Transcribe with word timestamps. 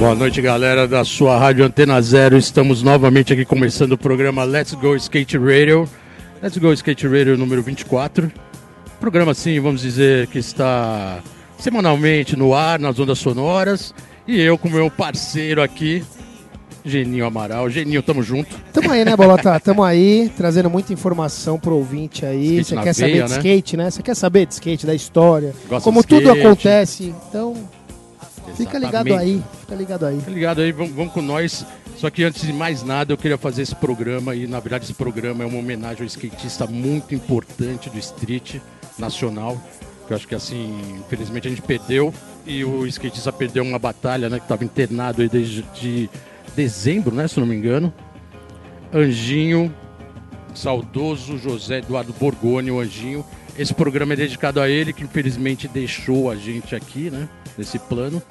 Boa 0.00 0.14
noite, 0.14 0.40
galera 0.40 0.88
da 0.88 1.04
sua 1.04 1.36
Rádio 1.36 1.62
Antena 1.62 2.00
Zero. 2.00 2.38
Estamos 2.38 2.82
novamente 2.82 3.34
aqui 3.34 3.44
começando 3.44 3.92
o 3.92 3.98
programa 3.98 4.44
Let's 4.44 4.72
Go 4.72 4.96
Skate 4.96 5.36
Radio. 5.36 5.86
Let's 6.42 6.56
Go 6.56 6.72
Skate 6.72 7.06
Radio 7.06 7.36
número 7.36 7.62
24. 7.62 8.32
Programa, 8.98 9.32
assim, 9.32 9.60
vamos 9.60 9.82
dizer, 9.82 10.26
que 10.28 10.38
está 10.38 11.20
semanalmente 11.58 12.34
no 12.34 12.54
ar, 12.54 12.78
nas 12.78 12.98
ondas 12.98 13.18
sonoras. 13.18 13.94
E 14.26 14.40
eu 14.40 14.56
com 14.56 14.70
meu 14.70 14.90
parceiro 14.90 15.60
aqui, 15.62 16.02
Geninho 16.82 17.26
Amaral. 17.26 17.68
Geninho, 17.68 18.02
tamo 18.02 18.22
junto. 18.22 18.56
Tamo 18.72 18.90
aí, 18.90 19.04
né, 19.04 19.14
Bolota? 19.14 19.60
Tamo 19.60 19.84
aí, 19.84 20.32
trazendo 20.34 20.70
muita 20.70 20.94
informação 20.94 21.58
pro 21.58 21.76
ouvinte 21.76 22.24
aí. 22.24 22.64
Você 22.64 22.74
quer 22.74 22.82
veia, 22.84 22.94
saber 22.94 23.12
de 23.12 23.18
né? 23.18 23.36
skate, 23.36 23.76
né? 23.76 23.90
Você 23.90 24.02
quer 24.02 24.16
saber 24.16 24.46
de 24.46 24.54
skate, 24.54 24.86
da 24.86 24.94
história, 24.94 25.54
Gosta 25.68 25.84
como 25.84 26.02
tudo 26.02 26.32
acontece. 26.32 27.14
Então, 27.28 27.54
fica 28.56 28.78
ligado 28.78 29.14
aí, 29.14 29.42
fica 29.60 29.74
ligado 29.74 30.06
aí. 30.06 30.20
Tá 30.20 30.30
ligado 30.30 30.60
aí, 30.60 30.72
vamos, 30.72 30.92
vamos 30.92 31.12
com 31.12 31.22
nós. 31.22 31.64
Só 31.96 32.08
que 32.08 32.24
antes 32.24 32.42
de 32.42 32.52
mais 32.52 32.82
nada, 32.82 33.12
eu 33.12 33.18
queria 33.18 33.36
fazer 33.36 33.60
esse 33.60 33.74
programa 33.74 34.34
e, 34.34 34.46
na 34.46 34.58
verdade, 34.58 34.84
esse 34.84 34.94
programa 34.94 35.44
é 35.44 35.46
uma 35.46 35.58
homenagem 35.58 36.00
ao 36.00 36.06
skatista 36.06 36.66
muito 36.66 37.14
importante 37.14 37.90
do 37.90 37.98
street 37.98 38.56
nacional. 38.98 39.60
Que 40.06 40.12
eu 40.14 40.16
acho 40.16 40.26
que, 40.26 40.34
assim, 40.34 40.80
infelizmente 40.98 41.46
a 41.46 41.50
gente 41.50 41.62
perdeu 41.62 42.12
e 42.46 42.64
o 42.64 42.86
skatista 42.86 43.30
perdeu 43.30 43.62
uma 43.62 43.78
batalha, 43.78 44.30
né? 44.30 44.38
Que 44.38 44.44
estava 44.44 44.64
internado 44.64 45.20
aí 45.20 45.28
desde 45.28 45.62
de 45.78 46.08
dezembro, 46.56 47.14
né? 47.14 47.28
Se 47.28 47.38
não 47.38 47.46
me 47.46 47.54
engano. 47.54 47.92
Anjinho, 48.92 49.72
saudoso 50.54 51.38
José 51.38 51.78
Eduardo 51.78 52.14
Borgoni, 52.18 52.70
o 52.70 52.80
Anjinho. 52.80 53.24
Esse 53.58 53.74
programa 53.74 54.12
é 54.14 54.16
dedicado 54.16 54.60
a 54.60 54.68
ele, 54.68 54.92
que 54.92 55.04
infelizmente 55.04 55.68
deixou 55.68 56.30
a 56.30 56.36
gente 56.36 56.74
aqui, 56.74 57.10
né? 57.10 57.28
Nesse 57.58 57.78
plano. 57.78 58.22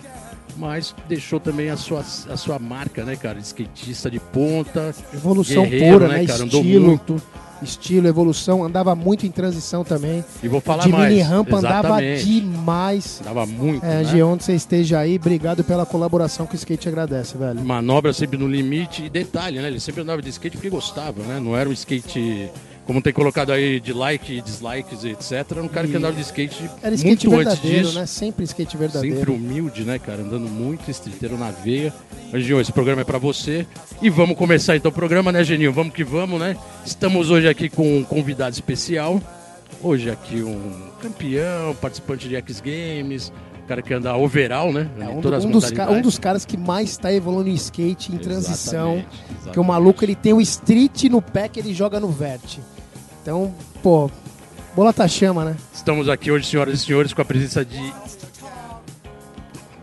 Mas 0.57 0.93
deixou 1.07 1.39
também 1.39 1.69
a 1.69 1.77
sua, 1.77 1.99
a 2.01 2.35
sua 2.35 2.59
marca, 2.59 3.05
né, 3.05 3.15
cara? 3.15 3.39
De 3.39 3.45
skatista 3.45 4.09
de 4.09 4.19
ponta. 4.19 4.93
Evolução 5.13 5.63
pura, 5.69 6.07
né? 6.07 6.25
cara? 6.25 6.43
Andou 6.43 6.61
Estilo, 6.61 6.87
muito. 6.87 7.21
estilo, 7.61 8.07
evolução. 8.07 8.63
Andava 8.63 8.95
muito 8.95 9.25
em 9.25 9.31
transição 9.31 9.83
também. 9.83 10.25
E 10.43 10.47
vou 10.47 10.59
falar 10.59 10.83
de 10.83 10.89
mais. 10.89 11.09
mini 11.09 11.21
rampa 11.21 11.57
andava 11.57 12.01
demais. 12.01 13.21
Andava 13.21 13.45
muito, 13.45 13.85
É, 13.85 14.03
né? 14.03 14.05
G, 14.05 14.23
onde 14.23 14.43
você 14.43 14.53
esteja 14.53 14.99
aí, 14.99 15.15
obrigado 15.15 15.63
pela 15.63 15.85
colaboração 15.85 16.45
que 16.45 16.55
o 16.55 16.57
skate 16.57 16.89
agradece, 16.89 17.37
velho. 17.37 17.61
Manobra 17.61 18.11
sempre 18.11 18.37
no 18.37 18.47
limite. 18.47 19.05
E 19.05 19.09
detalhe, 19.09 19.61
né? 19.61 19.67
Ele 19.67 19.79
sempre 19.79 20.01
andava 20.01 20.21
de 20.21 20.29
skate 20.29 20.57
porque 20.57 20.69
gostava, 20.69 21.21
né? 21.23 21.39
Não 21.39 21.55
era 21.55 21.69
um 21.69 21.73
skate... 21.73 22.49
Como 22.89 23.03
tem 23.03 23.13
colocado 23.13 23.51
aí 23.51 23.79
de 23.79 23.93
like 23.93 24.33
e 24.33 24.41
dislikes, 24.41 25.03
etc. 25.03 25.31
Era 25.51 25.61
um 25.61 25.67
cara 25.67 25.85
que 25.85 25.93
E 25.93 25.97
andava 25.97 26.15
de 26.15 26.21
skate 26.21 26.67
Era 26.81 26.95
skate 26.95 27.29
muito 27.29 27.47
antes 27.47 27.61
disso. 27.61 27.99
né? 27.99 28.07
Sempre 28.07 28.43
skate 28.45 28.75
verdadeiro. 28.75 29.15
Sempre 29.15 29.31
humilde, 29.31 29.83
né, 29.83 29.99
cara? 29.99 30.23
Andando 30.23 30.49
muito, 30.49 30.89
estriteiro 30.89 31.37
na 31.37 31.51
veia. 31.51 31.93
Mas, 32.33 32.43
Gil, 32.43 32.59
esse 32.59 32.71
programa 32.71 33.01
é 33.01 33.05
pra 33.05 33.19
você. 33.19 33.67
E 34.01 34.09
vamos 34.09 34.35
começar 34.35 34.75
então 34.75 34.89
o 34.89 34.93
programa, 34.93 35.31
né, 35.31 35.43
Geninho? 35.43 35.71
Vamos 35.71 35.93
que 35.93 36.03
vamos, 36.03 36.39
né? 36.39 36.57
Estamos 36.83 37.29
hoje 37.29 37.47
aqui 37.47 37.69
com 37.69 37.99
um 37.99 38.03
convidado 38.03 38.53
especial. 38.55 39.21
Hoje 39.83 40.09
aqui 40.09 40.41
um 40.41 40.89
campeão, 40.99 41.75
participante 41.75 42.27
de 42.27 42.35
X 42.37 42.59
Games, 42.59 43.31
cara 43.67 43.83
que 43.83 43.93
anda 43.93 44.17
overall, 44.17 44.73
né? 44.73 44.89
É, 44.99 45.03
Em 45.03 45.07
um, 45.09 45.15
do- 45.17 45.21
todas 45.21 45.37
as 45.37 45.45
um 45.45 45.51
dos 45.51 45.71
um 45.71 46.01
dos 46.01 46.17
caras 46.17 46.43
que 46.43 46.57
mais 46.57 46.89
está 46.89 47.13
evoluindo 47.13 47.51
em 47.51 47.53
skate, 47.53 48.11
em 48.11 48.17
transição. 48.17 48.93
Exatamente, 48.95 49.23
exatamente. 49.29 49.53
Que 49.53 49.59
o 49.59 49.63
maluco 49.63 50.03
ele 50.03 50.15
tem 50.15 50.33
o 50.33 50.41
street 50.41 51.03
no 51.03 51.21
pé 51.21 51.47
que 51.47 51.59
ele 51.59 51.71
joga 51.71 51.99
no 51.99 52.09
vert. 52.09 52.57
Então, 53.29 53.53
pô, 53.83 54.09
bola 54.75 54.91
tá 54.91 55.07
chama, 55.07 55.45
né? 55.45 55.55
Estamos 55.71 56.09
aqui 56.09 56.31
hoje, 56.31 56.47
senhoras 56.47 56.81
e 56.81 56.83
senhores, 56.83 57.13
com 57.13 57.21
a 57.21 57.25
presença 57.25 57.63
de. 57.63 57.93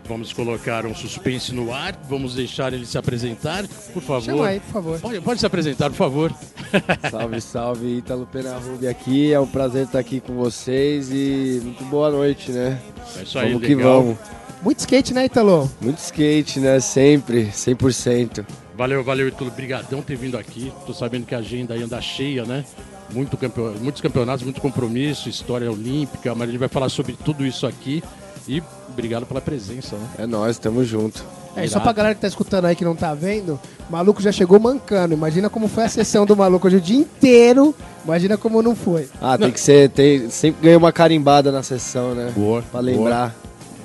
Vamos 0.05 0.33
colocar 0.33 0.85
um 0.85 0.93
suspense 0.93 1.55
no 1.55 1.73
ar. 1.73 1.97
Vamos 2.09 2.35
deixar 2.35 2.73
ele 2.73 2.85
se 2.85 2.97
apresentar, 2.97 3.65
por 3.93 4.03
favor. 4.03 4.21
Chama 4.21 4.47
aí, 4.47 4.59
por 4.59 4.73
favor. 4.73 4.99
Pode, 4.99 5.21
pode 5.21 5.39
se 5.39 5.45
apresentar, 5.45 5.89
por 5.89 5.95
favor. 5.95 6.33
Salve, 7.09 7.39
salve, 7.39 7.97
Ítalo 7.99 8.27
Penarrubi 8.27 8.85
aqui. 8.85 9.31
É 9.31 9.39
um 9.39 9.47
prazer 9.47 9.85
estar 9.85 9.99
aqui 9.99 10.19
com 10.19 10.33
vocês 10.33 11.09
e 11.09 11.61
muito 11.63 11.85
boa 11.85 12.11
noite, 12.11 12.51
né? 12.51 12.77
É 13.17 13.23
isso 13.23 13.39
aí, 13.39 13.53
vamos 13.53 13.65
que 13.65 13.75
vamos. 13.75 14.17
Muito 14.61 14.79
skate, 14.79 15.13
né, 15.13 15.23
Italo? 15.23 15.71
Muito 15.79 15.99
skate, 15.99 16.59
né? 16.59 16.81
Sempre, 16.81 17.45
100%. 17.45 18.45
Valeu, 18.75 19.05
valeu, 19.05 19.29
Itulo. 19.29 19.51
Brigadão 19.51 20.01
ter 20.01 20.17
vindo 20.17 20.37
aqui. 20.37 20.73
Tô 20.85 20.93
sabendo 20.93 21.25
que 21.25 21.33
a 21.33 21.37
agenda 21.37 21.75
aí 21.75 21.81
anda 21.81 22.01
cheia, 22.01 22.43
né? 22.43 22.65
Muito 23.11 23.37
campeon... 23.37 23.73
Muitos 23.81 24.01
campeonatos, 24.01 24.43
muito 24.43 24.61
compromisso, 24.61 25.29
história 25.29 25.71
olímpica, 25.71 26.33
mas 26.35 26.49
a 26.49 26.51
gente 26.51 26.59
vai 26.59 26.69
falar 26.69 26.89
sobre 26.89 27.13
tudo 27.13 27.45
isso 27.45 27.65
aqui. 27.65 28.03
E 28.47 28.63
obrigado 28.89 29.25
pela 29.25 29.41
presença, 29.41 29.95
né? 29.97 30.07
É 30.19 30.25
nóis, 30.25 30.57
tamo 30.57 30.83
junto. 30.83 31.23
É, 31.55 31.65
e 31.65 31.67
só 31.67 31.79
pra 31.79 31.91
galera 31.91 32.13
que 32.13 32.21
tá 32.21 32.27
escutando 32.27 32.65
aí 32.65 32.75
que 32.75 32.85
não 32.85 32.95
tá 32.95 33.13
vendo, 33.15 33.59
o 33.89 33.91
maluco 33.91 34.21
já 34.21 34.31
chegou 34.31 34.59
mancando. 34.59 35.13
Imagina 35.13 35.49
como 35.49 35.67
foi 35.67 35.85
a 35.85 35.89
sessão 35.89 36.25
do 36.25 36.37
maluco 36.37 36.67
hoje 36.67 36.77
o 36.77 36.81
dia 36.81 36.97
inteiro. 36.97 37.73
Imagina 38.05 38.37
como 38.37 38.61
não 38.61 38.75
foi. 38.75 39.09
Ah, 39.19 39.37
tem 39.37 39.51
que 39.51 39.59
ser. 39.59 39.89
Tem, 39.89 40.29
sempre 40.29 40.61
ganhei 40.61 40.77
uma 40.77 40.91
carimbada 40.91 41.51
na 41.51 41.63
sessão, 41.63 42.13
né? 42.13 42.31
Boa. 42.35 42.61
Pra 42.71 42.79
lembrar 42.79 43.35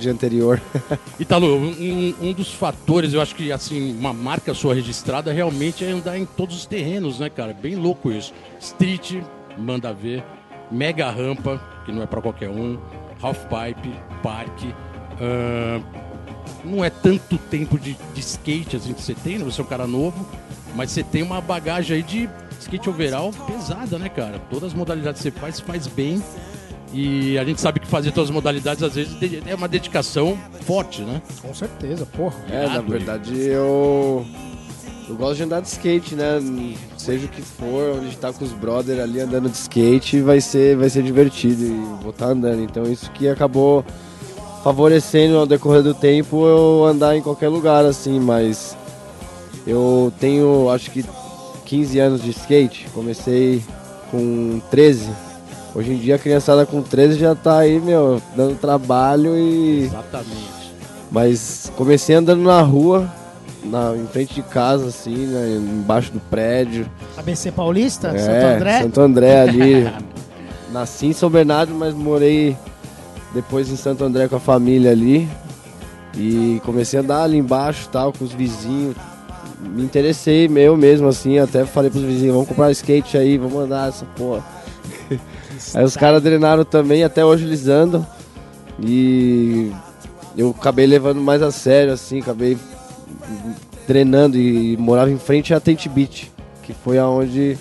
anterior. 0.08 0.60
Italo, 1.18 1.56
um, 1.56 2.14
um 2.20 2.32
dos 2.32 2.52
fatores, 2.52 3.12
eu 3.12 3.20
acho 3.20 3.34
que 3.34 3.52
assim, 3.52 3.96
uma 3.96 4.12
marca 4.12 4.54
sua 4.54 4.74
registrada 4.74 5.32
realmente 5.32 5.84
é 5.84 5.90
andar 5.90 6.18
em 6.18 6.24
todos 6.24 6.56
os 6.56 6.66
terrenos, 6.66 7.18
né, 7.18 7.28
cara? 7.28 7.52
Bem 7.52 7.74
louco 7.74 8.10
isso. 8.10 8.32
Street, 8.60 9.22
manda 9.56 9.92
ver. 9.92 10.24
Mega 10.70 11.10
rampa, 11.10 11.60
que 11.84 11.92
não 11.92 12.02
é 12.02 12.06
pra 12.06 12.20
qualquer 12.22 12.48
um. 12.48 12.78
Half 13.20 13.38
pipe, 13.44 13.94
parque. 14.22 14.74
ahn, 15.20 15.82
não 16.64 16.84
é 16.84 16.90
tanto 16.90 17.38
tempo 17.38 17.78
de, 17.78 17.96
de 18.14 18.20
skate 18.20 18.76
assim 18.76 18.92
que 18.92 19.02
você 19.02 19.14
tem, 19.14 19.38
né? 19.38 19.44
Você 19.44 19.60
é 19.60 19.64
um 19.64 19.66
cara 19.66 19.86
novo, 19.86 20.26
mas 20.74 20.90
você 20.90 21.02
tem 21.02 21.22
uma 21.22 21.40
bagagem 21.40 21.96
aí 21.96 22.02
de 22.02 22.28
skate 22.60 22.88
overall 22.88 23.32
pesada, 23.46 23.98
né, 23.98 24.08
cara? 24.08 24.40
Todas 24.50 24.70
as 24.70 24.74
modalidades 24.74 25.20
que 25.22 25.30
você 25.30 25.38
faz, 25.38 25.60
faz 25.60 25.86
bem. 25.86 26.22
E 26.92 27.38
a 27.38 27.44
gente 27.44 27.60
sabe 27.60 27.80
que 27.80 27.86
fazer 27.86 28.12
todas 28.12 28.28
as 28.28 28.34
modalidades, 28.34 28.82
às 28.82 28.94
vezes, 28.94 29.16
é 29.46 29.54
uma 29.54 29.68
dedicação 29.68 30.38
forte, 30.66 31.02
né? 31.02 31.22
Com 31.40 31.54
certeza, 31.54 32.04
porra. 32.04 32.36
É, 32.50 32.66
na 32.66 32.80
verdade 32.80 33.34
eu. 33.38 34.26
Eu 35.08 35.16
gosto 35.16 35.36
de 35.36 35.42
andar 35.42 35.60
de 35.60 35.68
skate, 35.68 36.14
né? 36.14 36.40
Seja 36.96 37.26
o 37.26 37.28
que 37.28 37.42
for, 37.42 37.98
onde 37.98 38.16
tá 38.16 38.32
com 38.32 38.44
os 38.44 38.52
brothers 38.52 39.00
ali 39.00 39.20
andando 39.20 39.50
de 39.50 39.56
skate, 39.56 40.20
vai 40.20 40.40
ser, 40.40 40.76
vai 40.76 40.88
ser 40.88 41.02
divertido 41.02 41.64
e 41.64 42.02
vou 42.02 42.10
estar 42.10 42.26
andando. 42.26 42.62
Então 42.62 42.84
isso 42.84 43.10
que 43.10 43.28
acabou 43.28 43.84
favorecendo 44.62 45.36
ao 45.38 45.46
decorrer 45.46 45.82
do 45.82 45.92
tempo 45.92 46.46
eu 46.46 46.84
andar 46.84 47.16
em 47.16 47.22
qualquer 47.22 47.48
lugar, 47.48 47.84
assim, 47.84 48.20
mas 48.20 48.76
eu 49.66 50.12
tenho 50.20 50.70
acho 50.70 50.90
que 50.90 51.04
15 51.64 51.98
anos 51.98 52.22
de 52.22 52.30
skate, 52.30 52.86
comecei 52.94 53.62
com 54.10 54.60
13. 54.70 55.10
Hoje 55.74 55.92
em 55.92 55.96
dia 55.96 56.16
a 56.16 56.18
criançada 56.18 56.66
com 56.66 56.82
13 56.82 57.18
já 57.18 57.34
tá 57.34 57.58
aí, 57.58 57.80
meu, 57.80 58.20
dando 58.36 58.58
trabalho 58.58 59.36
e. 59.36 59.84
Exatamente. 59.84 60.62
Mas 61.10 61.72
comecei 61.76 62.14
andando 62.14 62.42
na 62.42 62.60
rua, 62.60 63.10
na, 63.64 63.94
em 63.96 64.06
frente 64.06 64.34
de 64.34 64.42
casa, 64.42 64.86
assim, 64.86 65.26
né, 65.26 65.56
embaixo 65.56 66.12
do 66.12 66.20
prédio. 66.20 66.88
ABC 67.16 67.50
Paulista, 67.52 68.08
É, 68.08 68.18
Santo 68.18 68.46
André. 68.56 68.82
Santo 68.82 69.00
André 69.00 69.40
ali. 69.40 69.92
Nasci 70.72 71.06
em 71.06 71.12
São 71.12 71.28
Bernardo, 71.28 71.74
mas 71.74 71.92
morei 71.94 72.56
depois 73.34 73.70
em 73.70 73.76
Santo 73.76 74.04
André 74.04 74.26
com 74.28 74.36
a 74.36 74.40
família 74.40 74.90
ali. 74.90 75.28
E 76.16 76.60
comecei 76.64 76.98
a 76.98 77.02
andar 77.02 77.22
ali 77.22 77.38
embaixo 77.38 77.88
tal, 77.90 78.12
com 78.12 78.24
os 78.24 78.32
vizinhos. 78.32 78.94
Me 79.60 79.82
interessei 79.82 80.50
eu 80.56 80.76
mesmo, 80.76 81.08
assim, 81.08 81.38
até 81.38 81.64
falei 81.64 81.90
pros 81.90 82.02
vizinhos, 82.02 82.34
vamos 82.34 82.48
comprar 82.48 82.70
skate 82.72 83.16
aí, 83.16 83.38
vamos 83.38 83.58
andar 83.62 83.88
essa 83.88 84.04
porra. 84.16 84.42
Aí 85.74 85.84
os 85.84 85.96
caras 85.96 86.22
drenaram 86.22 86.64
também, 86.64 87.04
até 87.04 87.24
hoje 87.24 87.44
eles 87.44 87.68
andam. 87.68 88.06
E 88.80 89.72
eu 90.36 90.54
acabei 90.58 90.86
levando 90.86 91.20
mais 91.20 91.42
a 91.42 91.50
sério, 91.50 91.92
assim, 91.92 92.20
acabei 92.20 92.58
treinando 93.86 94.38
e 94.38 94.76
morava 94.76 95.10
em 95.10 95.18
frente 95.18 95.52
à 95.52 95.60
Tate 95.60 95.88
Beach, 95.88 96.30
que 96.62 96.72
foi 96.72 96.98
aonde 96.98 97.58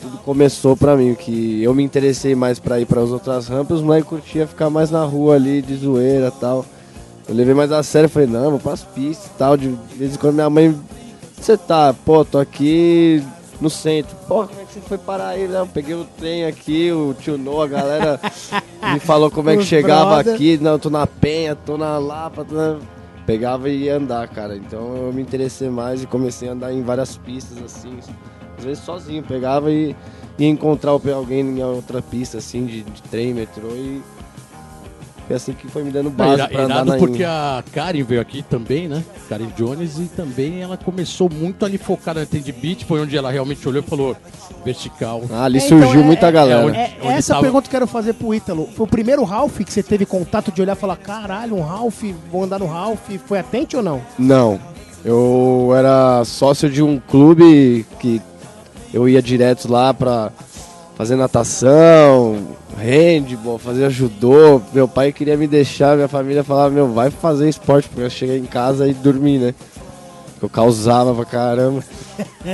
tudo 0.00 0.18
começou 0.18 0.76
pra 0.76 0.96
mim, 0.96 1.14
que 1.14 1.62
eu 1.62 1.72
me 1.74 1.82
interessei 1.82 2.34
mais 2.34 2.58
pra 2.58 2.80
ir 2.80 2.86
para 2.86 3.00
as 3.00 3.10
outras 3.10 3.46
rampas, 3.46 3.80
moleques 3.80 4.08
curtia 4.08 4.46
ficar 4.46 4.68
mais 4.68 4.90
na 4.90 5.04
rua 5.04 5.36
ali, 5.36 5.62
de 5.62 5.76
zoeira 5.76 6.28
e 6.28 6.40
tal. 6.40 6.66
eu 7.28 7.34
levei 7.34 7.54
mais 7.54 7.70
a 7.70 7.82
sério, 7.82 8.08
falei, 8.08 8.28
não, 8.28 8.50
vou 8.50 8.58
pras 8.58 8.82
pistas 8.82 9.26
e 9.26 9.38
tal. 9.38 9.56
De 9.56 9.68
vez 9.96 10.14
em 10.14 10.18
quando 10.18 10.34
minha 10.34 10.50
mãe, 10.50 10.76
você 11.40 11.56
tá, 11.56 11.94
pô, 12.04 12.24
tô 12.24 12.38
aqui 12.38 13.22
no 13.60 13.70
centro. 13.70 14.16
Pô, 14.26 14.48
que 14.72 14.80
você 14.80 14.88
foi 14.88 14.98
parar 14.98 15.28
aí? 15.28 15.46
Não, 15.46 15.68
peguei 15.68 15.94
o 15.94 16.04
trem 16.04 16.46
aqui, 16.46 16.90
o 16.90 17.14
tio 17.14 17.36
Noah, 17.36 17.64
a 17.64 17.68
galera 17.68 18.20
me 18.92 19.00
falou 19.00 19.30
como 19.30 19.50
é 19.50 19.54
que 19.54 19.62
Os 19.62 19.68
chegava 19.68 20.14
brother. 20.14 20.34
aqui. 20.34 20.58
Não, 20.58 20.78
tô 20.78 20.88
na 20.88 21.06
Penha, 21.06 21.54
tô 21.54 21.76
na 21.76 21.98
Lapa, 21.98 22.44
tô 22.44 22.54
na... 22.54 22.78
Pegava 23.26 23.68
e 23.68 23.84
ia 23.84 23.96
andar, 23.96 24.26
cara. 24.28 24.56
Então 24.56 24.96
eu 24.96 25.12
me 25.12 25.22
interessei 25.22 25.68
mais 25.68 26.02
e 26.02 26.06
comecei 26.06 26.48
a 26.48 26.52
andar 26.52 26.72
em 26.72 26.82
várias 26.82 27.16
pistas, 27.16 27.62
assim. 27.62 27.98
Às 28.58 28.64
vezes 28.64 28.82
sozinho, 28.82 29.22
pegava 29.22 29.70
e 29.70 29.94
ia 30.38 30.48
encontrar 30.48 30.92
alguém 30.92 31.40
em 31.40 31.62
outra 31.62 32.02
pista, 32.02 32.38
assim, 32.38 32.66
de, 32.66 32.82
de 32.82 33.02
trem, 33.02 33.34
metrô 33.34 33.68
e... 33.74 34.02
Foi 35.32 35.36
assim 35.36 35.52
que 35.54 35.66
foi 35.68 35.82
me 35.82 35.90
dando 35.90 36.10
base 36.10 36.34
ira- 36.34 36.48
pra 36.48 36.62
andar 36.64 36.84
na 36.84 36.96
porque 36.98 37.24
a 37.24 37.64
Karen 37.72 38.02
veio 38.02 38.20
aqui 38.20 38.42
também, 38.42 38.86
né? 38.86 39.02
Karen 39.30 39.48
Jones, 39.56 39.96
e 39.98 40.02
também 40.14 40.60
ela 40.60 40.76
começou 40.76 41.30
muito 41.32 41.64
ali 41.64 41.78
focada 41.78 42.20
na 42.20 42.26
Trend 42.26 42.52
Beat, 42.52 42.84
foi 42.84 43.00
onde 43.00 43.16
ela 43.16 43.30
realmente 43.30 43.66
olhou 43.66 43.82
e 43.82 43.86
falou 43.86 44.14
vertical. 44.62 45.22
Ah, 45.32 45.44
ali 45.44 45.58
É, 45.58 45.64
então, 45.64 45.78
surgiu 45.80 46.00
é- 46.02 46.04
muita 46.04 46.26
é- 46.26 46.32
galera. 46.32 46.66
onde- 46.66 46.76
É, 46.76 46.96
onde 47.02 47.12
essa 47.14 47.32
tava- 47.32 47.44
pergunta 47.44 47.62
que 47.62 47.68
eu 47.74 47.80
quero 47.80 47.86
fazer 47.86 48.12
pro 48.12 48.34
Ítalo. 48.34 48.68
Foi 48.76 48.84
o 48.84 48.88
primeiro 48.88 49.24
Ralph 49.24 49.56
que 49.60 49.72
você 49.72 49.82
teve 49.82 50.04
contato 50.04 50.52
de 50.52 50.60
olhar 50.60 50.76
e 50.76 50.78
falar: 50.78 50.96
caralho, 50.96 51.56
um 51.56 51.62
Ralph, 51.62 52.02
vou 52.30 52.44
andar 52.44 52.58
no 52.58 52.66
Ralph. 52.66 53.08
Foi 53.26 53.38
atente 53.38 53.74
ou 53.74 53.82
não? 53.82 54.02
Não. 54.18 54.60
Eu 55.02 55.72
era 55.74 56.22
sócio 56.26 56.68
de 56.68 56.82
um 56.82 56.98
clube 57.00 57.86
que 57.98 58.20
eu 58.92 59.08
ia 59.08 59.22
direto 59.22 59.66
lá 59.72 59.94
pra 59.94 60.30
fazer 61.02 61.16
natação, 61.16 62.38
handball, 62.78 63.58
fazer 63.58 63.90
judô. 63.90 64.62
Meu 64.72 64.86
pai 64.86 65.12
queria 65.12 65.36
me 65.36 65.48
deixar, 65.48 65.96
minha 65.96 66.06
família 66.06 66.44
falava, 66.44 66.70
meu, 66.70 66.92
vai 66.92 67.10
fazer 67.10 67.48
esporte, 67.48 67.88
porque 67.88 68.02
eu 68.02 68.10
cheguei 68.10 68.38
em 68.38 68.44
casa 68.44 68.86
e 68.86 68.94
dormir, 68.94 69.38
né? 69.38 69.54
Eu 70.40 70.48
causava 70.48 71.12
pra 71.12 71.24
caramba. 71.24 71.82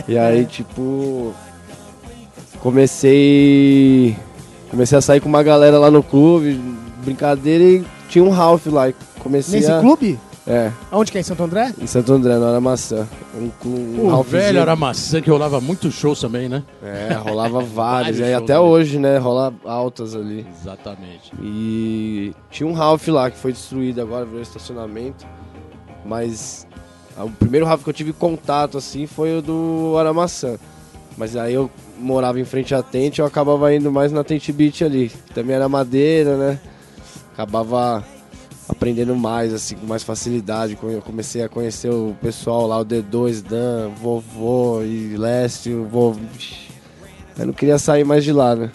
E 0.08 0.16
aí, 0.16 0.46
tipo, 0.46 1.34
comecei. 2.60 4.16
Comecei 4.70 4.96
a 4.96 5.02
sair 5.02 5.20
com 5.20 5.28
uma 5.28 5.42
galera 5.42 5.78
lá 5.78 5.90
no 5.90 6.02
clube, 6.02 6.58
brincadeira, 7.04 7.64
e 7.64 7.84
tinha 8.08 8.24
um 8.24 8.30
Ralph 8.30 8.66
lá. 8.68 8.88
e 8.88 8.94
Comecei 9.18 9.60
Nesse 9.60 9.70
a... 9.70 9.80
clube? 9.80 10.18
É, 10.48 10.72
Aonde 10.90 11.12
que 11.12 11.18
é? 11.18 11.20
Em 11.20 11.24
Santo 11.24 11.42
André? 11.42 11.74
em 11.78 11.86
Santo 11.86 12.10
André, 12.10 12.38
na 12.38 12.46
hora 12.46 12.60
maçã. 12.60 13.06
Um, 13.34 13.50
um 13.68 14.14
O 14.14 14.22
velho 14.22 14.58
era 14.60 14.74
maçã 14.74 15.20
que 15.20 15.28
rolava 15.28 15.60
muitos 15.60 15.92
shows 15.94 16.18
também, 16.20 16.48
né? 16.48 16.62
É, 16.82 17.12
rolava 17.12 17.60
vários. 17.60 17.74
Vários 17.74 18.18
e 18.18 18.22
aí 18.24 18.30
shows 18.32 18.42
até 18.44 18.54
ali. 18.54 18.62
hoje, 18.62 18.98
né? 18.98 19.18
Rola 19.18 19.52
altas 19.66 20.16
ali. 20.16 20.46
Exatamente. 20.58 21.32
E 21.42 22.34
tinha 22.50 22.66
um 22.66 22.72
Ralph 22.72 23.06
lá 23.08 23.30
que 23.30 23.36
foi 23.36 23.52
destruído 23.52 24.00
agora, 24.00 24.24
virou 24.24 24.40
estacionamento. 24.40 25.26
Mas 26.02 26.66
o 27.18 27.28
primeiro 27.28 27.66
Ralph 27.66 27.82
que 27.84 27.90
eu 27.90 27.94
tive 27.94 28.14
contato 28.14 28.78
assim 28.78 29.06
foi 29.06 29.36
o 29.36 29.42
do 29.42 29.96
Aramaçã. 29.98 30.56
Mas 31.18 31.36
aí 31.36 31.52
eu 31.52 31.70
morava 31.98 32.40
em 32.40 32.44
frente 32.44 32.74
à 32.74 32.82
Tente, 32.82 33.20
eu 33.20 33.26
acabava 33.26 33.74
indo 33.74 33.92
mais 33.92 34.12
na 34.12 34.24
Tente 34.24 34.50
Beach 34.50 34.82
ali. 34.82 35.08
que 35.10 35.34
Também 35.34 35.54
era 35.56 35.68
madeira, 35.68 36.36
né? 36.38 36.58
Acabava 37.34 38.02
aprendendo 38.68 39.16
mais, 39.16 39.52
assim, 39.54 39.76
com 39.76 39.86
mais 39.86 40.02
facilidade. 40.02 40.76
Quando 40.76 40.92
Eu 40.92 41.02
comecei 41.02 41.42
a 41.42 41.48
conhecer 41.48 41.90
o 41.90 42.14
pessoal 42.20 42.66
lá, 42.66 42.78
o 42.80 42.84
D2, 42.84 43.42
Dan, 43.42 43.90
Vovô 44.00 44.82
e 44.82 45.16
Lécio, 45.16 45.84
Vovô. 45.90 46.20
Eu 47.38 47.46
não 47.46 47.52
queria 47.54 47.78
sair 47.78 48.04
mais 48.04 48.24
de 48.24 48.32
lá, 48.32 48.54
né? 48.56 48.70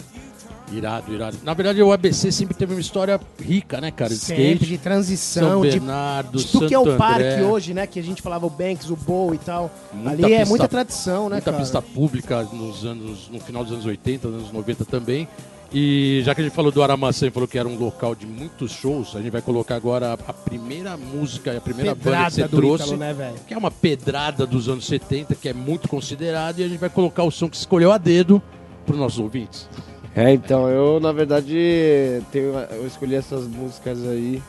Irado, 0.72 1.12
irado. 1.12 1.36
Na 1.44 1.52
verdade, 1.54 1.80
o 1.82 1.92
ABC 1.92 2.32
sempre 2.32 2.54
teve 2.54 2.72
uma 2.74 2.80
história 2.80 3.20
rica, 3.38 3.80
né, 3.80 3.90
cara? 3.90 4.08
De 4.10 4.16
Sempre, 4.16 4.42
skate. 4.54 4.64
de 4.66 4.74
São 4.76 4.82
transição, 4.82 5.60
de 5.60 5.70
Bernardo, 5.70 6.38
Tipo 6.38 6.52
Santo 6.52 6.66
que 6.68 6.74
é 6.74 6.78
o 6.78 6.82
André, 6.82 6.96
parque 6.96 7.42
hoje, 7.42 7.74
né? 7.74 7.86
Que 7.86 8.00
a 8.00 8.02
gente 8.02 8.22
falava 8.22 8.46
o 8.46 8.50
Banks, 8.50 8.88
o 8.90 8.96
Bowl 8.96 9.34
e 9.34 9.38
tal. 9.38 9.70
Muita 9.92 10.10
Ali 10.10 10.24
é 10.24 10.38
pista- 10.38 10.46
muita 10.48 10.66
tradição, 10.68 11.24
né, 11.28 11.36
muita 11.36 11.50
cara? 11.52 11.62
pista 11.62 11.82
pública 11.82 12.42
nos 12.50 12.84
anos, 12.84 13.28
no 13.30 13.38
final 13.38 13.62
dos 13.62 13.72
anos 13.74 13.84
80, 13.86 14.26
nos 14.26 14.38
anos 14.40 14.52
90 14.52 14.84
também. 14.86 15.28
E 15.76 16.22
já 16.24 16.36
que 16.36 16.40
a 16.40 16.44
gente 16.44 16.54
falou 16.54 16.70
do 16.70 16.80
Aramaçã 16.84 17.26
e 17.26 17.30
falou 17.32 17.48
que 17.48 17.58
era 17.58 17.66
um 17.66 17.76
local 17.76 18.14
de 18.14 18.24
muitos 18.28 18.70
shows, 18.70 19.16
a 19.16 19.20
gente 19.20 19.32
vai 19.32 19.42
colocar 19.42 19.74
agora 19.74 20.12
a 20.12 20.32
primeira 20.32 20.96
música, 20.96 21.56
a 21.56 21.60
primeira 21.60 21.96
banda 21.96 22.26
que 22.26 22.30
você 22.30 22.42
Pedrada 22.42 22.48
do 22.48 22.56
trouxe, 22.56 22.84
Ítalo, 22.84 22.96
né, 22.96 23.12
velho? 23.12 23.34
que 23.44 23.52
é 23.52 23.58
uma 23.58 23.72
pedrada 23.72 24.46
dos 24.46 24.68
anos 24.68 24.86
70, 24.86 25.34
que 25.34 25.48
é 25.48 25.52
muito 25.52 25.88
considerada, 25.88 26.60
e 26.60 26.64
a 26.64 26.68
gente 26.68 26.78
vai 26.78 26.88
colocar 26.88 27.24
o 27.24 27.30
som 27.32 27.48
que 27.48 27.56
escolheu 27.56 27.90
a 27.90 27.98
dedo 27.98 28.40
para 28.86 28.92
os 28.92 29.00
nossos 29.00 29.18
ouvintes. 29.18 29.68
É, 30.14 30.32
então, 30.32 30.68
eu 30.68 31.00
na 31.00 31.10
verdade 31.10 32.22
tenho, 32.30 32.56
eu 32.70 32.86
escolhi 32.86 33.16
essas 33.16 33.44
músicas 33.48 34.06
aí. 34.06 34.40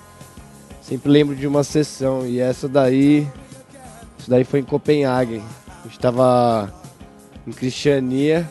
Sempre 0.80 1.10
lembro 1.10 1.36
de 1.36 1.48
uma 1.48 1.64
sessão 1.64 2.24
e 2.28 2.40
essa 2.40 2.70
daí. 2.70 3.28
Isso 4.20 4.30
daí 4.30 4.44
foi 4.44 4.60
em 4.60 4.64
Copenhague. 4.64 5.42
A 5.68 5.88
gente 5.88 5.98
tava 5.98 6.72
em 7.48 7.52
Cristiania 7.52 8.48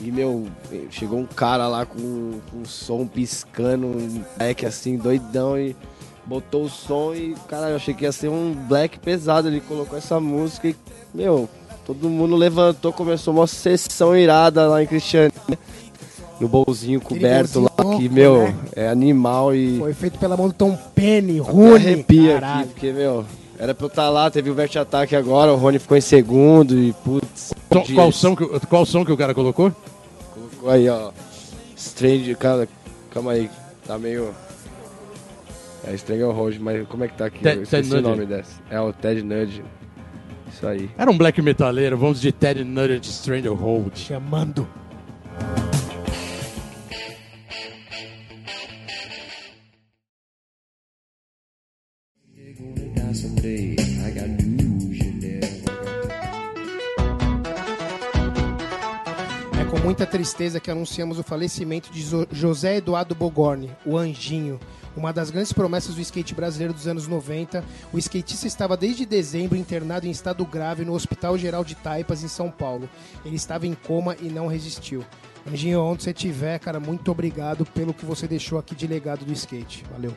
e 0.00 0.12
meu, 0.12 0.46
chegou 0.90 1.18
um 1.18 1.26
cara 1.26 1.66
lá 1.66 1.84
com, 1.84 2.40
com 2.50 2.62
o 2.62 2.66
som 2.66 3.06
piscando, 3.06 3.86
um 3.86 4.22
black 4.36 4.64
assim, 4.64 4.96
doidão 4.96 5.58
e 5.58 5.74
botou 6.24 6.64
o 6.64 6.68
som 6.68 7.14
e, 7.14 7.34
cara, 7.48 7.70
eu 7.70 7.76
achei 7.76 7.94
que 7.94 8.04
ia 8.04 8.12
ser 8.12 8.28
um 8.28 8.52
black 8.52 8.98
pesado. 8.98 9.48
Ele 9.48 9.60
colocou 9.60 9.98
essa 9.98 10.20
música 10.20 10.68
e, 10.68 10.76
meu, 11.12 11.48
todo 11.86 12.08
mundo 12.08 12.36
levantou, 12.36 12.92
começou 12.92 13.34
uma 13.34 13.46
sessão 13.46 14.16
irada 14.16 14.68
lá 14.68 14.82
em 14.82 14.86
Cristiania 14.86 15.32
no 16.40 16.48
bolzinho 16.48 17.00
coberto 17.00 17.60
lá, 17.60 17.70
bolzinho 17.76 17.98
que, 17.98 18.08
louco, 18.08 18.14
meu, 18.14 18.42
né? 18.44 18.56
é 18.76 18.88
animal 18.88 19.54
e 19.54 19.78
Foi 19.78 19.94
feito 19.94 20.18
pela 20.18 20.36
mão 20.36 20.48
do 20.48 20.54
Tom 20.54 20.78
Penny, 20.94 21.38
Rune. 21.38 21.74
arrepia 21.74 22.38
aqui, 22.38 22.68
porque, 22.68 22.92
meu, 22.92 23.24
era 23.58 23.74
pra 23.74 23.84
eu 23.86 23.88
estar 23.88 24.08
lá, 24.08 24.30
teve 24.30 24.48
o 24.50 24.54
Vert 24.54 24.74
Ataque 24.76 25.16
agora, 25.16 25.52
o 25.52 25.56
Rony 25.56 25.78
ficou 25.78 25.96
em 25.96 26.00
segundo 26.00 26.78
e, 26.78 26.92
putz, 27.04 27.52
Então, 27.66 27.84
qual, 27.94 28.12
som 28.12 28.34
que, 28.36 28.44
o- 28.44 28.60
qual 28.68 28.86
som 28.86 29.04
que 29.04 29.12
o 29.12 29.16
cara 29.16 29.34
colocou? 29.34 29.72
colocou 30.34 30.70
aí, 30.70 30.88
ó, 30.88 31.10
Strange, 31.76 32.34
cara, 32.36 32.68
calma 33.10 33.32
aí, 33.32 33.50
tá 33.86 33.98
meio... 33.98 34.32
É 35.86 35.94
Stranglehold, 35.94 36.58
mas 36.60 36.86
como 36.88 37.04
é 37.04 37.08
que 37.08 37.16
tá 37.16 37.26
aqui? 37.26 37.38
Ted- 37.40 37.56
eu 37.58 37.62
esqueci 37.62 37.88
Ted 37.90 38.04
o 38.04 38.08
nome 38.10 38.26
dessa. 38.26 38.60
É 38.68 38.78
o 38.80 38.92
Ted 38.92 39.22
Nudge. 39.22 39.62
Isso 40.52 40.66
aí. 40.66 40.90
Era 40.98 41.10
um 41.10 41.16
black 41.16 41.40
metaleiro, 41.40 41.96
vamos 41.96 42.20
de 42.20 42.30
Ted 42.32 42.62
Nugent 42.64 43.04
Stranglehold. 43.04 43.92
Chamando. 43.96 44.66
É 59.60 59.64
com 59.64 59.78
muita 59.80 60.06
tristeza 60.06 60.60
que 60.60 60.70
anunciamos 60.70 61.18
o 61.18 61.24
falecimento 61.24 61.90
de 61.90 62.06
José 62.30 62.76
Eduardo 62.76 63.16
Bogorni, 63.16 63.70
o 63.84 63.96
Anjinho. 63.96 64.60
Uma 64.96 65.12
das 65.12 65.30
grandes 65.30 65.52
promessas 65.52 65.96
do 65.96 66.00
skate 66.00 66.34
brasileiro 66.34 66.72
dos 66.72 66.86
anos 66.86 67.08
90, 67.08 67.64
o 67.92 67.98
skatista 67.98 68.46
estava 68.46 68.76
desde 68.76 69.04
dezembro 69.04 69.56
internado 69.56 70.06
em 70.06 70.10
estado 70.10 70.44
grave 70.44 70.84
no 70.84 70.94
Hospital 70.94 71.36
Geral 71.36 71.64
de 71.64 71.74
Taipas, 71.74 72.22
em 72.22 72.28
São 72.28 72.50
Paulo. 72.50 72.88
Ele 73.24 73.36
estava 73.36 73.66
em 73.66 73.74
coma 73.74 74.16
e 74.20 74.28
não 74.28 74.46
resistiu. 74.46 75.04
Anjinho, 75.46 75.80
onde 75.82 76.04
você 76.04 76.10
estiver, 76.10 76.58
cara, 76.58 76.78
muito 76.78 77.10
obrigado 77.10 77.64
pelo 77.66 77.92
que 77.92 78.04
você 78.04 78.28
deixou 78.28 78.58
aqui 78.58 78.74
de 78.76 78.86
legado 78.86 79.24
do 79.24 79.32
skate. 79.32 79.84
Valeu. 79.90 80.14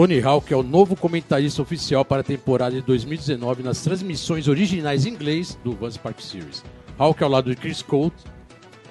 Tony 0.00 0.18
Hawk 0.18 0.50
é 0.50 0.56
o 0.56 0.62
novo 0.62 0.96
comentarista 0.96 1.60
oficial 1.60 2.06
para 2.06 2.22
a 2.22 2.24
temporada 2.24 2.74
de 2.74 2.80
2019 2.80 3.62
nas 3.62 3.82
transmissões 3.82 4.48
originais 4.48 5.04
em 5.04 5.10
inglês 5.10 5.58
do 5.62 5.72
Vans 5.72 5.98
Park 5.98 6.20
Series. 6.20 6.64
Hawk 6.98 7.22
ao 7.22 7.28
lado 7.28 7.50
de 7.50 7.56
Chris 7.60 7.82
Colt, 7.82 8.14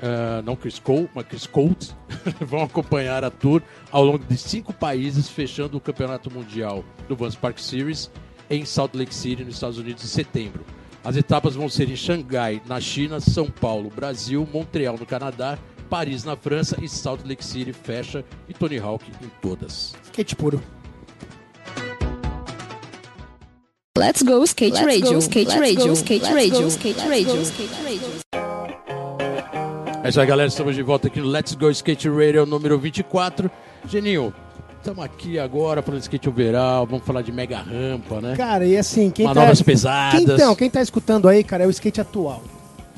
eh, 0.04 0.44
não 0.46 0.56
Chris 0.56 0.78
Cole, 0.78 1.10
mas 1.16 1.26
Chris 1.26 1.48
Colt, 1.48 1.94
vão 2.40 2.62
acompanhar 2.62 3.24
a 3.24 3.32
tour 3.32 3.64
ao 3.92 4.06
longo 4.06 4.24
de 4.24 4.38
cinco 4.38 4.72
países, 4.72 5.28
fechando 5.28 5.78
o 5.78 5.82
Campeonato 5.82 6.30
Mundial 6.30 6.86
do 7.08 7.16
Vans 7.16 7.34
Park 7.34 7.58
Series 7.58 8.12
em 8.48 8.64
Salt 8.64 8.94
Lake 8.94 9.16
City, 9.16 9.44
nos 9.44 9.56
Estados 9.56 9.80
Unidos, 9.80 10.04
em 10.04 10.08
setembro. 10.08 10.64
As 11.04 11.18
etapas 11.18 11.56
vão 11.56 11.68
ser 11.68 11.90
em 11.90 11.96
Xangai, 11.96 12.62
na 12.68 12.80
China, 12.80 13.20
São 13.20 13.50
Paulo, 13.50 13.90
Brasil, 13.90 14.48
Montreal, 14.54 14.96
no 14.96 15.08
Canadá, 15.08 15.58
Paris, 15.90 16.24
na 16.24 16.36
França 16.36 16.78
e 16.80 16.88
Salt 16.88 17.26
Lake 17.26 17.44
City 17.44 17.74
fecha 17.74 18.24
e 18.48 18.54
Tony 18.54 18.78
Hawk 18.78 19.04
em 19.24 19.32
todas. 19.42 19.96
Skate 20.04 20.36
puro. 20.36 20.62
Let's 24.00 24.24
go 24.24 24.42
skate 24.46 24.76
Let's 24.76 24.86
radio, 24.86 25.12
go, 25.12 25.20
skate 25.20 25.50
let's 25.50 25.60
radio, 25.60 25.88
go, 25.88 25.94
skate 25.94 26.24
let's 26.24 26.34
radio, 26.34 26.62
go, 26.62 26.68
skate 26.70 26.98
let's 27.00 27.10
radio, 27.10 27.42
skate 27.42 27.84
radio. 27.84 28.08
É 30.02 30.08
isso 30.08 30.22
aí, 30.22 30.26
galera. 30.26 30.48
Estamos 30.48 30.74
de 30.74 30.82
volta 30.82 31.08
aqui 31.08 31.20
no 31.20 31.28
Let's 31.28 31.54
Go 31.54 31.70
Skate 31.70 32.08
Radio 32.08 32.46
número 32.46 32.80
24. 32.80 33.52
Geninho, 33.90 34.34
estamos 34.78 35.04
aqui 35.04 35.38
agora 35.38 35.82
falando 35.82 36.00
de 36.00 36.06
skate 36.06 36.30
overall, 36.30 36.88
vamos 36.88 37.06
falar 37.06 37.22
de 37.24 37.34
mega 37.34 37.58
rampa, 37.60 38.22
né? 38.22 38.38
Cara, 38.38 38.66
e 38.66 38.78
assim, 38.78 39.10
quem 39.10 39.26
Manobras 39.26 39.60
tá... 39.60 39.66
pesadas. 39.66 40.24
Quem, 40.24 40.34
então, 40.34 40.56
quem 40.56 40.70
tá 40.70 40.82
escutando 40.82 41.28
aí, 41.28 41.44
cara, 41.44 41.66
é 41.66 41.68
o 41.68 41.70
skate 41.70 42.00
atual. 42.00 42.42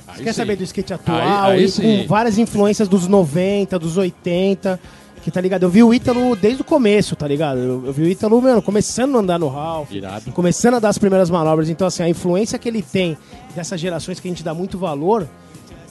Você 0.05 0.19
Aí 0.19 0.23
quer 0.23 0.33
sim. 0.33 0.37
saber 0.37 0.55
do 0.55 0.63
skate 0.63 0.93
atual 0.93 1.17
Aí- 1.19 1.57
aí 1.57 1.63
e 1.63 1.71
sim. 1.71 1.81
com 2.03 2.07
várias 2.09 2.37
influências 2.37 2.87
dos 2.87 3.07
90, 3.07 3.79
dos 3.79 3.97
80. 3.97 4.79
Que 5.23 5.29
tá 5.29 5.39
ligado? 5.39 5.63
Eu 5.63 5.69
vi 5.69 5.83
o 5.83 5.93
Ítalo 5.93 6.35
desde 6.35 6.61
o 6.61 6.65
começo, 6.65 7.15
tá 7.15 7.27
ligado? 7.27 7.59
Eu, 7.59 7.85
eu 7.85 7.93
vi 7.93 8.03
o 8.03 8.07
Ítalo, 8.07 8.41
mano, 8.41 8.61
começando 8.61 9.15
a 9.15 9.19
andar 9.19 9.37
no 9.39 9.47
Ralph, 9.49 9.91
Irado. 9.91 10.31
começando 10.31 10.75
a 10.75 10.79
dar 10.79 10.89
as 10.89 10.97
primeiras 10.97 11.29
manobras. 11.29 11.69
Então, 11.69 11.85
assim, 11.85 12.01
a 12.01 12.09
influência 12.09 12.57
que 12.57 12.67
ele 12.67 12.81
tem 12.81 13.15
dessas 13.55 13.79
gerações 13.79 14.19
que 14.19 14.27
a 14.27 14.31
gente 14.31 14.43
dá 14.43 14.51
muito 14.53 14.79
valor, 14.79 15.27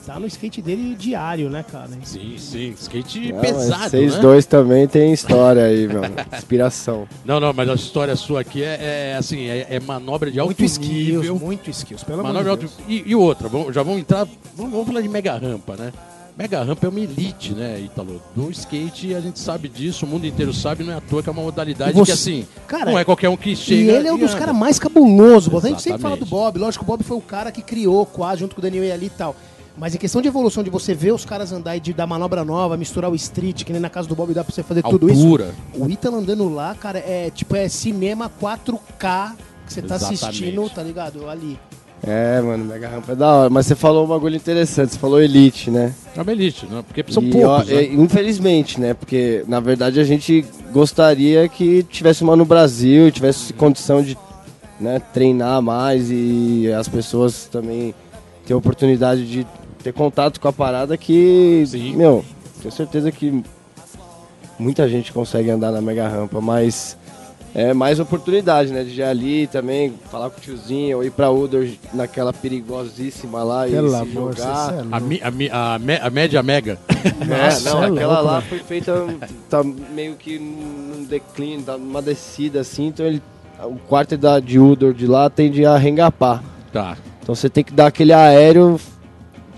tá 0.05 0.19
no 0.19 0.27
skate 0.27 0.61
dele 0.61 0.95
diário, 0.95 1.49
né, 1.49 1.63
cara? 1.63 1.87
Sim, 2.03 2.35
sim. 2.37 2.73
Skate 2.77 3.31
Não, 3.31 3.39
pesado, 3.39 3.89
Vocês 3.91 4.15
né? 4.15 4.19
dois 4.21 4.45
também 4.45 4.85
tem 4.85 5.13
história 5.13 5.63
aí, 5.63 5.87
meu. 5.87 6.01
Inspiração. 6.37 7.07
Não, 7.23 7.39
não, 7.39 7.53
mas 7.53 7.69
a 7.69 7.73
história 7.75 8.15
sua 8.17 8.41
aqui 8.41 8.61
é, 8.63 9.11
é, 9.13 9.15
assim, 9.17 9.45
é, 9.47 9.67
é 9.69 9.79
manobra 9.79 10.29
de 10.29 10.39
alto 10.41 10.47
Muito 10.49 10.65
skills, 10.65 11.21
nível. 11.21 11.39
muito 11.39 11.69
skills, 11.69 12.03
pelo 12.03 12.19
amor 12.19 12.33
Manobra 12.33 12.57
de 12.57 12.61
de 12.63 12.67
Deus. 12.67 12.79
alto... 12.79 12.91
E, 12.91 13.11
e 13.11 13.15
outra, 13.15 13.47
vamos- 13.47 13.73
já 13.73 13.81
vamos 13.81 14.01
entrar. 14.01 14.27
Vamos, 14.57 14.71
vamos 14.73 14.87
falar 14.87 14.99
de 15.01 15.07
mega 15.07 15.37
rampa, 15.37 15.77
né? 15.77 15.93
Mega 16.41 16.63
rampa 16.63 16.87
é 16.87 16.89
uma 16.89 16.99
elite, 16.99 17.53
né, 17.53 17.79
Italo? 17.79 18.19
Do 18.35 18.49
skate, 18.49 19.13
a 19.13 19.21
gente 19.21 19.37
sabe 19.39 19.69
disso, 19.69 20.05
o 20.05 20.09
mundo 20.09 20.25
inteiro 20.25 20.51
sabe, 20.51 20.83
não 20.83 20.91
é 20.93 20.95
à 20.97 21.01
toa 21.01 21.21
que 21.21 21.29
é 21.29 21.31
uma 21.31 21.43
modalidade 21.43 21.91
E 21.91 21.93
você- 21.93 22.05
que, 22.05 22.11
assim, 22.11 22.47
Cara, 22.67 22.89
não 22.91 22.97
é 22.97 23.05
qualquer 23.05 23.29
um 23.29 23.37
que 23.37 23.55
chega. 23.55 23.79
E 23.79 23.95
ele 23.95 24.07
é 24.07 24.13
um 24.13 24.17
dos 24.17 24.33
caras 24.33 24.55
mais 24.55 24.79
cabulosos. 24.79 25.53
A 25.63 25.67
gente 25.67 25.81
sempre 25.83 26.01
fala 26.01 26.17
do. 26.17 26.25
Bob. 26.25 26.57
Lógico, 26.57 26.83
o 26.83 26.87
Bob 26.87 27.03
foi 27.03 27.15
o 27.17 27.21
cara 27.21 27.51
que 27.51 27.61
criou 27.61 28.05
quase 28.07 28.39
junto 28.39 28.55
com 28.55 28.59
o 28.59 28.63
Daniel 28.63 28.91
ali 28.91 29.05
e 29.05 29.09
tal. 29.11 29.35
Mas 29.77 29.93
em 29.95 29.97
questão 29.99 30.21
de 30.21 30.27
evolução, 30.27 30.63
de 30.63 30.69
você 30.69 30.93
ver 30.95 31.11
os 31.13 31.23
caras 31.23 31.51
andar 31.51 31.77
e 31.77 31.79
de 31.79 31.93
dar 31.93 32.05
manobra 32.07 32.43
nova, 32.43 32.75
misturar 32.75 33.09
o 33.11 33.15
street, 33.15 33.63
que 33.63 33.71
nem 33.71 33.81
na 33.81 33.89
casa 33.89 34.07
do 34.07 34.15
Bob 34.15 34.33
dá 34.33 34.43
pra 34.43 34.53
você 34.53 34.63
fazer 34.63 34.81
tudo 34.83 35.09
isso. 35.11 35.21
Altura. 35.21 35.53
O 35.75 35.87
Ítalo 35.89 36.17
andando 36.17 36.49
lá, 36.49 36.73
cara, 36.75 36.99
é 36.99 37.29
tipo, 37.33 37.55
é 37.55 37.69
cinema 37.69 38.29
4K 38.41 39.35
que 39.65 39.73
você 39.73 39.81
tá 39.81 39.95
Exatamente. 39.95 40.25
assistindo, 40.25 40.69
tá 40.69 40.81
ligado? 40.83 41.29
Ali. 41.29 41.57
É, 42.03 42.41
mano, 42.41 42.65
mega 42.65 42.87
rampa 42.87 43.11
é 43.11 43.15
da 43.15 43.31
hora. 43.31 43.49
Mas 43.49 43.67
você 43.67 43.75
falou 43.75 44.05
um 44.05 44.07
bagulho 44.07 44.35
interessante, 44.35 44.93
você 44.93 44.97
falou 44.99 45.21
elite, 45.21 45.69
né? 45.69 45.93
É 46.15 46.21
uma 46.21 46.31
elite, 46.31 46.65
né? 46.65 46.83
Porque 46.87 47.05
são 47.11 47.21
E, 47.21 47.29
poucos, 47.31 47.49
ó, 47.49 47.63
né? 47.63 47.73
é, 47.75 47.93
Infelizmente, 47.93 48.79
né? 48.79 48.93
Porque, 48.95 49.43
na 49.47 49.59
verdade, 49.59 49.99
a 49.99 50.03
gente 50.03 50.43
gostaria 50.73 51.47
que 51.47 51.83
tivesse 51.83 52.23
uma 52.23 52.35
no 52.35 52.43
Brasil, 52.45 53.11
tivesse 53.11 53.53
condição 53.53 54.01
de 54.01 54.17
né, 54.79 54.99
treinar 55.13 55.61
mais 55.61 56.09
e 56.09 56.71
as 56.75 56.87
pessoas 56.87 57.45
também 57.45 57.93
ter 58.47 58.55
oportunidade 58.55 59.27
de 59.29 59.45
ter 59.83 59.93
contato 59.93 60.39
com 60.39 60.47
a 60.47 60.53
parada 60.53 60.97
que, 60.97 61.63
Sim. 61.67 61.95
meu, 61.95 62.25
tenho 62.61 62.71
certeza 62.73 63.11
que 63.11 63.43
muita 64.57 64.89
gente 64.89 65.13
consegue 65.13 65.51
andar 65.51 65.71
na 65.71 65.81
mega 65.81 66.07
rampa, 66.07 66.41
mas 66.41 66.97
é 67.53 67.73
mais 67.73 67.99
oportunidade, 67.99 68.71
né? 68.71 68.83
De 68.83 68.99
ir 68.99 69.03
ali 69.03 69.47
também, 69.47 69.93
falar 70.09 70.29
com 70.29 70.37
o 70.37 70.41
tiozinho, 70.41 70.97
ou 70.97 71.03
ir 71.03 71.11
pra 71.11 71.29
Udor 71.29 71.67
naquela 71.93 72.31
perigosíssima 72.31 73.43
lá 73.43 73.67
e 73.67 73.71
Pelo 73.71 73.89
se 73.89 73.95
amor, 73.95 74.35
jogar. 74.37 74.73
é 74.73 74.79
A, 74.91 74.99
mi- 74.99 75.19
a, 75.23 75.31
mi- 75.31 75.49
a, 75.51 75.79
me- 75.79 75.99
a 76.01 76.09
média 76.09 76.41
mega. 76.43 76.77
É, 76.89 77.25
Nossa, 77.45 77.69
não, 77.69 77.83
é 77.83 77.87
aquela 77.87 78.13
louco, 78.19 78.25
lá 78.31 78.39
né? 78.39 78.45
foi 78.47 78.59
feita, 78.59 79.05
tá 79.49 79.63
meio 79.63 80.15
que 80.15 80.39
num 80.39 81.03
declínio, 81.03 81.63
tá 81.65 81.77
numa 81.77 82.01
descida 82.01 82.61
assim, 82.61 82.87
então 82.87 83.05
ele, 83.05 83.21
o 83.63 83.75
quarto 83.87 84.17
da, 84.17 84.39
de 84.39 84.57
Udor 84.59 84.93
de 84.93 85.05
lá 85.07 85.29
tende 85.29 85.65
a 85.65 85.77
rengapar. 85.77 86.43
Tá. 86.71 86.97
Então 87.21 87.35
você 87.35 87.49
tem 87.49 87.63
que 87.63 87.73
dar 87.73 87.87
aquele 87.87 88.13
aéreo 88.13 88.79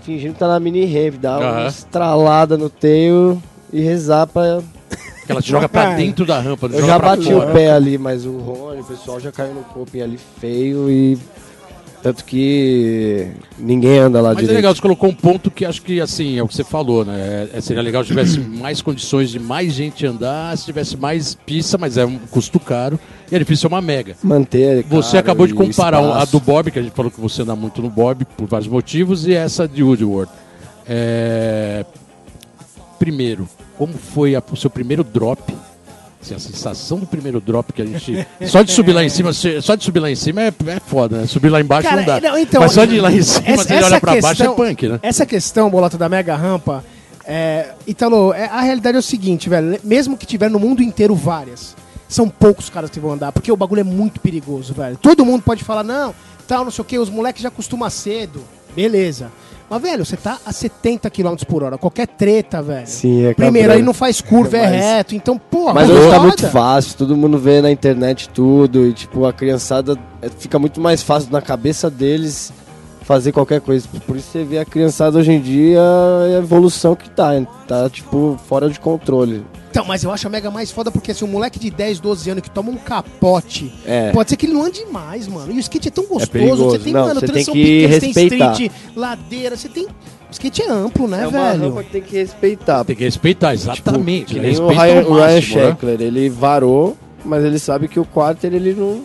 fingindo 0.02 0.34
que 0.34 0.38
tá 0.40 0.48
na 0.48 0.58
mini 0.60 0.84
ramp, 0.84 1.14
dar 1.20 1.38
uma 1.40 1.66
estralada 1.68 2.56
no 2.58 2.68
teio 2.68 3.40
e 3.72 3.80
rezar 3.80 4.26
pra... 4.26 4.60
Que 5.26 5.32
ela 5.32 5.40
te 5.42 5.50
joga 5.50 5.68
pra 5.68 5.94
dentro 5.96 6.24
da 6.26 6.38
rampa. 6.40 6.66
Eu 6.66 6.86
já 6.86 6.98
bati 6.98 7.32
fora. 7.32 7.50
o 7.50 7.52
pé 7.52 7.70
ali, 7.70 7.96
mas 7.98 8.26
o 8.26 8.36
Rony, 8.38 8.80
o 8.80 8.84
pessoal 8.84 9.18
já 9.20 9.32
caiu 9.32 9.54
no 9.54 9.62
coping 9.64 10.00
ali 10.02 10.18
feio 10.40 10.90
e... 10.90 11.18
Tanto 12.02 12.22
que 12.26 13.28
ninguém 13.58 13.96
anda 13.98 14.20
lá 14.20 14.28
Mas 14.34 14.36
é 14.36 14.40
direito. 14.42 14.56
legal, 14.58 14.74
você 14.74 14.82
colocou 14.82 15.08
um 15.08 15.14
ponto 15.14 15.50
que 15.50 15.64
acho 15.64 15.80
que, 15.80 16.02
assim, 16.02 16.36
é 16.38 16.42
o 16.42 16.46
que 16.46 16.54
você 16.54 16.62
falou, 16.62 17.02
né? 17.02 17.48
É, 17.50 17.60
seria 17.62 17.82
legal 17.82 18.02
se 18.02 18.08
tivesse 18.08 18.38
mais 18.60 18.82
condições 18.82 19.30
de 19.30 19.38
mais 19.40 19.72
gente 19.72 20.04
andar, 20.04 20.54
se 20.58 20.66
tivesse 20.66 20.98
mais 20.98 21.34
pista, 21.34 21.78
mas 21.78 21.96
é 21.96 22.04
um 22.04 22.18
custo 22.30 22.60
caro 22.60 23.00
e 23.32 23.34
é 23.34 23.38
difícil 23.38 23.62
ser 23.62 23.74
uma 23.74 23.80
mega. 23.80 24.16
Manter, 24.22 24.84
Você 24.86 25.12
cara, 25.12 25.20
acabou 25.20 25.46
de 25.46 25.54
comparar 25.54 26.02
um- 26.02 26.08
a 26.12 26.16
espaço. 26.18 26.32
do 26.32 26.40
Bob, 26.40 26.70
que 26.70 26.78
a 26.78 26.82
gente 26.82 26.92
falou 26.94 27.10
que 27.10 27.18
você 27.18 27.40
anda 27.40 27.56
muito 27.56 27.80
no 27.80 27.88
Bob 27.88 28.26
por 28.36 28.46
vários 28.46 28.68
motivos, 28.68 29.26
e 29.26 29.32
essa 29.32 29.66
de 29.66 29.82
Woodward. 29.82 30.30
É... 30.86 31.86
Primeiro, 32.98 33.48
como 33.78 33.92
foi 33.94 34.34
a- 34.36 34.42
o 34.50 34.56
seu 34.56 34.70
primeiro 34.70 35.02
drop? 35.04 35.54
Assim, 36.22 36.34
a 36.34 36.38
sensação 36.38 36.98
do 36.98 37.06
primeiro 37.06 37.38
drop 37.40 37.70
que 37.72 37.82
a 37.82 37.84
gente. 37.84 38.26
Só 38.46 38.62
de 38.62 38.72
subir 38.72 38.92
lá 38.94 39.04
em 39.04 39.10
cima, 39.10 39.30
só 39.32 39.74
de 39.74 39.84
subir 39.84 40.00
lá 40.00 40.10
em 40.10 40.14
cima 40.16 40.40
é, 40.42 40.46
é 40.68 40.80
foda, 40.80 41.18
né? 41.18 41.26
Subir 41.26 41.50
lá 41.50 41.60
embaixo 41.60 41.86
Cara, 41.86 42.00
não 42.00 42.06
dá. 42.06 42.20
não, 42.20 42.38
então, 42.38 42.62
Mas 42.62 42.72
só 42.72 42.84
de 42.86 42.94
ir 42.96 43.00
lá 43.00 43.12
em 43.12 43.20
cima, 43.22 43.46
essa- 43.46 43.62
você 43.64 43.74
olha 43.82 44.00
pra 44.00 44.12
baixo, 44.12 44.26
é 44.42 44.46
questão- 44.46 44.54
punk, 44.54 44.88
né? 44.88 44.98
Essa 45.02 45.26
questão, 45.26 45.68
bolota 45.68 45.98
da 45.98 46.08
mega 46.08 46.34
rampa, 46.34 46.82
é, 47.26 47.72
Italo, 47.86 48.32
é, 48.32 48.46
a 48.46 48.62
realidade 48.62 48.96
é 48.96 49.00
o 49.00 49.02
seguinte, 49.02 49.50
velho. 49.50 49.78
Mesmo 49.84 50.16
que 50.16 50.24
tiver 50.24 50.48
no 50.48 50.58
mundo 50.58 50.82
inteiro 50.82 51.14
várias, 51.14 51.76
são 52.08 52.26
poucos 52.26 52.70
caras 52.70 52.88
que 52.88 52.98
vão 52.98 53.12
andar, 53.12 53.30
porque 53.30 53.52
o 53.52 53.56
bagulho 53.56 53.80
é 53.80 53.84
muito 53.84 54.18
perigoso, 54.18 54.72
velho. 54.72 54.96
Todo 54.96 55.26
mundo 55.26 55.42
pode 55.42 55.62
falar, 55.62 55.84
não, 55.84 56.14
tal, 56.48 56.64
não 56.64 56.70
sei 56.70 56.80
o 56.80 56.84
que, 56.86 56.98
os 56.98 57.10
moleques 57.10 57.42
já 57.42 57.50
costumam 57.50 57.90
cedo. 57.90 58.42
Beleza. 58.74 59.30
Mas, 59.74 59.82
velho, 59.82 60.04
você 60.04 60.16
tá 60.16 60.38
a 60.46 60.52
70 60.52 61.10
km 61.10 61.34
por 61.48 61.62
hora. 61.64 61.76
Qualquer 61.76 62.06
treta, 62.06 62.62
velho. 62.62 62.86
Sim, 62.86 63.26
é 63.26 63.34
Primeiro, 63.34 63.72
aí 63.72 63.82
não 63.82 63.92
faz 63.92 64.20
curva, 64.20 64.56
é 64.56 64.62
Mas- 64.70 64.70
reto. 64.84 65.14
Então, 65.14 65.36
pô, 65.38 65.72
Mas 65.72 65.90
hoje 65.90 66.10
tá 66.10 66.20
muito 66.20 66.46
fácil, 66.48 66.96
todo 66.96 67.16
mundo 67.16 67.38
vê 67.38 67.60
na 67.60 67.70
internet 67.70 68.28
tudo, 68.28 68.86
e 68.86 68.92
tipo, 68.92 69.24
a 69.26 69.32
criançada 69.32 69.96
é, 70.22 70.28
fica 70.28 70.58
muito 70.58 70.80
mais 70.80 71.02
fácil 71.02 71.32
na 71.32 71.42
cabeça 71.42 71.90
deles 71.90 72.52
fazer 73.02 73.32
qualquer 73.32 73.60
coisa. 73.60 73.86
Por 74.06 74.16
isso 74.16 74.28
você 74.30 74.44
vê 74.44 74.58
a 74.58 74.64
criançada 74.64 75.18
hoje 75.18 75.32
em 75.32 75.40
dia, 75.40 75.80
é 76.30 76.36
a 76.36 76.38
evolução 76.38 76.94
que 76.94 77.10
tá, 77.10 77.30
tá 77.66 77.90
tipo, 77.90 78.38
fora 78.46 78.70
de 78.70 78.78
controle. 78.78 79.44
Então, 79.74 79.84
mas 79.84 80.04
eu 80.04 80.12
acho 80.12 80.24
a 80.28 80.30
Mega 80.30 80.52
mais 80.52 80.70
foda 80.70 80.88
porque 80.88 81.10
assim, 81.10 81.24
um 81.24 81.28
moleque 81.28 81.58
de 81.58 81.68
10, 81.68 81.98
12 81.98 82.30
anos 82.30 82.42
que 82.44 82.48
toma 82.50 82.70
um 82.70 82.76
capote, 82.76 83.74
É. 83.84 84.12
pode 84.12 84.30
ser 84.30 84.36
que 84.36 84.46
ele 84.46 84.52
não 84.52 84.62
ande 84.62 84.84
mais, 84.86 85.26
mano. 85.26 85.50
E 85.52 85.56
o 85.56 85.58
skate 85.58 85.88
é 85.88 85.90
tão 85.90 86.04
gostoso. 86.04 86.30
perigoso. 86.30 86.64
Você 86.66 86.78
tem, 86.78 86.92
Não, 86.92 87.06
mano, 87.08 87.18
você 87.18 87.26
tem 87.26 87.44
que 87.44 87.50
pequena, 87.52 87.88
você 87.94 88.00
tem 88.00 88.12
respeitar. 88.12 88.52
street, 88.52 88.72
ladeira, 88.94 89.56
você 89.56 89.68
tem. 89.68 89.86
O 89.86 89.90
skate 90.30 90.62
é 90.62 90.70
amplo, 90.70 91.08
né, 91.08 91.24
é 91.24 91.26
uma 91.26 91.50
velho? 91.50 91.68
rampa 91.70 91.82
que 91.82 91.90
tem 91.90 92.02
que 92.02 92.16
respeitar. 92.16 92.84
Tem 92.84 92.94
que 92.94 93.02
respeitar, 93.02 93.52
exatamente. 93.52 94.26
Tipo, 94.26 94.34
que 94.34 94.46
né? 94.46 94.52
nem 94.52 94.60
o 94.60 94.68
Respeita 94.68 94.82
Ryan, 94.84 95.08
o 95.08 95.14
Ryan 95.14 95.34
máximo, 95.34 95.56
né? 95.56 95.66
Sheckler, 95.70 96.00
ele 96.02 96.28
varou, 96.28 96.96
mas 97.24 97.44
ele 97.44 97.58
sabe 97.58 97.88
que 97.88 97.98
o 97.98 98.04
quarter 98.04 98.54
ele 98.54 98.74
não... 98.74 99.02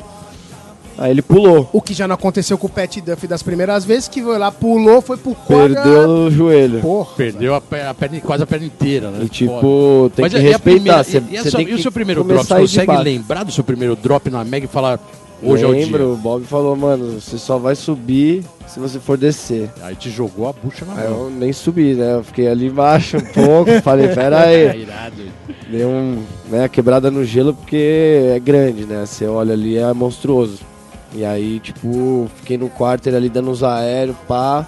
Aí 1.00 1.12
ele 1.12 1.22
pulou, 1.22 1.70
O 1.72 1.82
que 1.82 1.94
já 1.94 2.08
não 2.08 2.16
aconteceu 2.16 2.58
com 2.58 2.68
o 2.68 2.70
Pat 2.70 2.98
Duff 2.98 3.26
das 3.26 3.42
primeiras 3.42 3.86
vezes, 3.86 4.08
que 4.10 4.22
foi 4.22 4.38
lá, 4.38 4.52
pulou, 4.52 5.02
foi 5.02 5.16
pro 5.18 5.34
corner. 5.34 5.82
perdeu 5.82 6.10
o 6.10 6.30
joelho. 6.32 6.82
Porra. 6.82 7.16
Perdeu 7.16 7.56
a, 7.56 7.62
pe- 7.62 7.82
a 7.82 7.94
perna, 7.94 8.20
quase 8.20 8.44
a 8.44 8.46
perna 8.48 8.66
inteira, 8.66 9.10
né? 9.10 9.20
E 9.24 9.30
tipo, 9.30 10.12
tem 10.16 10.24
Mas 10.24 10.34
que 10.34 10.40
respeitar. 10.40 11.04
primeira- 11.04 11.32
e, 11.32 11.48
e 11.48 11.52
tem 11.52 11.62
e 11.70 11.74
o 11.74 11.76
que 11.78 11.82
seu 11.82 11.92
primeiro 11.92 12.24
drop? 12.24 12.34
começar 12.48 12.56
Você 12.60 12.86
consegue 12.86 13.04
lembrar 13.04 13.44
do 13.44 13.52
seu 13.52 13.64
primeiro 13.64 13.96
drop 13.96 14.30
na 14.30 14.44
Mega 14.44 14.66
e 14.66 14.68
falar 14.70 15.00
hoje 15.42 15.64
é 15.64 15.68
o 15.68 15.72
Lembro, 15.72 15.98
dia? 16.04 16.08
o 16.14 16.18
Bob 16.18 16.44
falou, 16.46 16.76
mano, 16.76 17.22
você 17.22 17.38
só 17.38 17.58
vai 17.58 17.76
subir 17.76 18.44
se 18.68 18.78
você 18.78 19.00
for 19.00 19.18
descer. 19.18 19.70
Aí 19.82 19.96
te 19.96 20.10
jogou 20.10 20.50
a 20.50 20.54
bucha 20.54 20.84
na 20.86 21.02
Aí 21.02 21.08
mão. 21.10 21.24
eu 21.26 21.30
nem 21.30 21.54
subi, 21.54 21.94
né? 21.94 22.16
Eu 22.16 22.24
fiquei 22.26 22.48
ali 22.50 22.68
embaixo 22.68 23.16
um 23.16 23.22
pouco, 23.22 23.72
falei, 23.82 24.10
pera 24.10 24.42
É 24.52 24.70
aí. 24.72 24.82
irado. 24.82 25.24
Dei 25.70 25.86
um, 25.86 26.24
né, 26.50 26.68
quebrada 26.68 27.10
no 27.10 27.24
gelo 27.24 27.54
porque 27.54 28.32
é 28.36 28.40
grande, 28.40 28.86
né? 28.86 29.06
Você 29.06 29.26
olha 29.28 29.54
ali, 29.54 29.78
é 29.78 29.94
monstruoso. 29.94 30.68
E 31.14 31.26
aí, 31.26 31.60
tipo, 31.60 32.30
fiquei 32.38 32.58
no 32.58 32.70
quarto 32.70 33.10
ali 33.10 33.30
dando 33.30 33.50
uns 33.52 33.64
aéreos, 33.64 34.16
pá. 34.28 34.66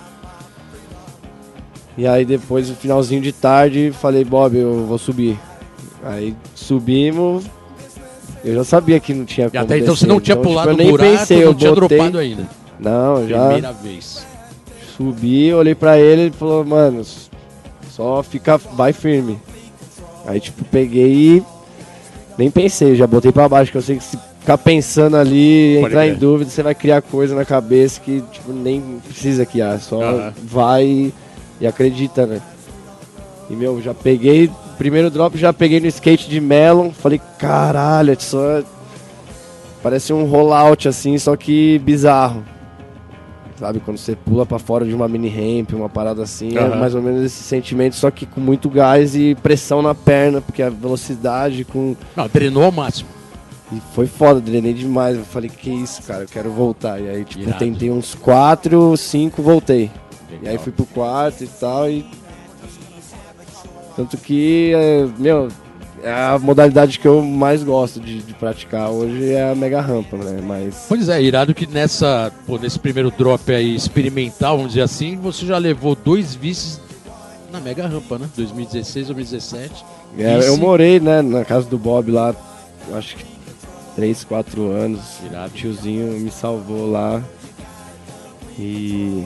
E 1.98 2.08
aí 2.08 2.26
depois, 2.26 2.70
no 2.70 2.76
finalzinho 2.76 3.22
de 3.22 3.32
tarde, 3.32 3.92
falei, 3.94 4.24
Bob, 4.24 4.56
eu 4.58 4.86
vou 4.86 4.98
subir. 4.98 5.38
Aí 6.04 6.36
subimos. 6.56 7.46
Eu 8.44 8.56
já 8.56 8.64
sabia 8.64 9.00
que 9.00 9.14
não 9.14 9.24
tinha 9.24 9.48
E 9.48 9.52
como 9.52 9.64
até 9.64 9.78
então 9.78 9.94
descer, 9.94 10.00
você 10.00 10.08
não 10.08 10.20
tinha 10.20 10.36
tipo, 10.36 10.48
pulado 10.48 10.70
eu 10.70 10.74
no 10.74 10.78
nem 10.80 10.90
buraco, 10.90 11.12
pensei, 11.12 11.38
não 11.38 11.44
eu 11.44 11.54
tinha 11.54 11.70
botei- 11.76 11.98
dropado 11.98 12.18
ainda. 12.18 12.50
Não, 12.80 13.28
já 13.28 13.44
Primeira 13.44 13.72
vez. 13.74 14.26
subi, 14.98 15.54
olhei 15.54 15.76
pra 15.76 16.00
ele 16.00 16.28
e 16.30 16.32
falou, 16.32 16.66
mano, 16.66 17.04
só 17.92 18.24
fica, 18.24 18.58
vai 18.58 18.94
firme. 18.94 19.38
Aí, 20.26 20.40
tipo, 20.40 20.64
peguei 20.66 21.38
e 21.38 21.44
nem 22.36 22.50
pensei, 22.50 22.96
já 22.96 23.06
botei 23.06 23.32
pra 23.32 23.48
baixo, 23.48 23.72
que 23.72 23.78
eu 23.78 23.82
sei 23.84 23.98
que 23.98 24.04
se 24.04 24.18
ficar 24.42 24.58
pensando 24.58 25.16
ali, 25.16 25.78
Pode 25.80 25.94
entrar 25.94 26.08
em 26.08 26.16
dúvida, 26.16 26.50
você 26.50 26.64
vai 26.64 26.76
criar 26.76 27.02
coisa 27.02 27.36
na 27.36 27.46
cabeça 27.46 28.02
que, 28.02 28.22
tipo, 28.32 28.52
nem 28.52 29.00
precisa 29.08 29.46
criar, 29.46 29.80
só 29.80 30.02
Aham. 30.02 30.34
vai 30.44 31.14
e, 31.60 31.68
acredita, 31.68 32.26
né? 32.26 32.42
E, 33.50 33.56
meu, 33.56 33.82
já 33.82 33.94
peguei, 33.94 34.50
primeiro 34.78 35.12
drop 35.12 35.38
já 35.38 35.54
peguei 35.54 35.80
no 35.80 35.86
skate 35.88 36.28
de 36.28 36.42
Melon, 36.42 36.92
falei, 36.92 37.22
caralho, 37.38 38.12
é 38.12 38.16
só... 38.20 38.62
Parece 39.84 40.14
um 40.14 40.26
rollout, 40.26 40.88
assim, 40.88 41.18
só 41.18 41.36
que 41.36 41.80
bizarro. 41.80 42.44
Sabe, 43.58 43.80
quando 43.80 43.98
você 43.98 44.16
pula 44.16 44.44
pra 44.46 44.58
fora 44.60 44.86
de 44.86 44.94
uma 44.94 45.08
mini 45.08 45.30
ramp, 45.30 45.74
uma 45.74 45.90
parada 45.90 46.24
assim, 46.24 46.56
é 46.56 46.62
Aham. 46.62 46.78
mais 46.78 46.96
ou 46.96 47.02
menos 47.02 47.24
esse 47.24 47.44
sentimento, 47.44 47.96
só 47.96 48.10
que 48.10 48.26
com 48.26 48.42
muito 48.42 48.70
gás 48.70 49.16
e 49.16 49.36
pressão 49.36 49.84
na 49.84 49.94
perna, 49.94 50.42
porque 50.42 50.64
a 50.64 50.70
velocidade 50.70 51.64
com. 51.64 51.96
Não, 52.16 52.28
drenou 52.28 52.64
ao 52.64 52.72
máximo. 52.72 53.21
E 53.72 53.82
foi 53.94 54.06
foda, 54.06 54.42
drenei 54.42 54.74
demais. 54.74 55.18
Eu 55.18 55.26
falei, 55.26 55.50
que 55.50 55.70
isso, 55.70 56.04
cara, 56.04 56.24
eu 56.24 56.28
quero 56.28 56.52
voltar. 56.52 57.00
E 57.00 57.10
aí, 57.10 57.24
tipo, 57.24 57.44
Irado. 57.44 57.60
tentei 57.60 57.90
uns 57.90 58.14
4, 58.16 58.98
5, 58.98 59.42
voltei. 59.42 59.90
E 60.30 60.36
aí 60.36 60.42
Legal. 60.42 60.60
fui 60.64 60.72
pro 60.72 60.86
quarto 60.86 61.44
e 61.44 61.48
tal, 61.48 61.90
e. 61.90 62.06
Tanto 63.96 64.18
que, 64.18 64.72
é, 64.74 65.06
meu, 65.18 65.50
é 66.04 66.12
a 66.12 66.40
modalidade 66.40 66.98
que 66.98 67.08
eu 67.08 67.22
mais 67.22 67.64
gosto 67.64 68.00
de, 68.00 68.20
de 68.20 68.34
praticar 68.34 68.90
hoje 68.90 69.34
é 69.34 69.52
a 69.52 69.56
mega 69.56 69.82
rampa, 69.82 70.18
né? 70.18 70.42
Mas 70.42 70.86
Pois 70.88 71.10
é, 71.10 71.22
irado 71.22 71.54
que 71.54 71.68
nessa, 71.68 72.32
pô, 72.48 72.58
nesse 72.58 72.80
primeiro 72.80 73.12
drop 73.12 73.54
aí 73.54 73.76
experimental, 73.76 74.58
vamos 74.58 74.72
dizer 74.74 74.84
assim, 74.84 75.18
você 75.18 75.46
já 75.46 75.58
levou 75.58 75.94
dois 75.94 76.34
vices 76.34 76.80
na 77.52 77.60
mega 77.60 77.86
rampa, 77.86 78.18
né? 78.18 78.30
2016, 78.36 79.08
2017. 79.08 79.86
é, 80.18 80.48
eu 80.48 80.58
morei, 80.58 81.00
né, 81.00 81.22
na 81.22 81.44
casa 81.44 81.68
do 81.68 81.78
Bob 81.78 82.10
lá, 82.12 82.34
acho 82.94 83.18
que 83.18 83.26
3, 83.96 84.24
4 84.24 84.68
anos. 84.68 85.02
Irado. 85.26 85.48
O 85.54 85.58
tiozinho 85.58 86.08
me 86.20 86.32
salvou 86.32 86.90
lá. 86.92 87.22
E 88.60 89.26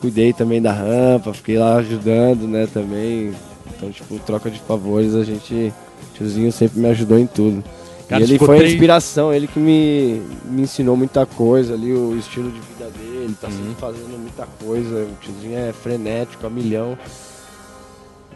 cuidei 0.00 0.32
também 0.32 0.60
da 0.62 0.72
rampa, 0.72 1.32
fiquei 1.34 1.58
lá 1.58 1.76
ajudando, 1.76 2.46
né, 2.46 2.68
também. 2.72 3.32
Então, 3.76 3.90
tipo, 3.90 4.18
troca 4.20 4.50
de 4.50 4.58
favores, 4.60 5.14
a 5.14 5.24
gente. 5.24 5.72
O 6.12 6.14
tiozinho 6.16 6.50
sempre 6.52 6.78
me 6.80 6.88
ajudou 6.88 7.18
em 7.18 7.26
tudo. 7.26 7.62
Cara, 8.08 8.22
e 8.22 8.24
ele 8.24 8.38
foi 8.38 8.60
a 8.60 8.66
inspiração, 8.68 9.34
ele 9.34 9.48
que 9.48 9.58
me, 9.58 10.22
me 10.44 10.62
ensinou 10.62 10.96
muita 10.96 11.26
coisa 11.26 11.74
ali, 11.74 11.92
o 11.92 12.16
estilo 12.16 12.52
de 12.52 12.60
vida 12.60 12.88
dele, 12.96 13.34
tá 13.40 13.48
Uhum. 13.48 13.52
sempre 13.52 13.74
fazendo 13.80 14.18
muita 14.18 14.46
coisa. 14.64 14.94
O 15.04 15.16
tiozinho 15.20 15.58
é 15.58 15.72
frenético, 15.72 16.46
a 16.46 16.50
milhão. 16.50 16.96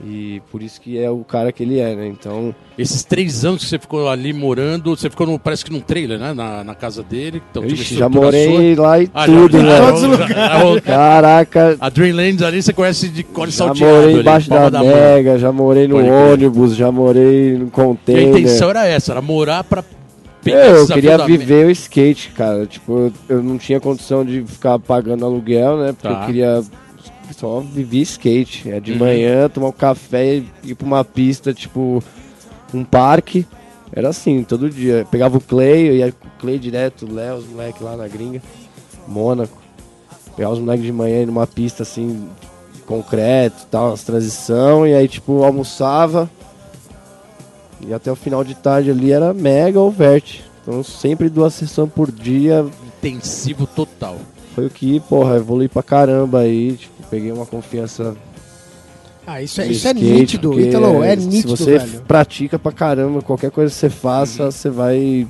E 0.02 0.40
por 0.50 0.62
isso 0.62 0.80
que 0.80 0.98
é 0.98 1.10
o 1.10 1.18
cara 1.18 1.52
que 1.52 1.62
ele 1.62 1.78
é, 1.78 1.94
né? 1.94 2.06
Então, 2.08 2.54
Esses 2.78 3.04
três 3.04 3.44
anos 3.44 3.62
que 3.62 3.68
você 3.68 3.78
ficou 3.78 4.08
ali 4.08 4.32
morando, 4.32 4.96
você 4.96 5.10
ficou 5.10 5.26
no, 5.26 5.38
parece 5.38 5.62
que 5.62 5.70
num 5.70 5.80
trailer, 5.80 6.18
né? 6.18 6.32
Na, 6.32 6.64
na 6.64 6.74
casa 6.74 7.02
dele. 7.02 7.42
Então, 7.50 7.62
ixi, 7.66 7.96
já 7.96 8.08
morei 8.08 8.74
lá 8.74 8.98
e 8.98 9.04
sua. 9.06 9.12
Ah, 9.14 9.26
tudo, 9.26 9.58
já- 9.58 9.62
né? 9.62 9.76
já- 9.76 9.86
Todos 9.86 10.02
os 10.02 10.18
já- 10.18 10.26
já- 10.26 10.80
Caraca, 10.80 11.76
A 11.78 11.88
Dreamlands 11.90 12.42
ali 12.42 12.62
você 12.62 12.72
conhece 12.72 13.08
de 13.08 13.22
cor 13.22 13.46
já 13.48 13.52
salteado. 13.52 13.92
morei 13.94 14.10
ali, 14.12 14.20
embaixo 14.20 14.48
palma 14.48 14.70
da 14.70 14.78
mão. 14.82 14.88
mega, 14.88 15.38
já 15.38 15.52
morei 15.52 15.86
no 15.86 15.96
Pode 15.96 16.08
ônibus, 16.08 16.74
já 16.76 16.90
morei 16.90 17.52
no 17.58 17.64
E 17.64 17.68
a 17.68 17.70
container. 17.70 18.28
intenção 18.28 18.70
era 18.70 18.86
essa, 18.86 19.12
era 19.12 19.20
morar 19.20 19.64
pra 19.64 19.84
eu 20.46 20.72
desafio 20.72 20.94
queria 20.94 21.18
da 21.18 21.26
viver 21.26 21.66
o 21.66 21.70
skate, 21.70 22.30
cara. 22.30 22.64
Tipo, 22.64 22.92
eu, 22.98 23.12
eu 23.36 23.42
não 23.42 23.58
tinha 23.58 23.78
condição 23.78 24.24
de 24.24 24.42
ficar 24.46 24.78
pagando 24.78 25.26
aluguel, 25.26 25.76
né? 25.76 25.92
Porque 25.92 26.08
Tá. 26.08 26.20
eu 26.22 26.26
queria 26.26 26.62
só 27.34 27.60
viver 27.60 28.00
skate. 28.02 28.70
É 28.70 28.80
de 28.80 28.92
Uhum. 28.92 28.98
manhã, 28.98 29.48
tomar 29.48 29.68
um 29.68 29.72
café 29.72 30.36
e 30.36 30.46
ir 30.64 30.74
pra 30.74 30.86
uma 30.86 31.04
pista, 31.04 31.52
tipo, 31.54 32.02
um 32.74 32.84
parque. 32.84 33.46
Era 33.92 34.08
assim, 34.10 34.44
todo 34.44 34.70
dia. 34.70 35.06
Pegava 35.10 35.38
o 35.38 35.40
Clay, 35.40 35.88
eu 35.88 35.96
ia 35.96 36.12
com 36.12 36.28
o 36.28 36.30
Clay 36.40 36.58
direto, 36.58 37.06
o 37.06 37.12
Léo, 37.12 37.36
os 37.38 37.46
moleques 37.46 37.80
lá 37.82 37.96
na 37.96 38.06
gringa, 38.08 38.40
Mônaco. 39.08 39.58
Pegava 40.36 40.54
os 40.54 40.60
moleques 40.60 40.84
de 40.86 40.92
manhã 40.92 41.26
numa 41.26 41.46
pista 41.46 41.82
assim, 41.82 42.28
concreto 42.86 43.66
tal, 43.70 43.88
umas 43.88 44.02
transição, 44.04 44.86
e 44.86 44.94
aí 44.94 45.08
tipo, 45.08 45.42
almoçava. 45.42 46.30
E 47.86 47.92
até 47.94 48.12
o 48.12 48.16
final 48.16 48.44
de 48.44 48.54
tarde 48.54 48.90
ali 48.90 49.10
era 49.10 49.32
mega 49.34 49.80
ou 49.80 49.90
vert. 49.90 50.40
Então 50.62 50.82
sempre 50.84 51.28
duas 51.28 51.54
sessões 51.54 51.90
por 51.92 52.12
dia. 52.12 52.64
Intensivo 52.98 53.66
total. 53.66 54.18
Foi 54.54 54.66
o 54.66 54.70
que, 54.70 55.00
porra, 55.00 55.36
evolui 55.36 55.68
pra 55.68 55.82
caramba 55.82 56.40
aí. 56.40 56.72
Tipo, 56.76 57.02
peguei 57.10 57.30
uma 57.32 57.46
confiança. 57.46 58.16
Ah, 59.26 59.40
isso 59.40 59.60
é, 59.60 59.66
isso 59.68 59.86
é 59.86 59.92
skate, 59.92 60.04
nítido, 60.12 60.50
porque 60.50 60.64
Ítalo, 60.68 61.04
é 61.04 61.16
Se 61.16 61.26
nítido, 61.26 61.56
você 61.56 61.78
velho. 61.78 62.02
pratica 62.08 62.58
pra 62.58 62.72
caramba, 62.72 63.22
qualquer 63.22 63.50
coisa 63.50 63.72
que 63.72 63.78
você 63.78 63.88
faça, 63.90 64.44
Uhum. 64.46 64.50
você 64.50 64.70
vai 64.70 65.26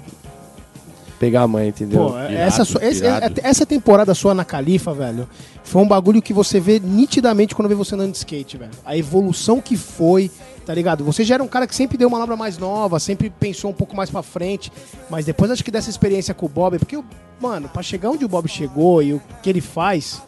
pegar 1.18 1.42
a 1.42 1.48
mãe, 1.48 1.68
entendeu? 1.68 2.06
Pô, 2.08 2.18
Irado, 2.18 2.32
essa, 2.34 2.64
sua- 2.64 2.82
esse- 2.82 3.02
essa 3.42 3.66
temporada 3.66 4.14
sua 4.14 4.32
na 4.32 4.42
Califa, 4.44 4.94
velho, 4.94 5.28
foi 5.62 5.82
um 5.82 5.86
bagulho 5.88 6.22
que 6.22 6.32
você 6.32 6.58
vê 6.58 6.80
nitidamente 6.82 7.54
quando 7.54 7.68
vê 7.68 7.74
você 7.74 7.94
andando 7.94 8.12
de 8.12 8.16
skate, 8.16 8.56
velho. 8.56 8.70
A 8.86 8.96
evolução 8.96 9.60
que 9.60 9.76
foi, 9.76 10.30
tá 10.70 10.74
ligado? 10.74 11.02
Você 11.02 11.24
já 11.24 11.34
era 11.34 11.42
um 11.42 11.48
cara 11.48 11.66
que 11.66 11.74
sempre 11.74 11.98
deu 11.98 12.06
uma 12.06 12.16
manobra 12.16 12.36
mais 12.36 12.56
nova, 12.56 13.00
sempre 13.00 13.28
pensou 13.28 13.72
um 13.72 13.74
pouco 13.74 13.96
mais 13.96 14.08
pra 14.08 14.22
frente, 14.22 14.70
mas 15.10 15.24
depois 15.24 15.50
acho 15.50 15.64
que 15.64 15.70
dessa 15.72 15.90
experiência 15.90 16.32
com 16.32 16.46
o 16.46 16.48
Bob, 16.48 16.78
porque, 16.78 16.96
mano, 17.40 17.68
pra 17.68 17.82
chegar 17.82 18.08
onde 18.08 18.24
o 18.24 18.28
Bob 18.28 18.46
chegou 18.46 19.02
e 19.02 19.14
o 19.14 19.20
que 19.42 19.50
ele 19.50 19.60
faz, 19.60 20.22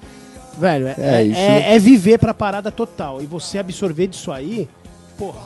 velho, 0.59 0.89
é, 0.89 0.95
É, 0.99 1.29
é, 1.29 1.75
é- 1.77 1.79
viver 1.79 2.19
pra 2.19 2.35
parada 2.35 2.73
total. 2.73 3.23
E 3.23 3.27
você 3.27 3.57
absorver 3.59 4.09
disso 4.09 4.33
aí, 4.33 4.69
porra. 5.17 5.39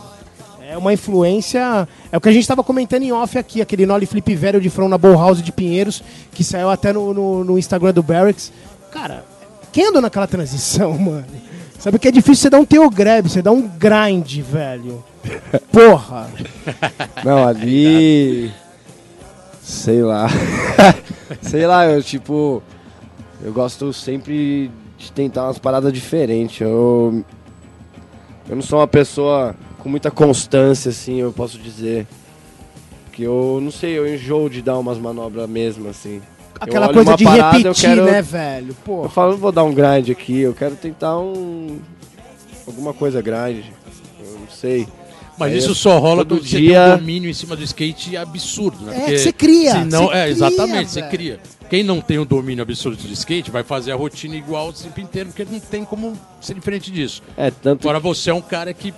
É 0.63 0.79
uma 0.79 0.95
influência. 0.95 1.87
É 2.11 2.17
o 2.17 2.21
que 2.21 2.31
a 2.31 2.33
gente 2.33 2.41
estava 2.43 2.65
comentando 2.65 3.03
em 3.03 3.13
off 3.13 3.37
aqui, 3.37 3.61
aquele 3.61 3.85
Nolly 3.85 4.07
Flip 4.07 4.35
velho 4.35 4.63
de 4.63 4.71
front 4.71 4.89
na 4.89 4.97
Bowhouse 4.97 5.43
de 5.43 5.53
Pinheiros, 5.53 6.03
que 6.33 6.43
saiu 6.43 6.71
até 6.71 6.91
no, 6.91 7.13
no, 7.13 7.45
no 7.45 7.59
Instagram 7.59 7.93
do 7.93 8.03
Barracks. 8.03 8.51
Cara, 8.91 9.27
quem 9.71 9.89
andou 9.89 10.01
naquela 10.01 10.27
transição, 10.27 10.97
mano? 10.99 11.27
Sabe 11.87 12.01
que 12.01 12.09
é 12.09 12.11
difícil 12.11 12.42
você 12.42 12.51
dar 12.51 12.59
um 12.59 12.64
teu 12.64 12.90
grab, 12.90 13.29
você 13.29 13.40
dar 13.40 13.53
um 13.53 13.62
grind, 13.62 14.40
velho. 14.40 15.05
Porra! 15.70 16.29
Não, 17.25 17.46
ali. 17.46 18.53
sei 19.62 20.03
lá. 20.03 20.27
sei 21.40 21.64
lá, 21.64 21.87
eu 21.87 22.03
tipo. 22.03 22.61
Eu 23.40 23.53
gosto 23.53 23.92
sempre 23.92 24.68
de 24.99 25.12
tentar 25.12 25.44
umas 25.44 25.61
paradas 25.61 25.92
diferentes. 25.92 26.61
Eu. 26.61 27.25
Eu 28.49 28.57
não 28.57 28.62
sou 28.62 28.81
uma 28.81 28.88
pessoa 28.88 29.55
com 29.79 29.88
muita 29.88 30.11
constância, 30.11 30.88
assim, 30.88 31.20
eu 31.20 31.33
posso 31.33 31.57
dizer. 31.57 32.05
Que 33.12 33.22
eu 33.22 33.61
não 33.62 33.70
sei, 33.70 33.96
eu 33.96 34.12
enjoo 34.12 34.51
de 34.51 34.61
dar 34.61 34.77
umas 34.77 34.99
manobras 34.99 35.49
mesmo, 35.49 35.88
assim. 35.88 36.20
Aquela 36.61 36.92
coisa 36.92 37.16
de 37.16 37.25
parada, 37.25 37.57
eu 37.59 37.62
repetir, 37.62 37.88
quero- 37.90 38.05
né, 38.05 38.23
velho? 38.23 38.69
Eu 38.71 38.75
Porra. 38.85 39.09
falo, 39.09 39.33
não 39.33 39.38
vou 39.38 39.53
dar 39.53 39.64
um 39.64 39.73
grind 39.75 40.11
aqui, 40.11 40.40
eu 40.40 40.55
quero 40.55 40.75
tentar 40.77 41.19
um. 41.19 41.79
alguma 42.66 42.92
coisa 42.92 43.21
grind. 43.23 43.64
Eu 44.21 44.38
não 44.40 44.49
sei. 44.51 44.87
Mas 45.38 45.53
Aí 45.53 45.59
isso 45.59 45.71
eu- 45.71 45.75
só 45.75 45.99
rola 45.99 46.25
você 46.25 46.59
dia- 46.59 46.83
tem 46.85 46.95
um 46.95 46.97
domínio 46.99 47.31
em 47.31 47.35
cima 47.35 47.55
do 47.55 47.62
skate 47.62 48.16
absurdo, 48.16 48.87
né? 48.87 49.05
É, 49.12 49.19
você 49.19 49.33
cria, 49.33 49.73
senão- 49.73 50.05
é, 50.07 50.23
cria, 50.23 50.29
exatamente, 50.29 50.90
você 50.90 51.03
cria. 51.03 51.38
Quem 51.69 51.83
não 51.83 52.01
tem 52.01 52.19
o 52.19 52.25
domínio 52.25 52.62
absoluto 52.62 53.07
de 53.07 53.12
skate 53.12 53.51
vai 53.51 53.62
fazer 53.62 53.92
a 53.92 53.97
rotina 53.97 54.35
igual 54.35 54.69
o 54.69 54.73
tempo 54.73 54.99
inteiro, 55.01 55.29
porque 55.29 55.45
não 55.51 55.61
tem 55.61 55.85
como 55.85 56.14
ser 56.40 56.55
diferente 56.55 56.90
disso. 56.90 57.23
É, 57.37 57.51
tanto 57.51 57.83
Agora 57.88 58.01
você 58.01 58.31
é 58.31 58.35
um 58.35 58.40
cara 58.40 58.73
que 58.73 58.95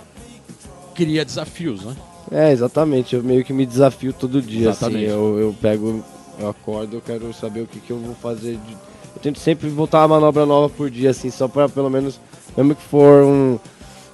cria 0.95 1.25
desafios, 1.25 1.83
né? 1.83 1.95
É, 2.31 2.51
exatamente. 2.51 3.15
Eu 3.15 3.23
meio 3.23 3.43
que 3.43 3.51
me 3.51 3.65
desafio 3.65 4.13
todo 4.13 4.41
dia, 4.41 4.69
Exatamente. 4.69 5.05
assim. 5.05 5.13
Eu, 5.13 5.39
eu 5.39 5.55
pego, 5.61 6.03
eu 6.39 6.49
acordo, 6.49 6.97
eu 6.97 7.01
quero 7.01 7.33
saber 7.33 7.61
o 7.61 7.67
que, 7.67 7.79
que 7.79 7.91
eu 7.91 7.97
vou 7.97 8.15
fazer. 8.15 8.53
de- 8.67 8.77
Eu 9.15 9.21
tento 9.21 9.39
sempre 9.39 9.67
voltar 9.69 9.99
uma 10.05 10.07
manobra 10.19 10.45
nova 10.45 10.69
por 10.69 10.89
dia, 10.89 11.09
assim, 11.09 11.29
só 11.29 11.47
pra 11.47 11.67
pelo 11.67 11.89
menos, 11.89 12.19
mesmo 12.55 12.75
que 12.75 12.81
for 12.83 13.23
um, 13.23 13.59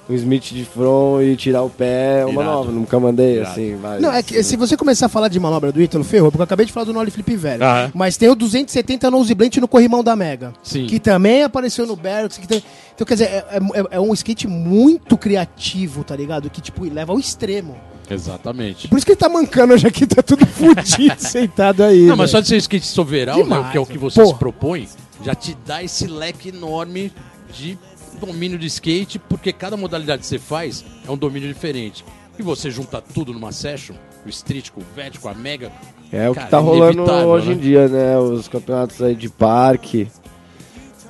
um 0.08 0.14
Smith 0.14 0.44
de 0.52 0.64
front 0.64 1.22
e 1.22 1.36
tirar 1.36 1.62
o 1.62 1.70
pé, 1.70 2.20
é 2.20 2.24
uma 2.24 2.42
Irado. 2.42 2.56
nova. 2.56 2.72
Nunca 2.72 2.98
mandei, 2.98 3.36
Irado. 3.36 3.50
assim, 3.50 3.76
vai. 3.76 4.00
Não, 4.00 4.10
é 4.12 4.22
que 4.22 4.42
se 4.42 4.56
você 4.56 4.76
começar 4.76 5.06
a 5.06 5.08
falar 5.08 5.28
de 5.28 5.38
manobra 5.38 5.70
do 5.70 5.80
Ítalo, 5.82 6.02
ferrou, 6.02 6.30
porque 6.32 6.40
eu 6.40 6.44
acabei 6.44 6.64
de 6.66 6.72
falar 6.72 6.84
do 6.86 6.92
Nolly 6.94 7.10
Flip 7.10 7.36
velho. 7.36 7.62
Ah, 7.64 7.82
é? 7.82 7.90
Mas 7.94 8.16
tem 8.16 8.28
o 8.28 8.34
270 8.34 9.10
Nose 9.10 9.34
Blend 9.34 9.60
no 9.60 9.68
corrimão 9.68 10.02
da 10.02 10.16
Mega. 10.16 10.52
Sim. 10.62 10.86
Que 10.86 10.98
também 10.98 11.42
apareceu 11.42 11.86
no 11.86 11.94
Barracks. 11.94 12.38
que 12.38 12.48
tem- 12.48 12.62
Então, 12.94 13.06
quer 13.06 13.14
dizer, 13.14 13.26
é, 13.26 13.44
é- 13.74 13.86
é 13.96 14.00
um 14.00 14.12
skate 14.14 14.48
muito 14.48 15.18
criativo, 15.18 16.02
tá 16.02 16.16
ligado? 16.16 16.48
Que, 16.48 16.60
tipo, 16.62 16.84
leva 16.84 17.12
ao 17.12 17.18
extremo. 17.18 17.76
Exatamente. 18.08 18.88
Por 18.88 18.96
isso 18.96 19.06
que 19.06 19.12
ele 19.12 19.18
tá 19.18 19.28
mancando 19.28 19.74
hoje 19.74 19.86
aqui, 19.86 20.06
tá 20.06 20.22
tudo 20.22 20.46
fudido, 20.46 21.16
sentado 21.18 21.82
aí. 21.82 22.02
Não, 22.06 22.16
mas 22.16 22.30
só 22.30 22.40
de 22.40 22.48
ser 22.48 22.56
skate 22.56 22.86
soveral, 22.86 23.44
né, 23.46 23.68
que 23.70 23.76
é 23.76 23.80
o 23.80 23.86
que 23.86 23.98
você 23.98 24.24
se 24.24 24.34
propõe, 24.34 24.88
já 25.22 25.34
te 25.34 25.56
dá 25.66 25.82
esse 25.82 26.06
leque 26.06 26.50
enorme 26.50 27.12
de 27.52 27.78
domínio 28.20 28.58
de 28.58 28.66
skate, 28.66 29.18
porque 29.18 29.52
cada 29.52 29.76
modalidade 29.76 30.20
que 30.20 30.26
você 30.26 30.38
faz 30.38 30.84
é 31.06 31.10
um 31.10 31.16
domínio 31.16 31.48
diferente. 31.48 32.04
E 32.38 32.42
você 32.42 32.70
junta 32.70 33.00
tudo 33.00 33.32
numa 33.32 33.50
session, 33.50 33.94
o 34.24 34.28
street 34.28 34.70
com 34.70 34.80
o 34.80 34.84
vet, 34.94 35.18
com 35.18 35.28
a 35.28 35.34
mega. 35.34 35.72
É 36.12 36.28
o 36.28 36.34
Cara, 36.34 36.46
que 36.46 36.50
tá 36.50 36.58
rolando 36.58 36.92
inevitável, 36.92 37.28
hoje 37.28 37.48
né? 37.48 37.54
em 37.54 37.58
dia, 37.58 37.88
né? 37.88 38.18
Os 38.18 38.46
campeonatos 38.46 39.00
aí 39.02 39.14
de 39.14 39.28
parque, 39.28 40.08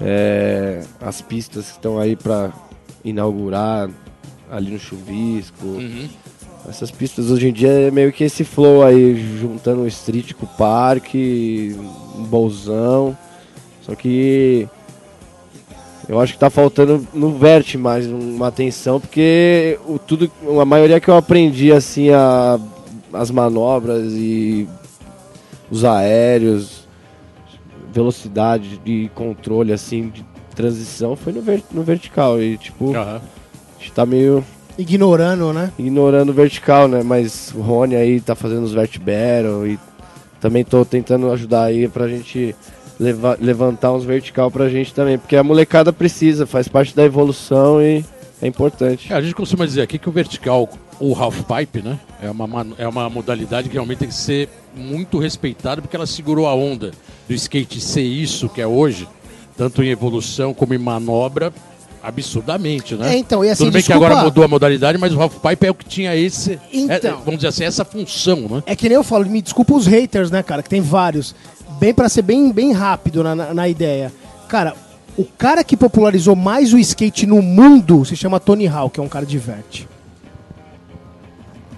é, 0.00 0.84
as 1.00 1.20
pistas 1.20 1.66
que 1.66 1.72
estão 1.72 1.98
aí 1.98 2.14
pra 2.14 2.52
inaugurar 3.04 3.90
ali 4.50 4.70
no 4.70 4.78
chuvisco. 4.78 5.66
Uhum. 5.66 6.08
Essas 6.68 6.90
pistas 6.90 7.30
hoje 7.30 7.48
em 7.48 7.52
dia 7.52 7.68
é 7.70 7.90
meio 7.90 8.12
que 8.12 8.24
esse 8.24 8.42
flow 8.42 8.82
aí, 8.82 9.14
juntando 9.38 9.82
o 9.82 9.86
street 9.86 10.32
com 10.34 10.46
o 10.46 10.48
parque, 10.48 11.76
um 12.16 12.24
bolsão. 12.24 13.16
Só 13.82 13.94
que 13.94 14.66
eu 16.08 16.20
acho 16.20 16.32
que 16.32 16.38
tá 16.38 16.50
faltando 16.50 17.06
no 17.14 17.38
vert 17.38 17.76
mais 17.76 18.06
uma 18.06 18.48
atenção, 18.48 19.00
porque 19.00 19.78
o 19.86 19.98
tudo, 19.98 20.30
a 20.60 20.64
maioria 20.64 20.98
que 21.00 21.08
eu 21.08 21.16
aprendi 21.16 21.70
assim 21.72 22.10
a, 22.10 22.58
as 23.12 23.30
manobras 23.30 24.12
e 24.12 24.68
os 25.70 25.84
aéreos, 25.84 26.86
velocidade 27.92 28.78
de 28.84 29.08
controle 29.14 29.72
assim 29.72 30.08
de 30.08 30.24
transição 30.54 31.14
foi 31.16 31.32
no, 31.32 31.42
ver- 31.42 31.62
no 31.70 31.82
vertical 31.82 32.40
e 32.42 32.56
tipo, 32.58 32.94
Aham. 32.94 33.20
a 33.20 33.78
gente 33.80 33.92
tá 33.92 34.04
meio 34.04 34.44
Ignorando, 34.78 35.52
né? 35.52 35.72
ignorando 35.78 36.30
o 36.30 36.34
vertical, 36.34 36.86
né? 36.86 37.02
Mas 37.02 37.52
o 37.54 37.60
Rony 37.60 37.96
aí 37.96 38.20
tá 38.20 38.34
fazendo 38.34 38.64
os 38.64 38.72
vert 38.72 38.98
battle 38.98 39.66
e 39.66 39.78
também 40.40 40.64
tô 40.64 40.84
tentando 40.84 41.30
ajudar 41.32 41.64
aí 41.64 41.88
pra 41.88 42.06
gente 42.06 42.54
leva- 43.00 43.38
levantar 43.40 43.92
uns 43.92 44.04
vertical 44.04 44.50
pra 44.50 44.68
gente 44.68 44.92
também, 44.92 45.16
porque 45.18 45.34
a 45.36 45.42
molecada 45.42 45.92
precisa, 45.92 46.46
faz 46.46 46.68
parte 46.68 46.94
da 46.94 47.04
evolução 47.04 47.80
e 47.80 48.04
é 48.42 48.46
importante. 48.46 49.10
É, 49.12 49.16
a 49.16 49.20
gente 49.22 49.34
costuma 49.34 49.64
dizer 49.64 49.80
aqui 49.80 49.98
que 49.98 50.08
o 50.08 50.12
vertical, 50.12 50.68
o 51.00 51.14
half 51.14 51.40
pipe, 51.42 51.80
né? 51.82 51.98
É 52.22 52.30
uma, 52.30 52.66
é 52.76 52.86
uma 52.86 53.08
modalidade 53.08 53.68
que 53.68 53.74
realmente 53.74 53.98
tem 53.98 54.08
que 54.08 54.14
ser 54.14 54.48
muito 54.74 55.18
respeitada 55.18 55.80
porque 55.80 55.96
ela 55.96 56.06
segurou 56.06 56.46
a 56.46 56.54
onda 56.54 56.90
do 57.26 57.34
skate 57.34 57.80
ser 57.80 58.02
isso 58.02 58.46
que 58.48 58.60
é 58.60 58.66
hoje, 58.66 59.08
tanto 59.56 59.82
em 59.82 59.88
evolução 59.88 60.52
como 60.52 60.74
em 60.74 60.78
manobra, 60.78 61.50
absurdamente, 62.06 62.94
né? 62.94 63.14
É, 63.14 63.18
então, 63.18 63.44
e 63.44 63.50
assim, 63.50 63.64
Tudo 63.64 63.72
bem 63.72 63.80
desculpa- 63.82 64.06
que 64.06 64.12
agora 64.12 64.24
mudou 64.24 64.44
a 64.44 64.48
modalidade, 64.48 64.96
mas 64.98 65.12
o 65.14 65.20
half 65.20 65.34
pipe 65.38 65.66
é 65.66 65.70
o 65.70 65.74
que 65.74 65.84
tinha 65.84 66.14
esse, 66.14 66.58
Então. 66.72 67.10
é, 67.10 67.12
vamos 67.24 67.36
dizer 67.36 67.48
assim, 67.48 67.64
essa 67.64 67.84
função, 67.84 68.40
né? 68.42 68.62
É 68.66 68.76
que 68.76 68.88
nem 68.88 68.96
eu 68.96 69.04
falo, 69.04 69.26
me 69.26 69.42
desculpa 69.42 69.74
os 69.74 69.86
haters, 69.86 70.30
né, 70.30 70.42
cara, 70.42 70.62
que 70.62 70.68
tem 70.70 70.80
vários. 70.80 71.34
Bem 71.80 71.92
pra 71.92 72.08
ser 72.08 72.22
bem, 72.22 72.52
bem 72.52 72.72
rápido 72.72 73.22
na, 73.22 73.34
na, 73.34 73.52
na 73.54 73.68
ideia. 73.68 74.12
Cara, 74.48 74.74
o 75.16 75.24
cara 75.24 75.64
que 75.64 75.76
popularizou 75.76 76.36
mais 76.36 76.72
o 76.72 76.78
skate 76.78 77.26
no 77.26 77.42
mundo 77.42 78.04
se 78.04 78.14
chama 78.16 78.38
Tony 78.40 78.66
Hawk, 78.68 78.94
que 78.94 79.00
é 79.00 79.02
um 79.02 79.08
cara 79.08 79.26
de 79.26 79.36
vert. 79.38 79.84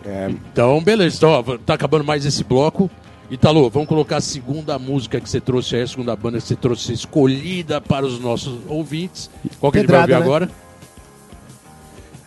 É, 0.05 0.29
Então, 0.31 0.83
beleza. 0.83 1.17
Então, 1.17 1.31
ó, 1.31 1.59
tá 1.59 1.75
acabando 1.75 2.05
mais 2.05 2.25
esse 2.25 2.45
bloco. 2.45 2.91
Italo, 3.31 3.69
vamos 3.69 3.89
colocar 3.89 4.17
a 4.17 4.21
segunda 4.23 4.79
música 4.79 5.21
que 5.21 5.29
você 5.29 5.39
trouxe 5.39 5.77
aí, 5.77 5.83
a 5.83 5.87
segunda 5.87 6.17
banda 6.17 6.39
que 6.39 6.47
você 6.47 6.57
trouxe 6.57 6.95
escolhida 6.95 7.79
para 7.79 8.07
os 8.07 8.19
nossos 8.19 8.59
ouvintes. 8.67 9.31
Qual 9.61 9.71
que 9.71 9.79
a 9.79 9.81
gente 9.83 9.91
vai 9.91 10.01
ouvir 10.01 10.13
né? 10.13 10.19
agora? 10.19 10.51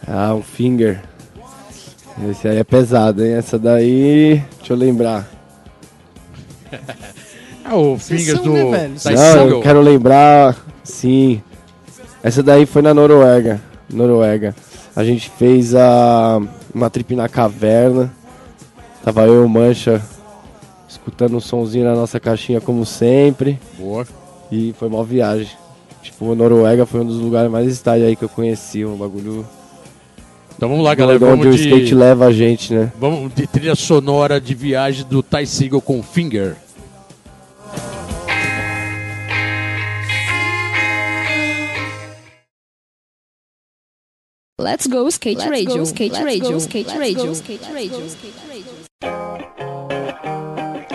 ah, 0.07 0.35
um 0.35 0.43
finger. 0.43 1.01
Esse 2.29 2.47
aí 2.47 2.57
é 2.57 2.63
pesado, 2.63 3.25
hein? 3.25 3.33
Essa 3.33 3.57
daí. 3.57 4.43
Deixa 4.57 4.73
eu 4.73 4.77
lembrar. 4.77 5.27
É 7.63 7.75
o 7.75 7.97
Fingers 7.97 8.39
são, 8.39 8.43
do 8.43 8.71
né, 8.71 8.91
Não, 9.05 9.47
eu 9.47 9.61
quero 9.61 9.79
lembrar. 9.81 10.57
Sim. 10.83 11.41
Essa 12.21 12.43
daí 12.43 12.65
foi 12.65 12.81
na 12.81 12.93
Noruega. 12.93 13.61
Noruega. 13.87 14.53
A 14.93 15.05
gente 15.05 15.29
fez 15.29 15.73
a 15.73 16.41
uma 16.73 16.89
trip 16.89 17.15
na 17.15 17.29
caverna. 17.29 18.11
Tava 19.05 19.25
eu 19.25 19.43
e 19.43 19.45
o 19.45 19.47
Mancha 19.47 20.01
escutando 20.91 21.37
um 21.37 21.39
sonzinho 21.39 21.85
na 21.85 21.95
nossa 21.95 22.19
caixinha 22.19 22.59
como 22.59 22.85
sempre. 22.85 23.57
Boa. 23.77 24.05
E 24.51 24.73
foi 24.73 24.87
uma 24.89 25.03
viagem. 25.03 25.49
Tipo, 26.01 26.31
a 26.31 26.35
Noruega 26.35 26.85
foi 26.85 27.01
um 27.01 27.05
dos 27.05 27.17
lugares 27.17 27.49
mais 27.49 27.67
estádios 27.71 28.09
aí 28.09 28.15
que 28.15 28.23
eu 28.23 28.29
conheci. 28.29 28.83
Um 28.83 28.97
bagulho. 28.97 29.47
Então 30.55 30.67
vamos 30.69 30.83
lá, 30.83 30.93
galera. 30.93 31.25
onde 31.25 31.47
o 31.47 31.51
Vamos 31.51 31.61
skate 31.61 31.85
de, 31.85 31.95
leva 31.95 32.25
a 32.25 32.31
gente, 32.31 32.73
né? 32.73 32.91
vamos 32.99 33.33
de 33.33 33.47
trilha 33.47 33.75
sonora 33.75 34.39
de 34.39 34.53
viagem 34.53 35.05
do 35.05 35.23
Ty 35.23 35.45
Segall 35.47 35.81
com 35.81 36.03
Finger. 36.03 36.55
Let's 44.59 44.85
go 44.85 45.07
skate 45.07 45.39
Let's 45.39 45.49
radio, 45.49 45.77
go, 45.77 45.85
skate 45.85 46.13
let's 46.13 46.23
radio, 46.23 46.51
go, 46.51 46.57
skate 46.59 46.87
let's 46.87 46.99
radio, 46.99 47.25
go, 47.25 47.33
skate 47.33 47.61
let's 47.63 47.73
radio, 47.73 47.97
go, 47.97 48.07
skate 48.07 48.35
radio. 48.47 50.40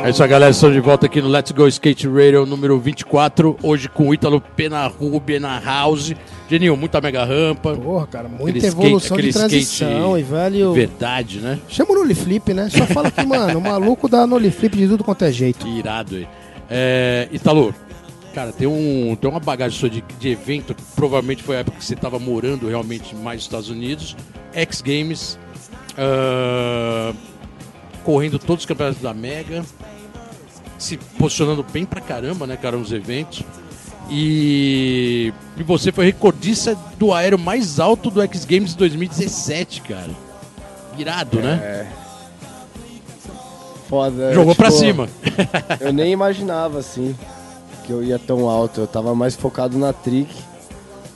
É 0.07 0.11
isso 0.11 0.23
aí, 0.23 0.29
galera. 0.29 0.53
Estamos 0.53 0.77
de 0.77 0.81
volta 0.81 1.07
aqui 1.07 1.21
no 1.21 1.29
Let's 1.29 1.51
Go 1.51 1.66
Skate 1.66 2.07
Radio 2.07 2.47
número 2.47 2.79
24. 2.79 3.57
Hoje 3.61 3.88
com 3.88 4.09
o 4.09 4.14
Ítalo 4.14 4.40
Penarrubia 4.40 5.40
na 5.40 5.59
House. 5.59 6.14
Geninho, 6.49 6.77
muita 6.77 7.01
mega 7.01 7.25
rampa. 7.25 7.75
Porra, 7.75 8.07
cara, 8.07 8.29
muita 8.29 8.45
Aquele 8.45 8.59
skate- 8.59 8.87
evolução 8.87 9.16
aquele 9.16 9.33
de 9.33 9.35
transição 9.38 10.16
skate 10.16 10.21
e 10.21 10.23
velho. 10.23 10.73
Verdade, 10.73 11.40
né? 11.40 11.59
Chama 11.69 11.90
o 11.90 11.95
Nolly 11.97 12.14
Flip, 12.14 12.55
né? 12.55 12.69
Só 12.71 12.87
fala 12.87 13.11
que, 13.11 13.27
mano, 13.27 13.59
o 13.59 13.61
maluco 13.62 14.09
dá 14.09 14.25
Nolly 14.29 14.53
Flip 14.53 14.77
de 14.77 14.87
tudo 14.87 15.03
quanto 15.03 15.25
é 15.25 15.33
jeito. 15.33 15.66
Que 15.66 15.79
irado 15.79 16.14
aí. 16.14 16.29
É, 16.71 17.29
Italo, 17.33 17.75
cara, 18.33 18.53
tem, 18.53 18.69
um, 18.69 19.16
tem 19.21 19.29
uma 19.29 19.40
bagagem 19.40 19.77
sua 19.77 19.90
de, 19.90 20.05
de 20.21 20.29
evento 20.29 20.73
que 20.73 20.83
provavelmente 20.95 21.42
foi 21.42 21.57
a 21.57 21.61
época 21.61 21.79
que 21.79 21.85
você 21.85 21.95
estava 21.95 22.21
morando 22.21 22.69
realmente 22.69 23.12
mais 23.16 23.38
nos 23.38 23.45
Estados 23.47 23.71
Unidos. 23.71 24.14
X 24.53 24.81
Games, 24.83 25.37
ah, 25.99 27.12
correndo 28.05 28.38
todos 28.38 28.62
os 28.62 28.66
campeonatos 28.66 29.03
da 29.03 29.12
Mega, 29.12 29.64
se 30.79 30.97
posicionando 31.19 31.65
bem 31.73 31.85
pra 31.85 32.01
caramba, 32.01 32.47
né, 32.47 32.57
cara, 32.57 32.77
nos 32.77 32.93
eventos. 32.93 33.43
E, 34.09 35.33
e 35.57 35.62
você 35.62 35.91
foi 35.91 36.07
recordista 36.07 36.77
do 36.97 37.12
aéreo 37.12 37.39
mais 37.39 37.81
alto 37.81 38.11
do 38.11 38.23
X 38.23 38.45
Games 38.45 38.71
de 38.71 38.77
2017, 38.77 39.81
cara. 39.83 40.11
Irado, 40.97 41.41
né? 41.41 41.91
Foda. 43.89 44.33
Jogou 44.33 44.55
pra 44.55 44.69
tipo, 44.69 44.81
cima. 44.81 45.09
Eu 45.81 45.93
nem 45.93 46.12
imaginava 46.12 46.79
assim 46.79 47.15
que 47.85 47.93
eu 47.93 48.03
ia 48.03 48.19
tão 48.19 48.49
alto. 48.49 48.81
Eu 48.81 48.87
tava 48.87 49.15
mais 49.15 49.37
focado 49.37 49.79
na 49.79 49.93
trick. 49.93 50.35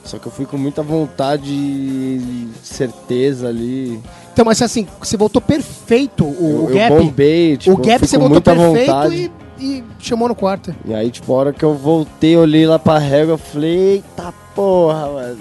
Só 0.03 0.17
que 0.17 0.25
eu 0.25 0.31
fui 0.31 0.45
com 0.45 0.57
muita 0.57 0.81
vontade 0.81 1.51
e 1.51 2.49
certeza 2.63 3.49
ali. 3.49 4.01
Então, 4.33 4.43
mas 4.43 4.59
assim, 4.61 4.87
você 4.99 5.15
voltou 5.15 5.41
perfeito 5.41 6.25
o, 6.25 6.37
eu, 6.39 6.63
o 6.63 6.67
gap. 6.67 6.91
eu 6.91 7.03
bombei, 7.03 7.57
tipo, 7.57 7.75
o 7.75 7.77
gap 7.77 8.07
você 8.07 8.17
voltou 8.17 8.41
perfeito 8.41 8.87
vontade. 8.87 9.15
e, 9.15 9.31
e 9.61 9.83
chamou 9.99 10.27
no 10.27 10.35
quarto. 10.35 10.73
E 10.85 10.93
aí, 10.93 11.09
tipo, 11.11 11.33
a 11.33 11.37
hora 11.37 11.53
que 11.53 11.63
eu 11.63 11.73
voltei, 11.75 12.35
olhei 12.35 12.65
lá 12.65 12.79
pra 12.79 12.97
régua, 12.97 13.33
eu 13.33 13.37
falei, 13.37 13.77
eita 13.95 14.33
porra, 14.55 15.07
mano. 15.07 15.37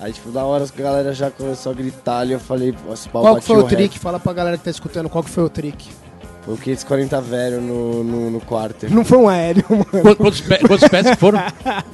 Aí, 0.00 0.12
tipo, 0.12 0.30
na 0.30 0.44
hora 0.44 0.66
que 0.66 0.80
a 0.80 0.84
galera 0.84 1.14
já 1.14 1.30
começou 1.30 1.72
a 1.72 1.74
gritar 1.74 2.18
ali, 2.18 2.32
eu 2.32 2.40
falei, 2.40 2.74
nossa, 2.86 3.08
pau, 3.08 3.22
Qual 3.22 3.36
que 3.36 3.42
foi 3.44 3.56
o 3.56 3.58
recorde. 3.60 3.76
trick? 3.76 3.98
Fala 3.98 4.20
pra 4.20 4.32
galera 4.34 4.58
que 4.58 4.64
tá 4.64 4.70
escutando, 4.70 5.08
qual 5.08 5.24
que 5.24 5.30
foi 5.30 5.44
o 5.44 5.48
trick? 5.48 5.88
Foi 6.44 6.52
o 6.52 6.58
540 6.58 7.20
velho 7.22 7.58
no, 7.62 8.04
no, 8.04 8.30
no 8.32 8.40
quarto. 8.40 8.86
Não 8.90 9.02
foi 9.02 9.16
um 9.16 9.26
aéreo, 9.30 9.64
mano. 9.70 10.14
Quantos, 10.16 10.42
pé- 10.42 10.58
quantos 10.58 10.86
pés 10.88 11.08
que 11.08 11.16
foram? 11.16 11.38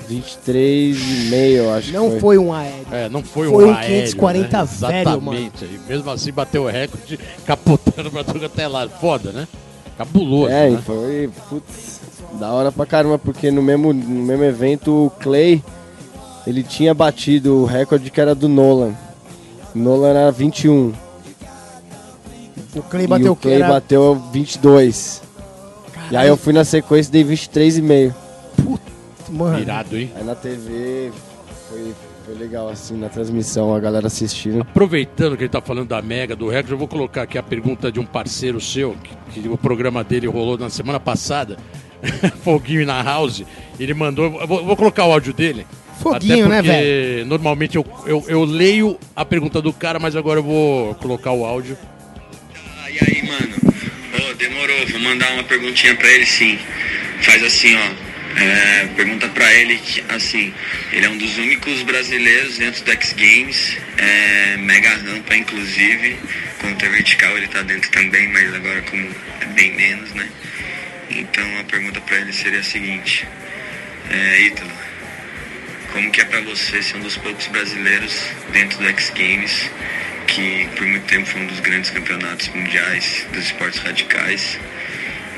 23,5, 0.09 1.35
eu 1.57 1.73
acho 1.73 1.93
Não 1.93 2.05
que 2.07 2.11
foi. 2.13 2.21
foi 2.21 2.39
um 2.39 2.53
aéreo. 2.53 2.87
É, 2.91 3.09
não 3.09 3.23
foi, 3.23 3.49
Foi 3.49 3.65
um 3.65 3.69
um 3.69 3.75
aéreo, 3.75 3.97
540 4.11 4.59
né? 4.59 4.65
velho, 5.05 5.23
mano. 5.23 5.39
Exatamente. 5.39 5.65
E 5.65 5.81
mesmo 5.89 6.11
assim 6.11 6.33
bateu 6.33 6.65
o 6.65 6.67
recorde, 6.69 7.19
capotando 7.47 8.11
pra 8.11 8.25
tudo 8.25 8.45
até 8.47 8.67
lá. 8.67 8.89
Foda, 8.89 9.31
né? 9.31 9.47
Cabuloso, 10.01 10.51
É, 10.51 10.71
e 10.71 10.73
né? 10.73 10.83
foi, 10.83 11.31
putz, 11.51 12.01
da 12.39 12.51
hora 12.53 12.73
pra 12.73 12.87
caramba, 12.87 13.19
porque 13.19 13.51
no 13.51 13.61
mesmo, 13.61 13.93
no 13.93 14.23
mesmo 14.23 14.45
evento 14.45 15.07
o 15.07 15.11
Clay, 15.11 15.63
ele 16.47 16.63
tinha 16.63 16.95
batido 16.95 17.55
o 17.57 17.65
recorde 17.67 18.11
que 18.11 18.19
era 18.19 18.35
do 18.35 18.49
Nolan. 18.49 18.95
O 19.75 19.79
Nolan 19.79 20.09
era 20.09 20.33
21. 20.33 20.95
O 22.77 22.83
Clay 22.85 23.05
e 23.05 23.07
bateu 23.07 23.29
o 23.29 23.33
o 23.33 23.37
que 23.37 23.43
Clay 23.43 23.57
era... 23.57 23.69
bateu 23.69 24.23
22. 24.33 25.23
E 26.11 26.17
aí 26.17 26.29
eu 26.29 26.37
fui 26.39 26.55
na 26.55 26.65
sequência 26.65 27.11
e 27.11 27.23
dei 27.23 27.37
23,5. 27.37 28.15
Mano, 29.29 29.59
Irado, 29.59 29.99
hein? 29.99 30.11
Aí 30.17 30.25
na 30.25 30.35
TV 30.35 31.13
foi, 31.69 31.95
foi 32.31 32.39
legal 32.39 32.69
assim, 32.69 32.97
na 32.97 33.09
transmissão, 33.09 33.75
a 33.75 33.81
galera 33.81 34.07
assistindo. 34.07 34.61
Aproveitando 34.61 35.37
que 35.37 35.43
ele 35.43 35.51
tá 35.51 35.61
falando 35.61 35.89
da 35.89 36.01
Mega, 36.01 36.37
do 36.37 36.49
recorde, 36.49 36.73
eu 36.73 36.79
vou 36.79 36.87
colocar 36.87 37.23
aqui 37.23 37.37
a 37.37 37.43
pergunta 37.43 37.91
de 37.91 37.99
um 37.99 38.07
parceiro 38.07 38.61
seu, 38.61 38.97
que, 39.33 39.41
que 39.41 39.49
o 39.49 39.59
programa 39.59 40.05
dele 40.05 40.29
rolou 40.29 40.57
na 40.57 40.71
semana 40.71 41.01
passada, 41.01 41.57
Foguinho 42.45 42.87
na 42.87 43.03
House. 43.03 43.43
Ele 43.79 43.95
mandou, 43.95 44.27
eu 44.41 44.47
vou, 44.47 44.59
eu 44.61 44.65
vou 44.65 44.77
colocar 44.77 45.05
o 45.07 45.13
áudio 45.13 45.33
dele. 45.33 45.67
Foguinho, 46.01 46.47
até 46.47 46.63
né, 46.63 46.63
porque 46.63 47.25
Normalmente 47.27 47.77
eu, 47.77 47.85
eu, 48.07 48.25
eu 48.29 48.45
leio 48.45 48.97
a 49.15 49.25
pergunta 49.25 49.61
do 49.61 49.73
cara, 49.73 49.99
mas 49.99 50.15
agora 50.15 50.39
eu 50.39 50.45
vou 50.45 50.95
colocar 50.97 51.33
o 51.33 51.45
áudio. 51.45 51.77
Ah, 52.79 52.91
e 52.91 52.99
aí, 53.01 53.27
mano? 53.27 53.55
Ô, 54.15 54.35
demorou, 54.35 54.87
vou 54.89 55.01
mandar 55.01 55.33
uma 55.33 55.43
perguntinha 55.43 55.97
pra 55.97 56.09
ele 56.09 56.27
sim. 56.27 56.59
Faz 57.23 57.43
assim, 57.43 57.75
ó. 57.75 58.10
É, 58.37 58.87
pergunta 58.97 59.29
pra 59.29 59.53
ele 59.55 59.77
que, 59.77 60.05
assim, 60.09 60.55
ele 60.93 61.07
é 61.07 61.09
um 61.09 61.19
dos 61.19 61.37
únicos 61.37 61.83
brasileiros 61.83 62.59
dentro 62.59 62.85
do 62.85 62.91
X 62.93 63.13
Games, 63.13 63.77
é, 63.99 64.57
mega 64.59 64.91
rampa, 64.91 65.35
inclusive. 65.35 66.17
Contra 66.61 66.89
vertical 66.91 67.37
ele 67.37 67.49
tá 67.49 67.63
dentro 67.63 67.91
também, 67.91 68.29
mas 68.29 68.55
agora 68.55 68.83
como 68.83 69.09
é 69.41 69.45
bem 69.47 69.75
menos, 69.75 70.13
né? 70.15 70.29
Então 71.11 71.45
a 71.59 71.65
pergunta 71.65 72.01
pra 72.03 72.19
ele 72.19 72.33
seria 72.33 72.61
a 72.61 72.63
seguinte: 72.63 73.27
é, 74.11 74.41
Ítalo, 74.43 74.73
como 75.93 76.11
que 76.11 76.21
é 76.21 76.25
pra 76.25 76.41
você 76.41 76.83
ser 76.83 76.97
um 76.99 77.01
dos 77.01 77.17
poucos 77.17 77.47
brasileiros 77.49 78.27
dentro 78.53 78.79
do 78.79 78.87
X 78.89 79.11
Games 79.11 79.71
que 80.27 80.69
por 80.77 80.87
muito 80.87 81.07
tempo 81.07 81.27
foi 81.27 81.41
um 81.41 81.47
dos 81.47 81.59
grandes 81.61 81.91
campeonatos 81.91 82.49
mundiais 82.49 83.27
dos 83.33 83.47
esportes 83.47 83.81
radicais 83.81 84.59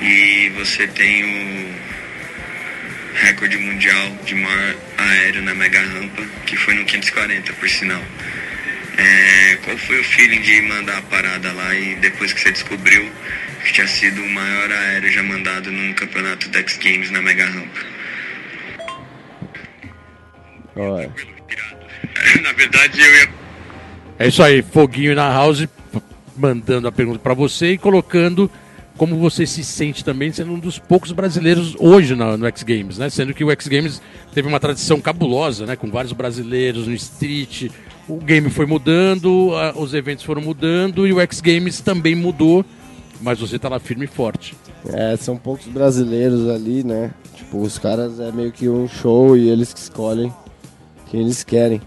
e 0.02 0.50
você 0.50 0.86
tem 0.86 1.24
o 1.24 1.74
recorde 3.14 3.56
mundial 3.58 4.10
de 4.24 4.34
maior 4.34 4.76
aéreo 4.98 5.42
na 5.42 5.54
mega 5.54 5.80
rampa 5.80 6.22
que 6.46 6.56
foi 6.56 6.74
no 6.74 6.84
540 6.84 7.52
por 7.54 7.68
sinal 7.68 8.02
É, 8.98 9.56
qual 9.64 9.76
foi 9.78 10.00
o 10.00 10.04
feeling 10.04 10.40
de 10.42 10.62
mandar 10.62 10.98
a 10.98 11.02
parada 11.02 11.52
lá 11.52 11.74
e 11.74 11.94
depois 11.96 12.32
que 12.32 12.40
você 12.40 12.52
descobriu 12.52 13.10
que 13.64 13.72
tinha 13.72 13.86
sido 13.86 14.22
o 14.22 14.28
maior 14.30 14.70
aéreo 14.70 15.10
já 15.10 15.22
mandado 15.22 15.70
num 15.70 15.94
campeonato 15.94 16.48
do 16.48 16.58
X 16.58 16.76
Games 16.78 17.10
na 17.10 17.22
mega 17.22 17.46
rampa 17.46 17.80
Olha. 20.76 21.10
na 22.42 22.52
verdade 22.52 23.00
eu 23.00 23.14
ia 23.14 23.28
É 24.18 24.28
isso 24.28 24.42
aí, 24.42 24.62
Foguinho 24.62 25.14
na 25.14 25.30
House, 25.30 25.66
mandando 26.36 26.88
a 26.88 26.92
pergunta 26.92 27.18
pra 27.18 27.34
você 27.34 27.72
e 27.72 27.78
colocando 27.78 28.50
como 28.96 29.16
você 29.16 29.46
se 29.46 29.64
sente 29.64 30.04
também 30.04 30.30
sendo 30.32 30.52
um 30.52 30.58
dos 30.58 30.78
poucos 30.78 31.12
brasileiros 31.12 31.74
hoje 31.78 32.14
no 32.14 32.46
X 32.46 32.62
Games, 32.62 32.98
né? 32.98 33.08
Sendo 33.10 33.32
que 33.34 33.42
o 33.44 33.50
X 33.50 33.66
Games 33.66 34.00
teve 34.34 34.46
uma 34.48 34.60
tradição 34.60 35.00
cabulosa, 35.00 35.64
né? 35.66 35.76
Com 35.76 35.90
vários 35.90 36.12
brasileiros 36.12 36.86
no 36.86 36.94
street, 36.94 37.70
o 38.08 38.16
game 38.16 38.50
foi 38.50 38.66
mudando, 38.66 39.50
a- 39.54 39.72
os 39.78 39.94
eventos 39.94 40.24
foram 40.24 40.42
mudando 40.42 41.06
e 41.06 41.12
o 41.12 41.20
X 41.20 41.40
Games 41.40 41.80
também 41.80 42.14
mudou, 42.14 42.64
mas 43.20 43.38
você 43.40 43.58
tá 43.58 43.68
lá 43.68 43.78
firme 43.78 44.04
e 44.04 44.08
forte. 44.08 44.54
É, 44.92 45.16
são 45.16 45.36
poucos 45.36 45.66
brasileiros 45.66 46.48
ali, 46.48 46.84
né? 46.84 47.12
Tipo, 47.34 47.60
os 47.62 47.78
caras 47.78 48.18
é 48.20 48.30
meio 48.32 48.52
que 48.52 48.68
um 48.68 48.86
show 48.88 49.36
e 49.36 49.48
eles 49.48 49.72
que 49.72 49.80
escolhem 49.80 50.32
quem 51.10 51.20
eles 51.20 51.42
querem. 51.44 51.80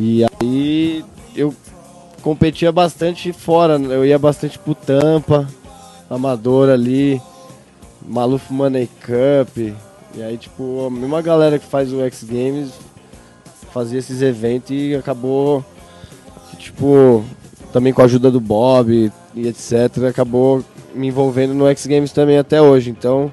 E 0.00 0.24
aí 0.40 1.04
eu 1.36 1.54
competia 2.22 2.72
bastante 2.72 3.32
fora, 3.32 3.78
né? 3.78 3.94
eu 3.94 4.04
ia 4.04 4.18
bastante 4.18 4.58
pro 4.58 4.74
Tampa, 4.74 5.48
Amador 6.12 6.68
ali, 6.68 7.20
Maluf 8.06 8.52
Money 8.52 8.88
Cup. 9.00 9.56
E 10.14 10.22
aí, 10.22 10.36
tipo, 10.36 10.86
a 10.86 10.90
mesma 10.90 11.22
galera 11.22 11.58
que 11.58 11.66
faz 11.66 11.92
o 11.92 12.02
X 12.02 12.24
Games 12.24 12.70
fazia 13.72 13.98
esses 13.98 14.20
eventos 14.20 14.70
e 14.70 14.94
acabou, 14.94 15.64
tipo, 16.58 17.24
também 17.72 17.92
com 17.92 18.02
a 18.02 18.04
ajuda 18.04 18.30
do 18.30 18.40
Bob 18.40 19.10
e 19.34 19.48
etc, 19.48 20.04
acabou 20.10 20.62
me 20.94 21.08
envolvendo 21.08 21.54
no 21.54 21.66
X 21.68 21.86
Games 21.86 22.12
também 22.12 22.36
até 22.36 22.60
hoje. 22.60 22.90
Então, 22.90 23.32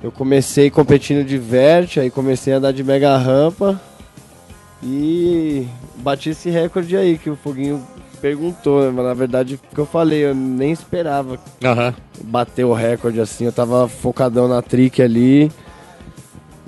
eu 0.00 0.12
comecei 0.12 0.70
competindo 0.70 1.26
de 1.26 1.36
vert, 1.36 1.98
aí 1.98 2.10
comecei 2.10 2.54
a 2.54 2.58
andar 2.58 2.72
de 2.72 2.84
mega 2.84 3.16
rampa 3.16 3.80
e 4.80 5.66
bati 5.96 6.30
esse 6.30 6.48
recorde 6.48 6.96
aí 6.96 7.18
que 7.18 7.28
o 7.28 7.34
Foguinho 7.34 7.84
perguntou, 8.20 8.82
né? 8.82 8.92
mas 8.94 9.04
na 9.04 9.14
verdade 9.14 9.54
o 9.54 9.74
que 9.74 9.80
eu 9.80 9.86
falei, 9.86 10.24
eu 10.24 10.34
nem 10.34 10.72
esperava 10.72 11.38
bater 12.22 12.64
o 12.64 12.72
recorde 12.72 13.20
assim, 13.20 13.44
eu 13.44 13.52
tava 13.52 13.88
focadão 13.88 14.46
na 14.46 14.60
trick 14.62 15.00
ali 15.02 15.50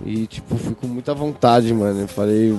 e 0.05 0.27
tipo, 0.27 0.57
fui 0.57 0.75
com 0.75 0.87
muita 0.87 1.15
vontade, 1.15 1.73
mano. 1.73 2.01
Eu 2.01 2.09
falei, 2.09 2.57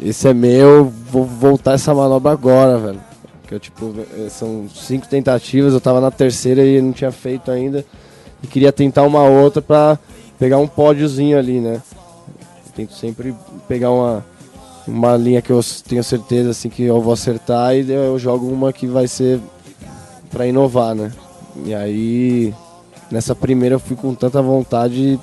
esse 0.00 0.28
é 0.28 0.34
meu, 0.34 0.84
vou 0.84 1.24
voltar 1.24 1.72
essa 1.72 1.94
manobra 1.94 2.32
agora, 2.32 2.78
velho. 2.78 3.00
Que 3.46 3.54
eu 3.54 3.60
tipo, 3.60 3.94
eh, 3.98 4.28
são 4.28 4.68
cinco 4.68 5.06
tentativas, 5.06 5.72
eu 5.72 5.80
tava 5.80 6.00
na 6.00 6.10
terceira 6.10 6.64
e 6.64 6.80
não 6.80 6.92
tinha 6.92 7.10
feito 7.10 7.50
ainda. 7.50 7.84
E 8.42 8.46
queria 8.46 8.72
tentar 8.72 9.02
uma 9.04 9.22
outra 9.22 9.62
pra 9.62 9.98
pegar 10.38 10.58
um 10.58 10.66
pódiozinho 10.66 11.38
ali, 11.38 11.60
né? 11.60 11.80
Tento 12.74 12.94
sempre 12.94 13.34
pegar 13.68 13.90
uma, 13.90 14.24
uma 14.86 15.16
linha 15.16 15.40
que 15.42 15.50
eu 15.50 15.60
tenho 15.86 16.02
certeza 16.02 16.50
assim 16.50 16.68
que 16.68 16.82
eu 16.82 17.00
vou 17.00 17.12
acertar 17.12 17.74
e 17.76 17.90
eu 17.90 18.18
jogo 18.18 18.48
uma 18.48 18.72
que 18.72 18.86
vai 18.86 19.06
ser 19.06 19.40
pra 20.30 20.46
inovar, 20.46 20.94
né? 20.94 21.12
E 21.64 21.74
aí 21.74 22.54
nessa 23.10 23.34
primeira 23.34 23.74
eu 23.74 23.80
fui 23.80 23.94
com 23.96 24.14
tanta 24.14 24.40
vontade 24.42 25.18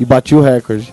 e 0.00 0.04
bati 0.04 0.34
o 0.34 0.40
recorde. 0.40 0.92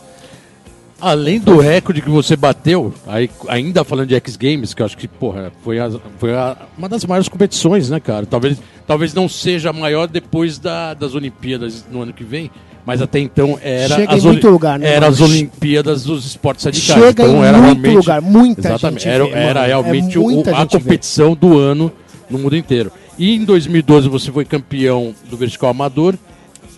Além 0.99 1.39
do 1.39 1.57
recorde 1.59 1.99
que 1.99 2.09
você 2.11 2.35
bateu, 2.35 2.93
aí, 3.07 3.27
ainda 3.47 3.83
falando 3.83 4.07
de 4.09 4.13
X 4.15 4.35
Games, 4.35 4.71
que 4.75 4.83
eu 4.83 4.85
acho 4.85 4.95
que, 4.95 5.07
porra, 5.07 5.51
foi, 5.63 5.79
a- 5.79 5.89
foi 6.19 6.31
a- 6.35 6.55
uma 6.77 6.87
das 6.87 7.03
maiores 7.05 7.27
competições, 7.27 7.89
né, 7.89 7.99
cara? 7.99 8.23
Talvez, 8.27 8.59
talvez 8.85 9.11
não 9.11 9.27
seja 9.27 9.71
a 9.71 9.73
maior 9.73 10.07
depois 10.07 10.59
da- 10.59 10.93
das 10.93 11.15
Olimpíadas 11.15 11.83
no 11.89 12.03
ano 12.03 12.13
que 12.13 12.23
vem, 12.23 12.51
mas 12.85 13.01
até 13.01 13.19
então 13.19 13.57
era, 13.61 13.95
Chega 13.95 14.13
as, 14.15 14.23
em 14.23 14.27
muito 14.27 14.49
lugar, 14.49 14.79
né, 14.79 14.87
era 14.89 15.01
mano? 15.09 15.13
as 15.13 15.21
Olimpíadas 15.21 16.03
dos 16.03 16.25
esportes 16.25 16.65
radicais. 16.65 16.99
Chega 16.99 17.23
então 17.23 17.43
em 17.43 17.47
era 17.47 17.57
muito 17.57 17.81
realmente, 17.81 17.95
lugar, 17.97 18.21
muita 18.21 18.67
exatamente, 18.67 19.03
gente 19.03 19.13
Era, 19.13 19.23
vê, 19.25 19.31
era 19.31 19.53
mano. 19.61 19.67
realmente 19.67 20.17
É 20.17 20.19
o- 20.19 20.29
a 20.29 20.33
gente 20.61 20.71
vê. 20.73 20.79
competição 20.79 21.33
do 21.35 21.57
ano 21.57 21.91
no 22.29 22.39
mundo 22.39 22.55
inteiro. 22.55 22.91
E 23.19 23.35
em 23.35 23.43
2012 23.45 24.07
você 24.09 24.31
foi 24.31 24.45
campeão 24.45 25.13
do 25.29 25.37
vertical 25.37 25.69
amador. 25.69 26.15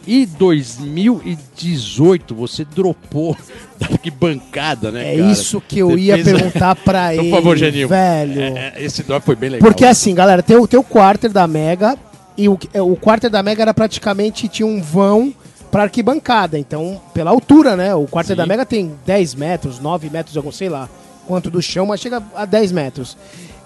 E 0.05 0.25
2018 0.25 2.35
você 2.35 2.65
dropou 2.65 3.37
da 3.79 3.87
arquibancada, 3.87 4.91
né, 4.91 5.13
É 5.13 5.17
cara? 5.17 5.31
isso 5.31 5.61
que 5.65 5.79
eu 5.79 5.91
Você 5.91 5.97
ia 5.99 6.15
fez- 6.15 6.27
perguntar 6.31 6.75
pra 6.75 7.09
Por 7.11 7.19
ele, 7.19 7.31
favor, 7.31 7.57
Geninho. 7.57 7.87
velho. 7.87 8.41
É, 8.41 8.73
é, 8.75 8.83
esse 8.83 9.03
drop 9.03 9.25
foi 9.25 9.35
bem 9.35 9.49
legal. 9.51 9.67
Porque 9.69 9.85
assim, 9.85 10.13
galera, 10.13 10.43
tem 10.43 10.57
o, 10.57 10.67
tem 10.67 10.79
o 10.79 10.83
quarter 10.83 11.31
da 11.31 11.47
Mega 11.47 11.97
e 12.37 12.49
o, 12.49 12.57
é, 12.73 12.81
o 12.81 12.95
quarter 12.95 13.29
da 13.29 13.41
Mega 13.43 13.61
era 13.61 13.73
praticamente, 13.73 14.47
tinha 14.47 14.65
um 14.67 14.81
vão 14.81 15.33
pra 15.73 15.83
arquibancada. 15.83 16.57
Então, 16.57 17.01
pela 17.13 17.31
altura, 17.31 17.75
né? 17.75 17.93
O 17.95 18.05
quarter 18.05 18.35
Sim. 18.35 18.37
da 18.37 18.45
Mega 18.45 18.63
tem 18.65 18.93
10 19.05 19.33
metros, 19.35 19.79
9 19.79 20.09
metros, 20.09 20.37
algum, 20.37 20.51
sei 20.51 20.69
lá 20.69 20.87
quanto 21.25 21.49
do 21.49 21.61
chão, 21.61 21.85
mas 21.85 21.99
chega 22.01 22.21
a 22.35 22.45
10 22.45 22.71
metros. 22.73 23.17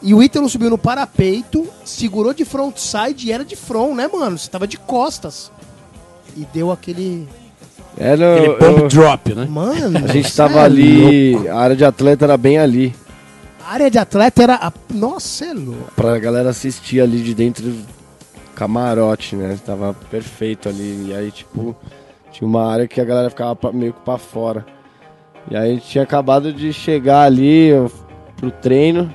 E 0.02 0.14
o 0.14 0.22
Ítalo 0.22 0.48
subiu 0.48 0.70
no 0.70 0.78
parapeito, 0.78 1.68
segurou 1.84 2.34
de 2.34 2.46
frontside 2.46 3.28
e 3.28 3.32
era 3.32 3.44
de 3.44 3.56
front, 3.56 3.96
né, 3.96 4.08
mano? 4.08 4.38
Você 4.38 4.48
tava 4.50 4.68
de 4.68 4.78
costas. 4.78 5.52
E 6.36 6.46
deu 6.54 6.72
aquele... 6.72 7.28
Era, 7.98 8.36
Aquele 8.36 8.48
eu- 8.48 8.58
pump 8.60 8.80
eu- 8.82 8.88
drop, 8.90 9.34
né? 9.34 9.46
Mano, 9.50 9.98
a 10.06 10.08
gente 10.08 10.34
tava 10.36 10.60
é 10.60 10.64
ali, 10.66 11.32
louco. 11.34 11.50
a 11.50 11.56
área 11.56 11.76
de 11.76 11.84
atleta 11.84 12.26
era 12.26 12.38
bem 12.38 12.60
ali, 12.60 12.96
A 13.66 13.72
área 13.74 13.90
de 13.90 13.98
atleta 13.98 14.44
era... 14.44 14.54
A... 14.56 14.72
Nossa, 14.94 15.46
é 15.46 15.54
louco. 15.54 15.92
pra 15.96 16.18
galera 16.20 16.52
assistir 16.52 17.02
ali 17.02 17.24
de 17.24 17.34
dentro 17.34 17.64
do 17.66 17.84
camarote, 18.54 19.36
né? 19.36 19.58
Tava 19.66 19.96
perfeito 20.12 20.70
ali. 20.70 21.08
E 21.10 21.14
aí, 21.16 21.32
tipo, 21.32 21.76
tinha 22.38 22.48
uma 22.48 22.72
área 22.72 22.88
que 22.88 23.02
a 23.02 23.06
galera 23.06 23.30
ficava 23.32 23.58
meio 23.74 23.94
que 23.94 24.02
pra 24.02 24.18
fora. 24.20 24.64
E 25.50 25.56
aí 25.58 25.72
a 25.72 25.74
gente 25.74 25.88
tinha 25.88 26.04
acabado 26.04 26.54
de 26.54 26.72
chegar 26.72 27.22
ali 27.24 27.70
eu- 27.70 27.92
pro 28.36 28.52
treino, 28.52 29.12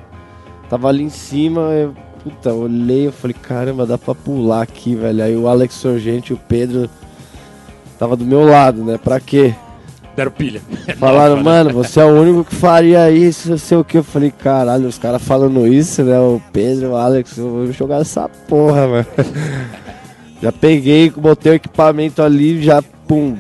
tava 0.69 0.89
ali 0.89 1.05
em 1.05 1.09
cima, 1.09 1.61
eu, 1.73 1.95
puta, 2.25 2.53
olhei, 2.53 3.07
eu 3.07 3.13
falei, 3.13 3.37
caramba, 3.41 3.87
dá 3.87 3.97
pra 3.97 4.15
pular 4.15 4.63
aqui, 4.63 4.97
velho. 4.97 5.23
Aí 5.23 5.37
o 5.37 5.47
Alex 5.47 5.75
Sorgente 5.75 6.33
e 6.33 6.35
o 6.35 6.41
Pedro 6.49 6.91
tava 7.99 8.17
do 8.17 8.25
meu 8.25 8.45
lado, 8.45 8.83
né? 8.83 8.99
Pra 8.99 9.21
quê? 9.21 9.55
Deram 10.17 10.33
pilha. 10.33 10.61
Falaram, 10.99 11.41
mano, 11.43 11.71
você 11.71 12.01
é 12.01 12.05
o 12.05 12.21
único 12.21 12.45
que 12.45 12.55
faria 12.57 13.09
isso, 13.11 13.51
não 13.51 13.57
sei 13.59 13.79
o 13.79 13.85
que. 13.85 13.99
Eu 13.99 14.05
falei, 14.05 14.31
caralho, 14.33 14.89
os 14.89 14.99
caras 14.99 15.23
falando 15.23 15.65
isso, 15.67 16.03
né? 16.03 16.19
O 16.19 16.43
Pedro, 16.53 16.91
o 16.91 16.97
Alex, 16.97 17.39
eu 17.39 17.49
vou 17.49 17.73
jogar 17.73 18.01
essa 18.01 18.29
porra, 18.49 18.89
mano. 18.89 19.07
Já 20.43 20.51
peguei, 20.51 21.09
botei 21.11 21.53
o 21.53 21.55
equipamento 21.55 22.21
ali, 22.21 22.61
já, 22.61 22.83
pum, 23.07 23.37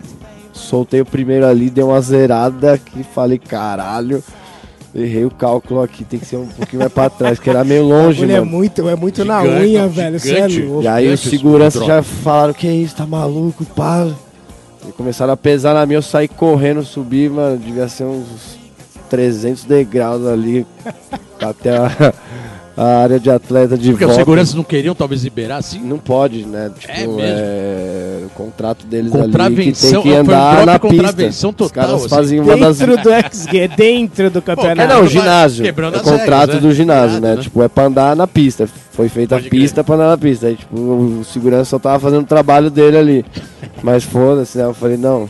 soltei 0.53 1.01
o 1.01 1.07
primeiro 1.07 1.47
ali, 1.47 1.71
dei 1.71 1.83
uma 1.85 2.01
zerada 2.01 2.75
aqui, 2.75 3.03
falei, 3.03 3.39
caralho, 3.39 4.23
errei 4.95 5.25
o 5.25 5.31
cálculo 5.31 5.83
aqui, 5.83 6.05
tem 6.05 6.21
que 6.21 6.27
ser 6.27 6.37
um 6.37 6.47
pouquinho 6.47 6.81
mais 6.81 6.93
pra 6.93 7.09
trás, 7.09 7.39
que 7.39 7.49
era 7.49 7.65
meio 7.65 7.85
longe, 7.89 8.25
é 8.25 8.27
mano. 8.41 8.47
muito, 8.47 8.89
é 8.89 8.97
muito 8.97 9.25
na 9.25 9.41
Gigante, 9.43 9.65
unha, 9.65 9.83
não, 9.83 9.89
velho. 9.89 10.21
Você 10.21 10.33
é 10.33 10.49
gigante. 10.49 10.63
louco. 10.69 10.83
E 10.85 10.89
aí 10.89 11.13
os 11.13 11.21
seguranças 11.21 11.85
já 11.85 12.03
falaram, 12.03 12.53
que 12.53 12.69
isso, 12.69 12.97
tá 12.97 13.07
maluco, 13.07 13.65
pá. 13.65 14.07
E 14.87 14.93
começaram 14.93 15.33
a 15.33 15.37
pesar 15.37 15.75
na 15.75 15.87
minha, 15.87 15.99
eu 15.99 16.03
saí 16.03 16.29
correndo, 16.29 16.83
subi, 16.85 17.29
mano, 17.29 17.57
devia 17.57 17.89
ser 17.89 18.05
uns 18.05 18.59
300 19.09 19.65
degraus 19.65 20.27
ali, 20.27 20.67
até 21.41 21.77
a, 21.77 22.13
a 22.77 22.85
área 23.03 23.21
de 23.21 23.31
atleta 23.31 23.77
de 23.77 23.91
Porque 23.91 24.05
os 24.05 24.09
volta. 24.11 24.21
seguranças 24.25 24.55
não 24.55 24.65
queriam 24.65 24.95
talvez 24.95 25.23
liberar 25.25 25.57
assim? 25.59 25.79
Não 25.81 25.99
pode, 25.99 26.45
né? 26.47 26.71
Tipo, 26.79 26.93
É 26.93 27.07
mesmo? 27.07 27.21
é, 27.21 28.19
o 28.27 28.29
contrato 28.31 28.87
deles 28.87 29.15
ali 29.15 29.31
que 29.31 29.37
tem 29.65 29.73
que 29.73 29.75
foi 29.75 30.13
um 30.13 30.17
andar 30.21 30.65
na 30.67 30.79
contravenção 30.79 31.53
pista. 31.53 31.65
Os 31.65 31.71
total, 31.71 31.85
caras 31.85 32.01
assim. 32.01 32.09
fazem 32.09 32.41
uma 32.41 32.57
das... 32.57 32.79
Dentro 32.79 32.97
do 33.03 33.11
XG, 33.31 33.69
dentro 33.77 34.31
do 34.31 34.39
É, 34.39 34.43
campeonato. 34.43 34.89
não, 34.89 35.01
vai 35.01 35.07
ginásio. 35.09 35.65
quebrando 35.65 35.95
É 35.95 35.99
as 35.99 36.03
contrato 36.03 36.29
regras, 36.53 36.55
né? 36.55 36.61
do 36.69 36.75
ginásio, 36.75 37.09
Irado, 37.19 37.27
né? 37.27 37.35
né? 37.37 37.43
Tipo, 37.43 37.63
é 37.63 37.69
pra 37.69 37.85
andar 37.85 38.17
na 38.17 38.27
pista. 38.27 38.69
Foi 38.93 39.09
feita 39.09 39.37
Pode 39.37 39.47
a 39.47 39.51
pista 39.51 39.85
pra 39.85 39.95
andar 39.95 40.09
na 40.09 40.19
pista. 40.19 40.47
Aí, 40.47 40.57
tipo, 40.57 40.75
o 40.77 41.25
segurança 41.25 41.65
só 41.67 41.79
tava 41.79 41.99
fazendo 41.99 42.23
o 42.23 42.27
trabalho 42.27 42.71
dele 42.71 42.97
ali. 42.97 43.25
Mas 43.83 44.05
foda-se, 44.05 44.59
né? 44.59 44.65
Eu 44.65 44.75
falei, 44.75 44.97
não. 44.97 45.29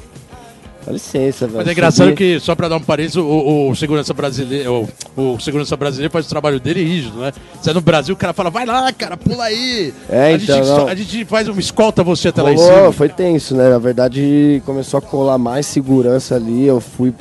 Dá 0.85 0.93
licença, 0.93 1.47
velho. 1.47 1.59
Mas 1.59 1.69
é 1.69 1.73
engraçado 1.73 2.07
Subi- 2.09 2.17
que, 2.17 2.41
só 2.41 2.55
pra 2.55 2.69
dar 2.69 2.77
um 2.77 2.81
parênteses, 2.81 3.17
o, 3.17 3.23
o- 3.25 3.71
o 3.71 3.75
segurança 3.77 4.13
brasileiro, 4.13 4.89
o, 5.17 5.35
o 5.35 5.41
segurança 5.41 5.77
brasileiro 5.77 6.13
faz 6.13 6.27
o 6.27 6.29
trabalho 6.29 6.59
dele 6.59 6.83
rígido, 6.83 7.19
né? 7.19 7.33
Você 7.61 7.71
é 7.71 7.73
no 7.73 7.81
Brasil, 7.81 8.15
o 8.15 8.19
cara 8.19 8.33
fala, 8.33 8.51
vai 8.51 8.67
lá, 8.67 8.93
cara, 8.93 9.17
pula 9.17 9.45
aí. 9.45 9.95
É, 10.09 10.25
a, 10.25 10.33
então, 10.33 10.57
gente, 10.65 10.91
a 10.91 10.95
gente 10.95 11.25
faz 11.25 11.47
uma 11.49 11.61
escolta 11.61 12.03
você 12.03 12.29
até 12.29 12.43
lá 12.43 12.53
em 12.53 12.57
Rolou, 12.57 12.73
cima. 12.79 12.93
foi 12.93 13.09
tenso, 13.09 13.55
né? 13.55 13.69
Na 13.71 13.79
verdade, 13.79 14.61
começou 14.67 14.99
a 14.99 15.01
colar 15.01 15.39
mais 15.39 15.67
segurança 15.67 16.35
ali. 16.35 16.67
Eu 16.67 16.81
fui, 16.81 17.15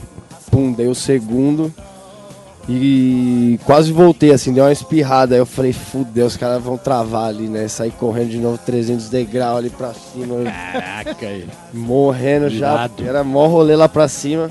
pum, 0.49 0.71
dei 0.73 0.87
o 0.87 0.95
segundo. 0.95 1.71
E 2.73 3.59
quase 3.65 3.91
voltei, 3.91 4.31
assim, 4.31 4.53
deu 4.53 4.63
uma 4.63 4.71
espirrada. 4.71 5.35
Aí 5.35 5.41
eu 5.41 5.45
falei, 5.45 5.73
fudeu, 5.73 6.25
os 6.25 6.37
caras 6.37 6.63
vão 6.63 6.77
travar 6.77 7.27
ali, 7.27 7.49
né? 7.49 7.67
Saí 7.67 7.91
correndo 7.91 8.29
de 8.29 8.37
novo 8.37 8.57
300 8.65 9.09
degraus 9.09 9.57
ali 9.57 9.69
pra 9.69 9.93
cima. 9.93 10.35
Caraca, 10.71 11.27
aí. 11.27 11.45
morrendo 11.73 12.49
já. 12.49 12.73
Irado. 12.73 13.05
Era 13.05 13.23
mó 13.25 13.47
rolê 13.47 13.75
lá 13.75 13.89
pra 13.89 14.07
cima. 14.07 14.49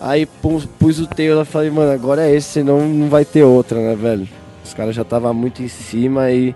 Aí 0.00 0.26
pus, 0.26 0.64
pus 0.64 0.98
o 0.98 1.06
tail 1.06 1.40
e 1.40 1.44
falei, 1.44 1.70
mano, 1.70 1.92
agora 1.92 2.26
é 2.26 2.34
esse, 2.34 2.48
senão 2.48 2.80
não 2.88 3.08
vai 3.08 3.24
ter 3.24 3.44
outra, 3.44 3.78
né, 3.78 3.94
velho? 3.94 4.28
Os 4.64 4.74
caras 4.74 4.94
já 4.94 5.02
estavam 5.02 5.32
muito 5.32 5.62
em 5.62 5.68
cima 5.68 6.30
e 6.30 6.54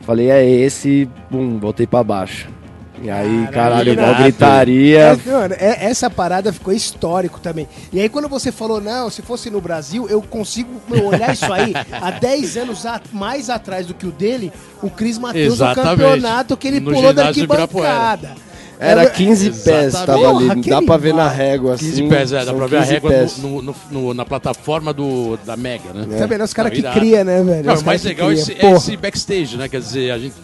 falei, 0.00 0.30
é 0.30 0.44
esse, 0.44 0.88
e, 0.88 1.08
bum, 1.30 1.58
voltei 1.58 1.86
pra 1.86 2.02
baixo. 2.02 2.48
E 3.02 3.10
aí, 3.10 3.46
caralho, 3.52 3.92
igual 3.92 4.14
gritaria. 4.16 4.98
É, 5.24 5.30
mano, 5.30 5.54
é- 5.58 5.86
essa 5.86 6.10
parada 6.10 6.52
ficou 6.52 6.72
histórico 6.72 7.38
também. 7.40 7.68
E 7.92 8.00
aí, 8.00 8.08
quando 8.08 8.28
você 8.28 8.50
falou, 8.50 8.80
não, 8.80 9.08
se 9.10 9.22
fosse 9.22 9.50
no 9.50 9.60
Brasil, 9.60 10.08
eu 10.08 10.20
consigo 10.20 10.70
meu, 10.88 11.06
olhar 11.06 11.32
isso 11.32 11.52
aí. 11.52 11.72
Há 11.92 12.10
10 12.10 12.56
anos 12.56 12.84
a- 12.86 13.00
mais 13.12 13.48
atrás 13.50 13.86
do 13.86 13.94
que 13.94 14.06
o 14.06 14.10
dele, 14.10 14.52
o 14.82 14.90
Cris 14.90 15.16
Matheus 15.18 15.58
no 15.58 15.74
campeonato 15.74 16.56
que 16.56 16.66
ele 16.68 16.80
No 16.80 16.92
pulou 16.92 17.12
da 17.12 17.26
arquibancada. 17.28 18.34
Era 18.80 19.10
15 19.10 19.50
pés, 19.64 19.92
tava 19.92 20.12
Porra, 20.18 20.52
ali. 20.52 20.62
Dá 20.62 20.80
pra 20.80 20.96
ver 20.96 21.12
na 21.12 21.28
régua, 21.28 21.74
assim. 21.74 21.86
15 21.86 22.02
pés, 22.08 22.32
é, 22.32 22.44
dá 22.44 22.54
pra 22.54 22.66
ver 22.68 22.76
a 22.76 22.80
15 22.82 22.92
régua 22.92 23.26
no- 23.38 23.62
no- 23.62 23.74
no- 23.90 24.14
na 24.14 24.24
plataforma 24.24 24.92
do, 24.92 25.36
da 25.44 25.56
Mega, 25.56 25.92
né? 25.92 26.16
Tá 26.16 26.26
vendo? 26.26 26.44
Os 26.44 26.52
caras 26.54 26.70
Não, 26.72 26.92
que 26.92 26.98
cria, 27.00 27.24
né, 27.24 27.42
velho? 27.42 27.64
Não, 27.66 27.74
Os 27.74 27.82
o 27.82 27.84
mais 27.84 28.02
caras 28.02 28.16
legal 28.16 28.30
é 28.30 28.34
esse, 28.34 28.52
é 28.52 28.70
esse 28.70 28.96
backstage, 28.96 29.56
né? 29.56 29.68
Quer 29.68 29.80
dizer, 29.80 30.12
a 30.12 30.18
gente, 30.18 30.34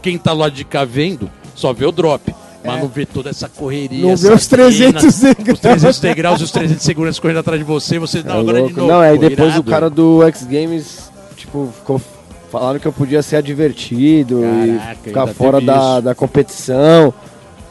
quem 0.00 0.16
tá 0.16 0.32
lá 0.32 0.48
de 0.48 0.64
cá 0.64 0.84
vendo 0.84 1.28
só 1.54 1.72
vê 1.72 1.86
o 1.86 1.92
drop. 1.92 2.34
Mas 2.66 2.80
não 2.80 2.88
vê 2.88 3.04
toda 3.04 3.28
essa 3.28 3.46
correria. 3.46 3.98
É. 3.98 4.02
Não 4.02 4.12
essa 4.12 4.28
vê 4.28 4.34
os 4.34 4.46
300 4.46 5.02
quina, 5.02 5.34
degraus. 5.34 5.54
Os 5.54 5.60
300 5.60 6.00
degraus 6.00 6.40
e 6.40 6.44
os 6.44 6.50
300 6.50 6.76
de 6.78 6.82
segurança 6.82 7.20
correndo 7.20 7.40
atrás 7.40 7.60
de 7.60 7.64
você. 7.64 7.98
Você, 7.98 8.22
não, 8.22 8.36
É 8.36 8.40
agora 8.40 8.58
louco. 8.60 8.72
de 8.72 8.80
novo. 8.80 8.92
Não, 8.92 9.00
aí 9.00 9.16
Pô, 9.16 9.28
depois 9.28 9.48
irado. 9.48 9.60
o 9.60 9.64
cara 9.64 9.90
do 9.90 10.22
X 10.28 10.44
Games, 10.44 11.10
tipo, 11.36 11.68
ficou 11.76 12.00
falaram 12.50 12.78
que 12.78 12.86
eu 12.86 12.92
podia 12.92 13.20
ser 13.20 13.36
advertido 13.36 14.40
Caraca, 14.40 14.98
e 15.02 15.08
ficar 15.08 15.26
fora 15.26 15.60
da, 15.60 16.00
da 16.00 16.14
competição. 16.14 17.12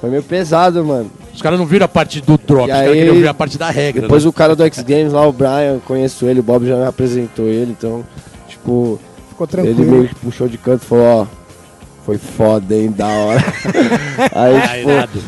Foi 0.02 0.10
meio 0.10 0.22
pesado, 0.22 0.84
mano. 0.84 1.10
Os 1.34 1.41
caras 1.41 1.58
não 1.58 1.65
viram 1.65 1.86
a 1.86 1.88
parte 1.88 2.19
do 2.22 2.38
drop, 2.38 2.67
E 2.67 2.72
os 2.72 2.78
caras 2.78 2.89
aí, 2.89 2.98
queriam 2.98 3.15
ver 3.15 3.28
a 3.30 3.34
parte 3.34 3.58
da 3.58 3.69
regra. 3.69 4.02
Depois 4.02 4.24
né? 4.26 4.30
o 4.30 4.34
cara 4.34 4.56
do 4.56 4.63
X 4.65 4.84
Games 4.84 5.13
lá, 5.13 5.26
o 5.26 5.32
Brian, 5.32 5.76
eu 5.76 5.82
conheço 5.88 6.26
ele, 6.26 6.41
o 6.41 6.43
Bob 6.43 6.67
já 6.67 6.76
me 6.76 6.86
apresentou 6.86 7.46
ele, 7.46 7.72
então, 7.72 8.04
tipo, 8.48 9.00
Ficou 9.30 9.48
ele 9.54 9.74
tranquilo. 9.74 9.91
meio 9.91 10.10
que 10.10 10.15
puxou 10.15 10.48
de 10.50 10.58
canto 10.58 10.84
e 10.84 10.86
falou, 10.86 11.06
ó, 11.06 11.26
foi 12.05 12.17
foda, 12.17 12.75
hein, 12.75 12.91
da 12.91 13.07
hora. 13.07 13.43
aí, 14.33 14.55
Ah, 14.55 15.07
tipo, 15.07 15.19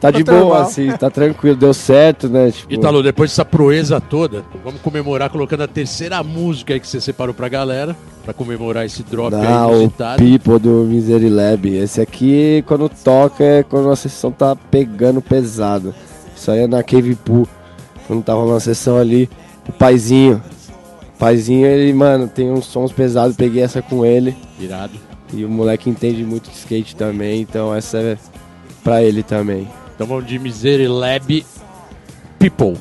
tá 0.00 0.10
de 0.10 0.24
Tá 0.24 0.32
boa, 0.32 0.62
assim, 0.62 0.88
tá 0.92 1.10
tranquilo, 1.10 1.56
deu 1.56 1.72
certo, 1.72 2.28
né? 2.28 2.50
Tipo, 2.50 2.72
Italo, 2.72 3.02
depois 3.02 3.30
dessa 3.30 3.44
proeza 3.44 4.00
toda, 4.00 4.44
vamos 4.64 4.80
comemorar 4.80 5.30
colocando 5.30 5.62
a 5.62 5.68
terceira 5.68 6.22
música 6.22 6.74
aí 6.74 6.80
que 6.80 6.86
você 6.86 7.00
separou 7.00 7.34
pra 7.34 7.48
galera, 7.48 7.96
pra 8.24 8.34
comemorar 8.34 8.84
esse 8.84 9.02
drop 9.02 9.32
Não, 9.32 9.40
aí 9.40 9.74
o 9.74 9.78
inusitado. 9.80 10.22
People 10.22 10.58
do 10.58 10.84
Misery 10.84 11.30
Lab. 11.30 11.68
Esse 11.76 12.00
aqui, 12.00 12.62
quando 12.66 12.88
toca, 12.88 13.42
é 13.42 13.62
quando 13.62 13.90
a 13.90 13.96
sessão 13.96 14.30
tá 14.30 14.54
pegando 14.54 15.20
pesado. 15.22 15.94
Isso 16.36 16.50
aí 16.50 16.60
é 16.60 16.66
na 16.66 16.82
Cave 16.82 17.14
Pool. 17.14 17.48
Quando 18.06 18.22
tava 18.22 18.44
na 18.46 18.60
sessão 18.60 18.96
ali, 18.98 19.28
o 19.68 19.72
paizinho. 19.72 20.42
O 21.14 21.18
paizinho, 21.18 21.66
ele, 21.66 21.92
mano, 21.92 22.28
tem 22.28 22.50
uns 22.52 22.66
sons 22.66 22.92
pesados. 22.92 23.34
Peguei 23.36 23.62
essa 23.62 23.80
com 23.80 24.04
ele. 24.04 24.36
Irado. 24.60 24.92
E 25.32 25.44
o 25.44 25.48
moleque 25.48 25.90
entende 25.90 26.24
muito 26.24 26.50
de 26.50 26.56
skate 26.56 26.94
também. 26.96 27.40
Então 27.42 27.74
essa 27.74 27.98
é 27.98 28.18
pra 28.82 29.02
ele 29.02 29.22
também. 29.22 29.68
Então 29.94 30.06
vamos 30.06 30.26
de 30.26 30.38
Misery 30.38 30.86
Lab 30.86 31.44
People. 32.38 32.76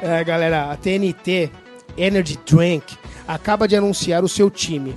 É, 0.00 0.24
galera, 0.24 0.70
a 0.70 0.76
TNT 0.76 1.50
Energy 1.98 2.38
Drink 2.46 2.96
acaba 3.26 3.66
de 3.66 3.76
anunciar 3.76 4.24
o 4.24 4.28
seu 4.28 4.50
time, 4.50 4.96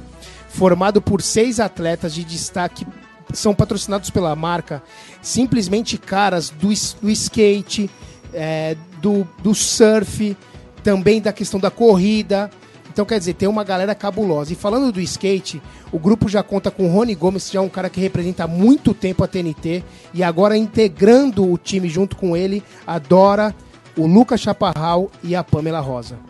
formado 0.49 1.01
por 1.01 1.21
seis 1.21 1.59
atletas 1.59 2.13
de 2.13 2.23
destaque, 2.23 2.85
são 3.33 3.53
patrocinados 3.53 4.09
pela 4.09 4.35
marca, 4.35 4.81
simplesmente 5.21 5.97
caras 5.97 6.49
do, 6.49 6.69
do 7.01 7.09
skate, 7.09 7.89
é, 8.33 8.75
do, 9.01 9.27
do 9.43 9.53
surf, 9.53 10.35
também 10.83 11.21
da 11.21 11.31
questão 11.31 11.59
da 11.59 11.69
corrida. 11.69 12.49
Então, 12.91 13.05
quer 13.05 13.19
dizer, 13.19 13.35
tem 13.35 13.47
uma 13.47 13.63
galera 13.63 13.93
cabulosa. 13.93 14.51
E 14.51 14.55
falando 14.55 14.91
do 14.91 14.99
skate, 14.99 15.61
o 15.91 15.99
grupo 15.99 16.27
já 16.27 16.41
conta 16.41 16.71
com 16.71 16.85
o 16.85 16.91
Rony 16.91 17.15
Gomes, 17.15 17.47
que 17.47 17.53
já 17.53 17.59
é 17.59 17.63
um 17.63 17.69
cara 17.69 17.89
que 17.89 18.01
representa 18.01 18.43
há 18.43 18.47
muito 18.47 18.93
tempo 18.93 19.23
a 19.23 19.27
TNT, 19.27 19.83
e 20.13 20.23
agora 20.23 20.57
integrando 20.57 21.49
o 21.49 21.57
time 21.57 21.87
junto 21.87 22.15
com 22.15 22.35
ele, 22.35 22.63
a 22.85 22.97
Dora, 22.97 23.55
o 23.95 24.07
Lucas 24.07 24.41
Chaparral 24.41 25.09
e 25.23 25.35
a 25.35 25.43
Pamela 25.43 25.79
Rosa. 25.79 26.28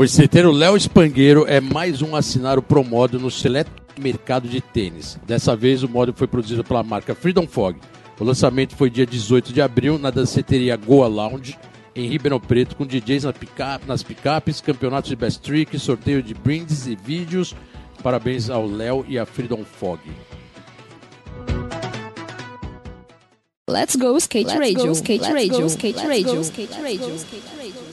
O 0.00 0.04
esceteiro 0.04 0.50
Léo 0.50 0.78
Espangueiro 0.78 1.44
é 1.46 1.60
mais 1.60 2.00
um 2.00 2.16
assinar 2.16 2.58
o 2.58 2.62
Promodo 2.62 3.20
no 3.20 3.30
seleto 3.30 3.70
mercado 4.00 4.48
de 4.48 4.58
tênis. 4.58 5.20
Dessa 5.26 5.54
vez 5.54 5.82
o 5.82 5.88
módulo 5.90 6.16
foi 6.16 6.26
produzido 6.26 6.64
pela 6.64 6.82
marca 6.82 7.14
Freedom 7.14 7.46
Fog. 7.46 7.78
O 8.18 8.24
lançamento 8.24 8.74
foi 8.74 8.88
dia 8.88 9.04
18 9.04 9.52
de 9.52 9.60
abril 9.60 9.98
na 9.98 10.08
danceteria 10.10 10.74
Goa 10.74 11.06
Lounge, 11.06 11.58
em 11.94 12.08
Ribeirão 12.08 12.40
Preto, 12.40 12.76
com 12.76 12.86
DJs 12.86 13.24
na 13.24 13.34
picape- 13.34 13.86
nas 13.86 14.02
picapes, 14.02 14.62
campeonatos 14.62 15.10
de 15.10 15.16
best 15.16 15.42
trick, 15.42 15.78
sorteio 15.78 16.22
de 16.22 16.32
brindes 16.32 16.86
e 16.86 16.96
vídeos. 16.96 17.54
Parabéns 18.02 18.48
ao 18.48 18.66
Léo 18.66 19.04
e 19.06 19.18
à 19.18 19.26
Freedom 19.26 19.62
Fog. 19.64 20.00
Let's 23.68 23.96
go 23.96 24.16
skate 24.16 24.46
Let's 24.46 24.58
radio, 24.58 24.86
go, 24.86 24.92
skate 24.94 25.20
let's 25.24 25.34
radio, 25.34 25.60
go, 25.60 25.68
skate 25.68 25.96
let's 25.98 26.08
radio, 26.08 26.34
go, 26.36 26.42
skate 26.42 26.70
let's 26.70 26.82
radio, 26.82 27.18
skate 27.18 27.56
radio. 27.58 27.89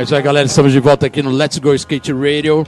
É 0.00 0.02
isso 0.02 0.16
aí, 0.16 0.22
galera. 0.22 0.46
Estamos 0.46 0.72
de 0.72 0.80
volta 0.80 1.04
aqui 1.04 1.22
no 1.22 1.28
Let's 1.28 1.58
Go 1.58 1.74
Skate 1.74 2.10
Radio, 2.10 2.66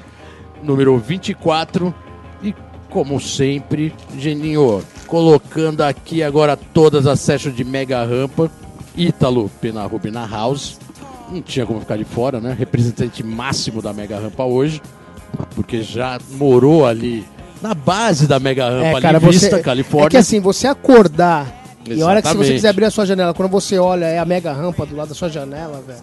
número 0.63 0.99
24. 0.99 1.95
E, 2.43 2.55
como 2.91 3.19
sempre, 3.19 3.95
Geninho, 4.19 4.83
colocando 5.07 5.81
aqui 5.81 6.23
agora 6.23 6.59
todas 6.59 7.07
as 7.07 7.21
sessions 7.21 7.57
de 7.57 7.65
Mega 7.65 8.05
Rampa. 8.05 8.51
Ítalo 8.95 9.51
Penarrubi 9.63 10.11
na 10.11 10.27
House. 10.27 10.79
Não 11.31 11.41
tinha 11.41 11.65
como 11.65 11.81
ficar 11.81 11.97
de 11.97 12.05
fora, 12.05 12.39
né? 12.39 12.55
Representante 12.57 13.23
máximo 13.23 13.81
da 13.81 13.95
Mega 13.95 14.19
Rampa 14.19 14.45
hoje. 14.45 14.83
Porque 15.55 15.83
já 15.83 16.21
morou 16.33 16.85
ali 16.85 17.27
na 17.63 17.73
base 17.73 18.27
da 18.27 18.39
Mega 18.39 18.69
Rampa, 18.69 19.09
ali 19.09 19.17
em 19.17 19.31
Vista, 19.31 19.59
Califórnia. 19.59 20.09
É 20.09 20.11
que 20.11 20.17
assim, 20.19 20.39
você 20.39 20.67
acordar 20.67 21.63
e 21.87 22.03
a 22.03 22.07
hora 22.07 22.21
que 22.21 22.29
se 22.29 22.35
você 22.35 22.41
Exatamente. 22.41 22.55
quiser 22.57 22.69
abrir 22.69 22.85
a 22.85 22.91
sua 22.91 23.07
janela, 23.07 23.33
quando 23.33 23.51
você 23.51 23.79
olha, 23.79 24.05
é 24.05 24.19
a 24.19 24.25
mega 24.27 24.53
rampa 24.53 24.85
do 24.85 24.95
lado 24.95 25.09
da 25.09 25.15
sua 25.15 25.31
janela, 25.31 25.83
velho. 25.85 25.99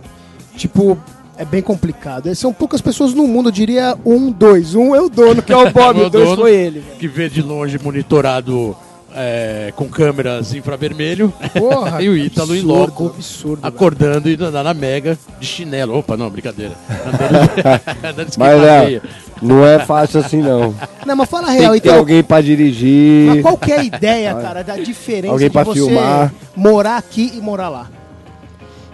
Tipo, 0.57 0.97
é 1.39 1.45
bem 1.45 1.61
complicado. 1.61 2.33
São 2.35 2.53
poucas 2.53 2.81
pessoas 2.81 3.13
no 3.13 3.27
mundo, 3.27 3.47
eu 3.49 3.53
diria 3.53 3.97
um, 4.05 4.29
dois. 4.31 4.75
Um 4.75 4.93
é 4.93 5.01
o 5.01 5.09
dono, 5.09 5.41
que 5.41 5.51
é 5.53 5.57
o 5.57 5.69
Bob, 5.73 6.01
É 6.01 6.05
o 6.05 6.09
dois 6.09 6.25
dono. 6.29 6.41
foi 6.41 6.53
ele, 6.53 6.79
velho. 6.81 6.97
que 6.99 7.07
vê 7.07 7.29
de 7.29 7.41
longe 7.41 7.79
monitorado 7.81 8.75
é, 9.15 9.73
com 9.75 9.87
câmeras 9.87 10.53
infravermelho. 10.53 11.33
Porra, 11.57 11.99
e 12.03 12.09
o 12.09 12.15
Ítalo 12.17 12.53
em 12.55 12.59
absurdo, 12.59 12.79
loco, 12.79 13.05
absurdo, 13.15 13.61
velho. 13.61 13.73
acordando 13.73 14.29
e 14.29 14.33
andando 14.35 14.63
na 14.63 14.73
mega 14.73 15.17
de 15.39 15.47
chinelo. 15.47 15.97
Opa, 15.97 16.15
não, 16.17 16.29
brincadeira. 16.29 16.73
Andando, 18.03 18.29
Mas, 18.37 18.61
meia. 18.61 19.01
não 19.41 19.65
é 19.65 19.79
fácil 19.79 20.19
assim, 20.19 20.41
não. 20.41 20.75
Não, 21.05 21.15
mas 21.15 21.29
fala 21.29 21.47
a 21.47 21.51
Tem 21.51 21.59
real, 21.61 21.73
que 21.73 21.79
ter 21.81 21.87
então. 21.87 21.99
alguém 21.99 22.21
pra 22.23 22.41
dirigir. 22.41 23.27
Mas 23.29 23.41
qual 23.41 23.57
que 23.57 23.71
é 23.71 23.79
a 23.79 23.83
ideia, 23.83 24.35
cara, 24.35 24.63
da 24.63 24.75
diferença 24.77 25.31
Alguém 25.33 25.47
de 25.47 25.53
pra 25.53 25.63
você 25.63 25.79
filmar. 25.79 26.33
morar 26.55 26.97
aqui 26.97 27.31
e 27.35 27.39
morar 27.41 27.69
lá? 27.69 27.87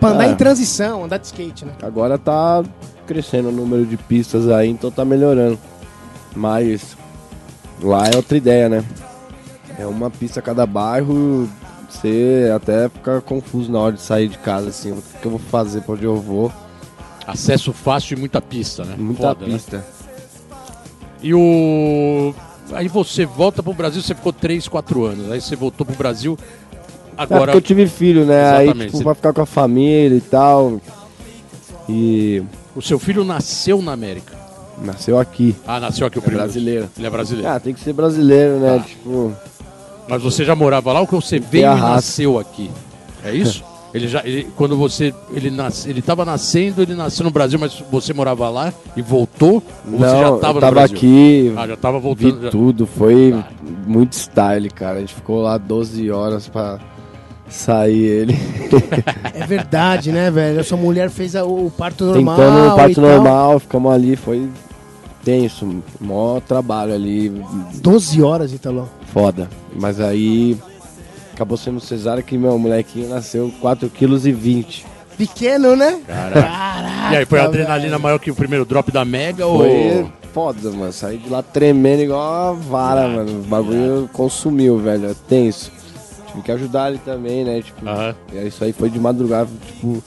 Pra 0.06 0.14
andar 0.14 0.24
Ah. 0.26 0.32
em 0.32 0.36
transição, 0.36 1.04
andar 1.06 1.18
de 1.18 1.26
skate, 1.28 1.66
né? 1.66 1.72
Agora 1.82 2.18
tá 2.18 2.64
crescendo 3.08 3.50
o 3.50 3.52
número 3.52 3.86
de 3.86 3.98
pistas 3.98 4.50
aí, 4.50 4.70
então 4.70 4.92
tá 4.92 5.04
melhorando. 5.04 5.58
Mas 6.36 6.96
lá 7.82 8.08
é 8.08 8.16
outra 8.16 8.38
ideia, 8.38 8.70
né? 8.70 8.84
É 9.80 9.86
uma 9.86 10.10
pista 10.10 10.40
a 10.40 10.44
cada 10.44 10.66
bairro, 10.66 11.50
você 11.90 12.52
até 12.56 12.88
fica 12.90 13.20
confuso 13.22 13.72
na 13.72 13.80
hora 13.80 13.94
de 13.94 14.02
sair 14.02 14.28
de 14.28 14.38
casa, 14.38 14.70
assim, 14.70 14.92
o 14.92 15.04
que 15.22 15.26
eu 15.26 15.32
vou 15.32 15.40
fazer, 15.40 15.82
pra 15.82 15.94
onde 15.96 16.04
eu 16.06 16.18
vou. 16.18 16.52
Acesso 17.28 17.74
fácil 17.74 18.16
e 18.16 18.20
muita 18.20 18.40
pista, 18.40 18.86
né? 18.86 18.96
Muita 18.98 19.22
Foda, 19.30 19.46
né? 19.48 19.54
pista. 19.54 19.84
E 21.22 21.34
o. 21.34 22.34
Aí 22.74 22.88
você 22.88 23.26
volta 23.26 23.62
pro 23.64 23.74
Brasil, 23.74 24.02
você 24.02 24.14
ficou 24.16 24.32
3, 24.34 24.68
4 24.68 25.04
anos. 25.06 25.32
Aí 25.32 25.42
você 25.42 25.56
voltou 25.56 25.86
pro 25.86 25.96
Brasil. 25.96 26.38
É 27.18 27.24
Agora. 27.24 27.40
porque 27.46 27.58
eu 27.58 27.62
tive 27.62 27.88
filho, 27.88 28.26
né? 28.26 28.50
Aí, 28.52 28.64
Exatamente. 28.66 28.92
tipo, 28.92 29.04
pra 29.04 29.16
ficar 29.16 29.34
com 29.34 29.42
a 29.42 29.46
família 29.46 30.18
e 30.18 30.22
tal. 30.22 30.82
E 31.88 32.44
O 32.76 32.82
seu 32.82 33.00
filho 33.00 33.24
nasceu 33.24 33.82
na 33.82 33.94
América. 33.94 34.34
nasceu 34.84 35.18
aqui. 35.18 35.56
Ah, 35.66 35.80
nasceu 35.80 36.06
aqui 36.08 36.18
o 36.18 36.20
É 36.20 36.22
primeiro. 36.22 36.44
brasileiro. 36.44 36.90
Ele 36.98 37.08
é 37.08 37.10
brasileiro. 37.10 37.50
Ah, 37.50 37.60
tem 37.60 37.74
que 37.74 37.80
ser 37.80 37.94
brasileiro, 37.94 38.60
né? 38.60 38.78
Tá. 38.80 38.84
Tipo, 38.84 39.34
Mas 40.10 40.22
você 40.22 40.44
já 40.46 40.54
morava 40.56 40.92
lá 40.94 41.00
ou 41.02 41.08
que 41.08 41.16
você 41.16 41.40
veio 41.40 41.64
e 41.72 41.80
nasceu 41.80 42.38
aqui? 42.38 42.70
É 43.24 43.34
isso? 43.34 43.64
Ele 43.96 44.10
já, 44.10 44.22
ele- 44.26 44.44
quando 44.58 44.76
você, 44.76 45.14
ele 45.34 45.50
nasce, 45.50 45.90
ele 45.90 46.00
estava 46.00 46.26
nascendo, 46.26 46.82
ele 46.82 46.94
nasceu 46.96 47.24
no 47.24 47.32
Brasil, 47.32 47.58
mas 47.58 47.82
você 47.90 48.14
morava 48.14 48.50
lá 48.50 48.74
e 48.94 49.02
voltou? 49.02 49.64
Ou 49.90 49.98
você 50.00 50.10
já 50.10 50.22
não, 50.22 50.36
estava 50.36 50.54
no 50.56 50.60
tava 50.60 50.72
Brasil? 50.74 50.98
aqui, 50.98 51.54
Ah, 51.56 51.66
já 51.66 51.74
estava 51.76 51.98
vi 51.98 52.04
voltando. 52.04 52.42
já- 52.44 52.50
tudo, 52.50 52.86
foi 52.86 53.32
Tá. 53.32 53.48
muito 53.88 54.12
style, 54.12 54.70
cara. 54.70 54.98
A 54.98 55.00
gente 55.00 55.14
ficou 55.16 55.42
lá 55.42 55.58
12 55.58 56.12
horas 56.12 56.50
pra 56.50 56.78
sair 57.50 58.04
ele. 58.04 58.36
É 59.34 59.46
verdade, 59.46 60.12
né, 60.12 60.30
velho? 60.32 60.60
A 60.60 60.64
sua 60.64 60.78
mulher 60.78 61.10
fez 61.10 61.36
a- 61.36 61.46
o 61.46 61.72
parto 61.78 62.06
normal. 62.06 62.36
Tentando 62.38 62.60
no 62.60 62.74
e 62.74 62.76
parto 62.76 62.96
tal. 62.96 63.04
normal, 63.04 63.60
ficamos 63.60 63.92
ali, 63.94 64.16
foi 64.16 64.48
tenso, 65.24 65.84
maior 66.00 66.42
trabalho 66.42 66.94
ali, 66.94 67.30
12 67.82 68.22
horas, 68.22 68.54
Italão. 68.54 68.88
foda. 69.14 69.50
Mas 69.76 70.00
aí 70.00 70.58
acabou 71.34 71.58
sendo 71.58 71.80
cesárea 71.80 72.22
que 72.24 72.38
meu 72.38 72.58
molequinho 72.60 73.10
nasceu 73.10 73.52
4,20 73.62 74.64
kg. 74.82 74.86
Pequeno, 75.18 75.76
né? 75.78 76.00
Caraca. 76.06 76.42
Caraca. 76.42 77.14
E 77.14 77.18
aí, 77.18 77.26
foi 77.26 77.40
a 77.40 77.46
adrenalina 77.46 77.92
velho. 77.92 78.02
maior 78.04 78.20
que 78.20 78.30
o 78.30 78.36
primeiro 78.36 78.66
drop 78.66 78.92
da 78.92 79.06
Mega 79.06 79.46
Foi 79.46 80.02
ou. 80.02 80.12
foda, 80.34 80.70
mano. 80.72 80.92
Saí 80.92 81.18
de 81.18 81.30
lá 81.30 81.42
tremendo 81.42 82.02
igual 82.04 82.52
uma 82.54 82.62
vara, 82.62 83.08
mano. 83.08 83.40
O 83.40 83.44
bagulho 83.44 84.10
consumiu, 84.12 84.78
velho. 84.78 85.10
É 85.12 85.14
tenso. 85.30 85.72
Tive 86.36 86.42
que 86.46 86.52
ajudar 86.52 86.90
ele 86.90 87.00
também, 87.04 87.44
né? 87.46 87.62
Tipo, 87.62 87.88
Aham. 87.88 88.14
isso 88.46 88.64
aí 88.64 88.74
foi 88.74 88.90
de 88.90 89.00
madrugada, 89.00 89.50
tipo. 89.68 90.04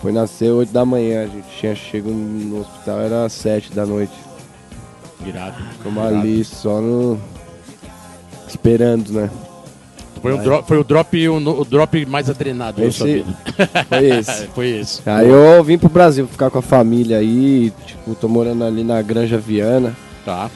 Foi 0.00 0.12
nascer 0.12 0.50
8 0.50 0.72
da 0.72 0.84
manhã, 0.84 1.24
a 1.24 1.26
gente 1.26 1.46
tinha 1.58 1.74
chego 1.74 2.10
no 2.10 2.60
hospital, 2.60 3.00
era 3.00 3.28
7 3.28 3.72
da 3.72 3.84
noite. 3.84 4.12
Irado. 5.26 5.56
Ficamos 5.72 6.04
ali 6.04 6.44
só 6.44 6.80
no. 6.80 7.18
Esperando, 8.46 9.12
né? 9.12 9.30
Foi 10.22 10.32
o, 10.32 10.38
drop, 10.38 10.66
foi 10.66 10.78
o 10.78 10.84
drop, 10.84 11.28
o, 11.28 11.36
o 11.60 11.64
drop 11.64 12.06
mais 12.06 12.28
adrenado 12.28 12.80
da 12.82 12.90
sua 12.90 13.08
Esse- 13.08 13.18
vida. 13.22 13.38
Foi 13.88 14.04
esse. 14.08 14.46
foi 14.54 14.68
esse. 14.70 15.08
Aí 15.08 15.28
eu 15.28 15.62
vim 15.62 15.78
pro 15.78 15.88
Brasil 15.88 16.26
ficar 16.26 16.50
com 16.50 16.58
a 16.58 16.62
família 16.62 17.18
aí, 17.18 17.72
tipo, 17.86 18.14
tô 18.16 18.26
morando 18.28 18.64
ali 18.64 18.82
na 18.82 19.00
Granja 19.02 19.38
Viana, 19.38 19.94
Tá. 20.24 20.50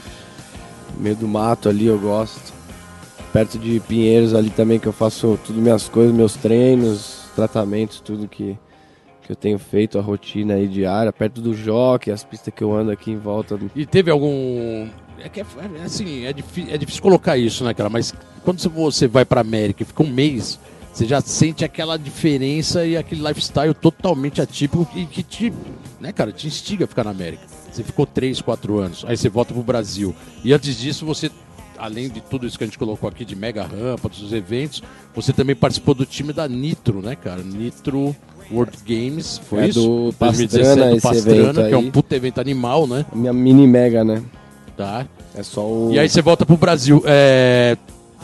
meio 0.97 1.15
do 1.15 1.27
mato 1.27 1.69
ali, 1.69 1.85
eu 1.85 1.97
gosto. 1.97 2.51
Perto 3.33 3.57
de 3.57 3.79
Pinheiros 3.79 4.33
ali 4.35 4.51
também, 4.51 4.79
que 4.79 4.87
eu 4.87 4.93
faço 4.93 5.39
tudo 5.43 5.59
minhas 5.59 5.89
coisas, 5.89 6.15
meus 6.15 6.35
treinos, 6.35 7.23
tratamentos, 7.35 7.99
tudo 7.99 8.27
que, 8.27 8.55
que 9.23 9.31
eu 9.31 9.35
tenho 9.35 9.57
feito, 9.57 9.97
a 9.97 10.01
rotina 10.03 10.53
aí 10.53 10.67
diária, 10.67 11.11
perto 11.11 11.41
do 11.41 11.51
jockey, 11.53 12.11
as 12.11 12.23
pistas 12.23 12.53
que 12.55 12.63
eu 12.63 12.71
ando 12.71 12.91
aqui 12.91 13.09
em 13.09 13.17
volta. 13.17 13.59
E 13.75 13.87
teve 13.87 14.11
algum. 14.11 14.87
É 15.19 15.27
que 15.29 15.41
é, 15.41 15.45
é 15.79 15.83
assim, 15.83 16.25
é, 16.25 16.31
difí- 16.33 16.67
é 16.69 16.77
difícil 16.77 17.01
colocar 17.01 17.35
isso, 17.35 17.63
né, 17.63 17.73
cara? 17.73 17.89
Mas 17.89 18.13
quando 18.43 18.59
você- 18.69 19.07
vai 19.07 19.25
pra 19.25 19.41
América 19.41 19.81
e 19.81 19.85
fica 19.85 20.03
um 20.03 20.09
mês, 20.09 20.59
você 20.93 21.05
já 21.07 21.19
sente 21.19 21.65
aquela 21.65 21.97
diferença 21.97 22.85
e 22.85 22.95
aquele 22.95 23.27
lifestyle 23.27 23.73
totalmente 23.73 24.41
atípico 24.41 24.87
e 24.95 25.05
que 25.07 25.23
te, 25.23 25.51
né, 25.99 26.11
cara, 26.11 26.31
te 26.31 26.45
instiga 26.45 26.85
a 26.85 26.87
ficar 26.87 27.03
na 27.03 27.09
América. 27.11 27.43
Você 27.71 27.83
ficou 27.83 28.05
três, 28.05 28.39
quatro 28.41 28.77
anos, 28.77 29.03
aí 29.07 29.17
você 29.17 29.27
volta 29.27 29.51
pro 29.55 29.63
Brasil. 29.63 30.13
E 30.43 30.53
antes 30.53 30.77
disso, 30.77 31.03
você, 31.07 31.31
além 31.83 32.07
de 32.07 32.21
tudo 32.21 32.47
isso 32.47 32.57
que 32.57 32.63
a 32.63 32.67
gente 32.67 32.79
colocou 32.79 33.09
aqui 33.09 33.25
de 33.25 33.35
mega 33.35 33.61
rampa, 33.63 34.07
dos 34.07 34.31
eventos, 34.31 34.81
você 35.13 35.33
também 35.33 35.53
participou 35.53 35.93
do 35.93 36.05
time 36.05 36.31
da 36.31 36.47
Nitro, 36.47 37.01
né, 37.01 37.13
cara? 37.15 37.41
Nitro 37.43 38.15
World 38.49 38.77
Games, 38.87 39.37
foi 39.49 39.63
É 39.63 39.67
isso? 39.67 39.81
do 39.81 40.15
2017, 40.17 40.17
Pastrana, 40.17 40.89
do 40.91 40.95
esse 40.95 41.07
Pastrana, 41.07 41.67
que 41.67 41.73
é 41.73 41.77
um 41.77 41.81
aí. 41.81 41.91
puta 41.91 42.15
evento 42.15 42.39
animal, 42.39 42.87
né? 42.87 43.05
A 43.11 43.15
minha 43.15 43.33
mini 43.33 43.67
mega, 43.67 44.01
né? 44.05 44.23
Tá. 44.77 45.05
É 45.35 45.43
só 45.43 45.61
o. 45.67 45.91
E 45.91 45.99
aí 45.99 46.07
você 46.07 46.21
volta 46.21 46.45
pro 46.45 46.55
Brasil. 46.55 47.03
É... 47.05 47.75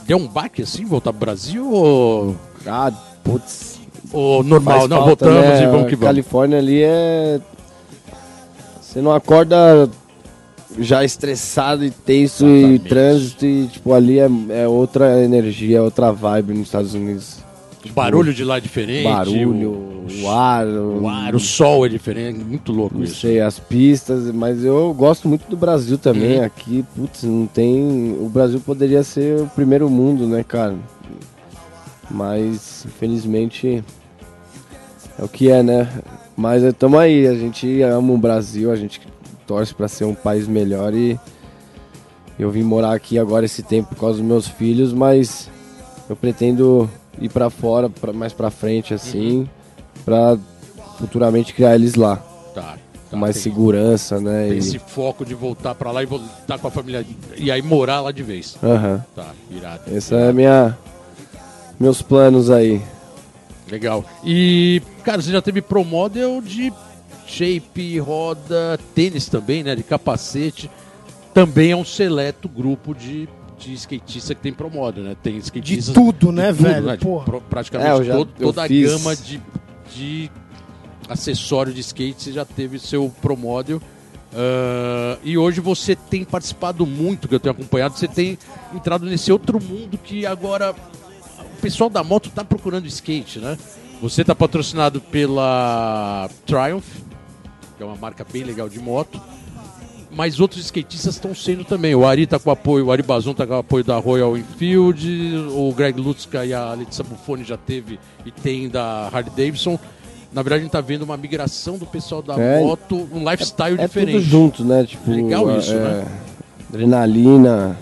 Deu 0.07 0.17
um 0.17 0.27
baque 0.27 0.61
assim, 0.61 0.85
voltar 0.85 1.11
pro 1.11 1.19
Brasil 1.19 1.69
ou, 1.69 2.35
Ah, 2.65 2.91
putz. 3.23 3.79
ou 4.13 4.41
normal? 4.41 4.79
faz 4.79 4.89
Não, 4.89 4.97
falta, 5.05 5.25
voltamos 5.25 5.49
né? 5.59 5.63
e 5.63 5.67
vamos 5.67 5.87
que 5.89 5.95
vamos. 5.95 6.05
Califórnia 6.05 6.57
ali 6.59 6.81
é. 6.81 7.41
Você 8.81 9.01
não 9.01 9.13
acorda 9.13 9.89
já 10.77 11.03
estressado 11.03 11.83
e 11.83 11.91
tenso 11.91 12.45
e 12.45 12.57
Exatamente. 12.57 12.89
trânsito 12.89 13.45
e 13.45 13.67
tipo 13.67 13.93
ali 13.93 14.19
é, 14.19 14.29
é 14.49 14.67
outra 14.67 15.23
energia, 15.23 15.77
é 15.77 15.81
outra 15.81 16.11
vibe 16.11 16.53
nos 16.53 16.67
Estados 16.67 16.93
Unidos. 16.93 17.39
O 17.85 17.93
barulho 17.93 18.33
de 18.33 18.43
lá 18.43 18.57
é 18.57 18.59
diferente. 18.59 19.05
Barulho, 19.05 19.71
o, 19.71 20.07
o 20.23 20.29
ar, 20.29 20.67
o 20.67 21.07
ar, 21.07 21.33
o 21.33 21.39
sol 21.39 21.85
é 21.85 21.89
diferente. 21.89 22.39
Muito 22.43 22.73
louco 22.73 22.97
não 22.97 23.05
isso. 23.05 23.21
sei, 23.21 23.39
as 23.39 23.57
pistas, 23.57 24.29
mas 24.33 24.65
eu 24.65 24.93
gosto 24.93 25.29
muito 25.29 25.49
do 25.49 25.55
Brasil 25.55 25.97
também. 25.97 26.39
Uhum. 26.39 26.45
Aqui, 26.45 26.85
putz, 26.93 27.23
não 27.23 27.47
tem. 27.47 28.17
O 28.19 28.29
Brasil 28.29 28.59
poderia 28.59 29.01
ser 29.01 29.41
o 29.41 29.47
primeiro 29.47 29.89
mundo, 29.89 30.27
né, 30.27 30.43
cara? 30.43 30.75
Mas, 32.11 32.85
infelizmente, 32.85 33.81
é 35.17 35.23
o 35.23 35.27
que 35.27 35.49
é, 35.49 35.63
né? 35.63 35.87
Mas 36.35 36.63
estamos 36.63 36.99
aí, 36.99 37.27
a 37.27 37.35
gente 37.35 37.81
ama 37.81 38.13
o 38.13 38.17
Brasil, 38.17 38.71
a 38.71 38.75
gente 38.75 38.99
torce 39.49 39.73
para 39.73 39.87
ser 39.87 40.05
um 40.05 40.13
país 40.13 40.47
melhor 40.47 40.93
e 40.93 41.19
eu 42.37 42.51
vim 42.51 42.61
morar 42.61 42.93
aqui 42.93 43.17
agora 43.17 43.45
esse 43.45 43.63
tempo 43.63 43.89
por 43.89 43.99
causa 43.99 44.19
dos 44.19 44.25
meus 44.27 44.47
filhos, 44.47 44.93
mas 44.93 45.49
eu 46.07 46.15
pretendo 46.15 46.87
ir 47.19 47.29
para 47.29 47.49
fora, 47.49 47.89
pra, 47.89 48.13
mais 48.13 48.31
para 48.31 48.51
frente 48.51 48.93
assim, 48.93 49.49
pra 50.05 50.37
futuramente 50.99 51.51
criar 51.51 51.73
eles 51.73 51.95
lá, 51.95 52.17
Tá. 52.53 52.77
tá 53.09 53.17
mais 53.17 53.35
tem- 53.37 53.43
segurança, 53.43 54.21
né? 54.21 54.49
tem 54.49 54.53
e- 54.55 54.59
esse 54.59 54.77
foco 54.77 55.25
de 55.25 55.33
voltar 55.33 55.73
pra 55.73 55.89
lá 55.91 56.03
e 56.03 56.05
voltar 56.05 56.59
com 56.59 56.67
a 56.67 56.71
família. 56.71 57.03
E 57.35 57.49
aí 57.51 57.61
morar 57.63 58.01
lá 58.01 58.11
de 58.11 58.21
vez. 58.21 58.55
Aham. 58.61 59.03
Tá, 59.15 59.31
irado. 59.49 59.81
Esse 59.91 60.13
é 60.13 60.31
minha 60.31 60.77
meus 61.79 62.03
planos 62.03 62.51
aí. 62.51 62.81
Legal. 63.69 64.05
E, 64.23 64.81
cara, 65.03 65.21
você 65.21 65.31
já 65.31 65.41
teve 65.41 65.59
pro 65.61 65.83
model 65.83 66.39
de 66.39 66.71
shape, 67.31 67.99
roda, 67.99 68.79
tênis 68.95 69.27
também, 69.27 69.63
né? 69.63 69.75
De 69.75 69.83
capacete. 69.83 70.69
Também 71.33 71.71
é 71.71 71.75
um 71.75 71.85
seleto 71.85 72.49
grupo 72.49 72.93
de, 72.95 73.27
de 73.57 73.73
skatista 73.73 74.33
que 74.35 74.41
tem 74.41 74.51
pro 74.53 74.69
model, 74.69 75.03
né? 75.03 75.15
Tem 75.21 75.33
De 75.37 75.39
skatistas 75.45 75.93
tudo, 75.93 76.31
né, 76.31 76.51
tudo, 76.51 76.63
velho? 76.63 76.85
né? 76.87 76.97
De 76.97 77.05
praticamente 77.49 78.01
É, 78.01 78.03
já- 78.05 78.13
todo- 78.15 78.31
toda 78.39 78.67
fiz- 78.67 78.91
a 78.93 78.97
gama 78.97 79.15
de, 79.15 79.41
de 79.95 80.31
acessório 81.07 81.71
de 81.73 81.79
skate, 81.81 82.21
você 82.23 82.31
já 82.31 82.45
teve 82.45 82.79
seu 82.79 83.13
pro 83.21 83.37
model. 83.37 83.81
Ah, 84.33 85.17
e 85.23 85.37
hoje 85.37 85.59
você 85.61 85.95
tem 85.95 86.23
participado 86.23 86.85
muito, 86.85 87.27
que 87.27 87.35
eu 87.35 87.39
tenho 87.39 87.53
acompanhado, 87.53 87.97
você 87.97 88.07
tem 88.07 88.37
entrado 88.73 89.05
nesse 89.05 89.31
outro 89.31 89.61
mundo 89.63 89.97
que 89.97 90.25
agora 90.25 90.71
o 90.73 91.61
pessoal 91.61 91.89
da 91.89 92.03
moto 92.03 92.29
tá 92.29 92.43
procurando 92.43 92.85
skate, 92.87 93.39
né? 93.39 93.57
Você 94.01 94.23
tá 94.23 94.33
patrocinado 94.33 95.01
pela 95.01 96.29
Triumph, 96.45 96.85
que 97.79 97.83
é 97.83 97.85
uma 97.85 97.95
marca 97.95 98.25
bem 98.29 98.43
legal 98.43 98.67
de 98.67 98.77
moto. 98.77 99.19
Mas 100.11 100.39
outros 100.39 100.65
skatistas 100.65 101.15
estão 101.15 101.33
sendo 101.33 101.63
também. 101.63 101.95
O 101.95 102.05
Ari 102.05 102.27
tá 102.27 102.37
com 102.37 102.51
apoio, 102.51 102.87
o 102.87 102.91
Ari 102.91 103.03
Bazon 103.03 103.33
tá 103.33 103.47
com 103.47 103.53
apoio 103.53 103.83
da 103.85 103.97
Royal 103.97 104.35
Enfield, 104.37 105.47
o 105.55 105.71
Greg 105.71 105.97
Lutzka 106.01 106.45
e 106.45 106.53
a 106.53 106.73
Letícia 106.73 107.03
Buffoni 107.05 107.43
já 107.45 107.55
teve 107.55 107.97
e 108.25 108.31
tem 108.31 108.67
da 108.67 109.07
Harley 109.13 109.31
Davidson. 109.35 109.79
Na 110.33 110.41
verdade, 110.41 110.61
a 110.61 110.63
gente 110.63 110.71
tá 110.73 110.81
vendo 110.81 111.03
uma 111.03 111.15
migração 111.15 111.77
do 111.77 111.85
pessoal 111.85 112.21
da 112.21 112.35
É. 112.39 112.59
moto, 112.61 113.07
um 113.13 113.27
lifestyle 113.29 113.79
É 113.79 113.85
diferente. 113.87 114.11
tudo 114.17 114.23
junto, 114.25 114.65
né? 114.65 114.83
Tipo, 114.83 115.09
Legal 115.11 115.57
isso, 115.57 115.73
é, 115.73 115.77
né? 115.77 116.05
Adrenalina. 116.73 117.77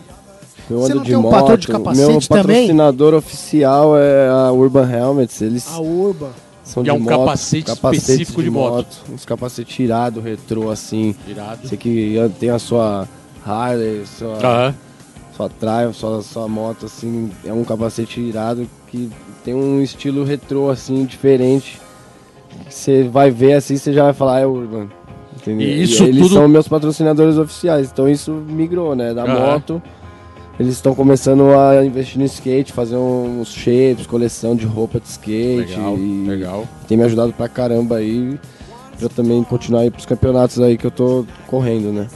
Eu 0.70 0.82
Você 0.82 0.92
ando 0.92 1.02
de 1.02 1.08
tem 1.08 1.16
um 1.18 1.22
moto. 1.22 1.32
patrão 1.32 1.58
de 1.58 1.68
capacete 1.68 2.08
Meu 2.12 2.20
também? 2.22 2.46
patrocinador 2.68 3.14
oficial 3.14 3.98
é 3.98 4.28
a 4.30 4.52
Urban 4.52 4.90
Helmets. 4.92 5.42
Eles 5.42 5.66
A 5.74 5.80
Urba. 5.80 6.32
São 6.68 6.84
E 6.84 6.86
de 6.86 6.90
é 6.90 6.94
um 6.94 7.00
moto, 7.00 7.10
capacete 7.20 7.64
capacetes 7.66 8.10
específico 8.10 8.44
de 8.44 8.50
moto. 8.50 8.98
Uns 9.12 9.26
capacetes 9.26 9.74
tirados, 9.76 10.24
retrô, 10.24 10.70
assim. 10.70 11.16
Irado. 11.28 11.68
Você 11.68 11.78
que 11.78 12.16
tem 12.40 12.50
a 12.50 12.60
sua 12.60 13.08
Harley, 13.46 14.06
sua, 14.06 14.38
Aham. 14.38 14.76
sua 15.36 15.50
Triumph, 15.50 15.96
sua, 15.96 16.22
sua 16.22 16.48
moto, 16.48 16.86
assim. 16.86 17.32
É 17.46 17.54
um 17.54 17.64
capacete 17.64 18.20
irado 18.20 18.68
que 18.88 19.10
tem 19.44 19.54
um 19.54 19.82
estilo 19.82 20.24
retrô, 20.24 20.70
assim, 20.70 21.06
diferente. 21.06 21.80
Você 22.70 23.04
vai 23.04 23.32
ver 23.32 23.54
assim, 23.54 23.78
você 23.78 23.94
já 23.94 24.04
vai 24.04 24.14
falar, 24.14 24.36
"Ah, 24.38 24.40
é 24.42 24.46
Urban. 24.46 24.88
Entendeu? 25.36 25.68
E 25.68 25.84
isso 25.84 26.04
eles 26.04 26.24
tudo- 26.24 26.34
são 26.36 26.48
meus 26.48 26.68
patrocinadores 26.68 27.38
oficiais, 27.38 27.90
então 27.92 28.10
isso 28.10 28.32
migrou, 28.32 28.96
né? 28.96 29.14
Da 29.14 29.24
Aham. 29.24 29.34
moto. 29.54 29.82
Eles 30.60 30.74
estão 30.74 30.96
começando 30.96 31.44
a 31.54 31.86
investir 31.86 32.18
no 32.18 32.26
skate, 32.26 32.74
fazer 32.74 32.96
uns 32.96 33.50
shapes, 33.50 34.08
coleção 34.08 34.56
de 34.56 34.66
roupa 34.66 35.00
de 35.00 35.08
skate. 35.08 35.72
Legal, 35.72 35.96
legal. 36.26 36.68
Tem 36.88 36.98
me 36.98 37.04
ajudado 37.04 37.32
pra 37.32 37.48
caramba 37.48 37.98
aí. 37.98 38.40
Pra 38.98 39.06
eu 39.06 39.10
também 39.10 39.44
continuar 39.44 39.82
aí 39.82 39.92
pros 39.92 40.06
campeonatos 40.06 40.60
aí 40.60 40.76
que 40.76 40.86
eu 40.88 40.92
tô 40.92 41.26
correndo, 41.46 41.94
né? 41.94 42.08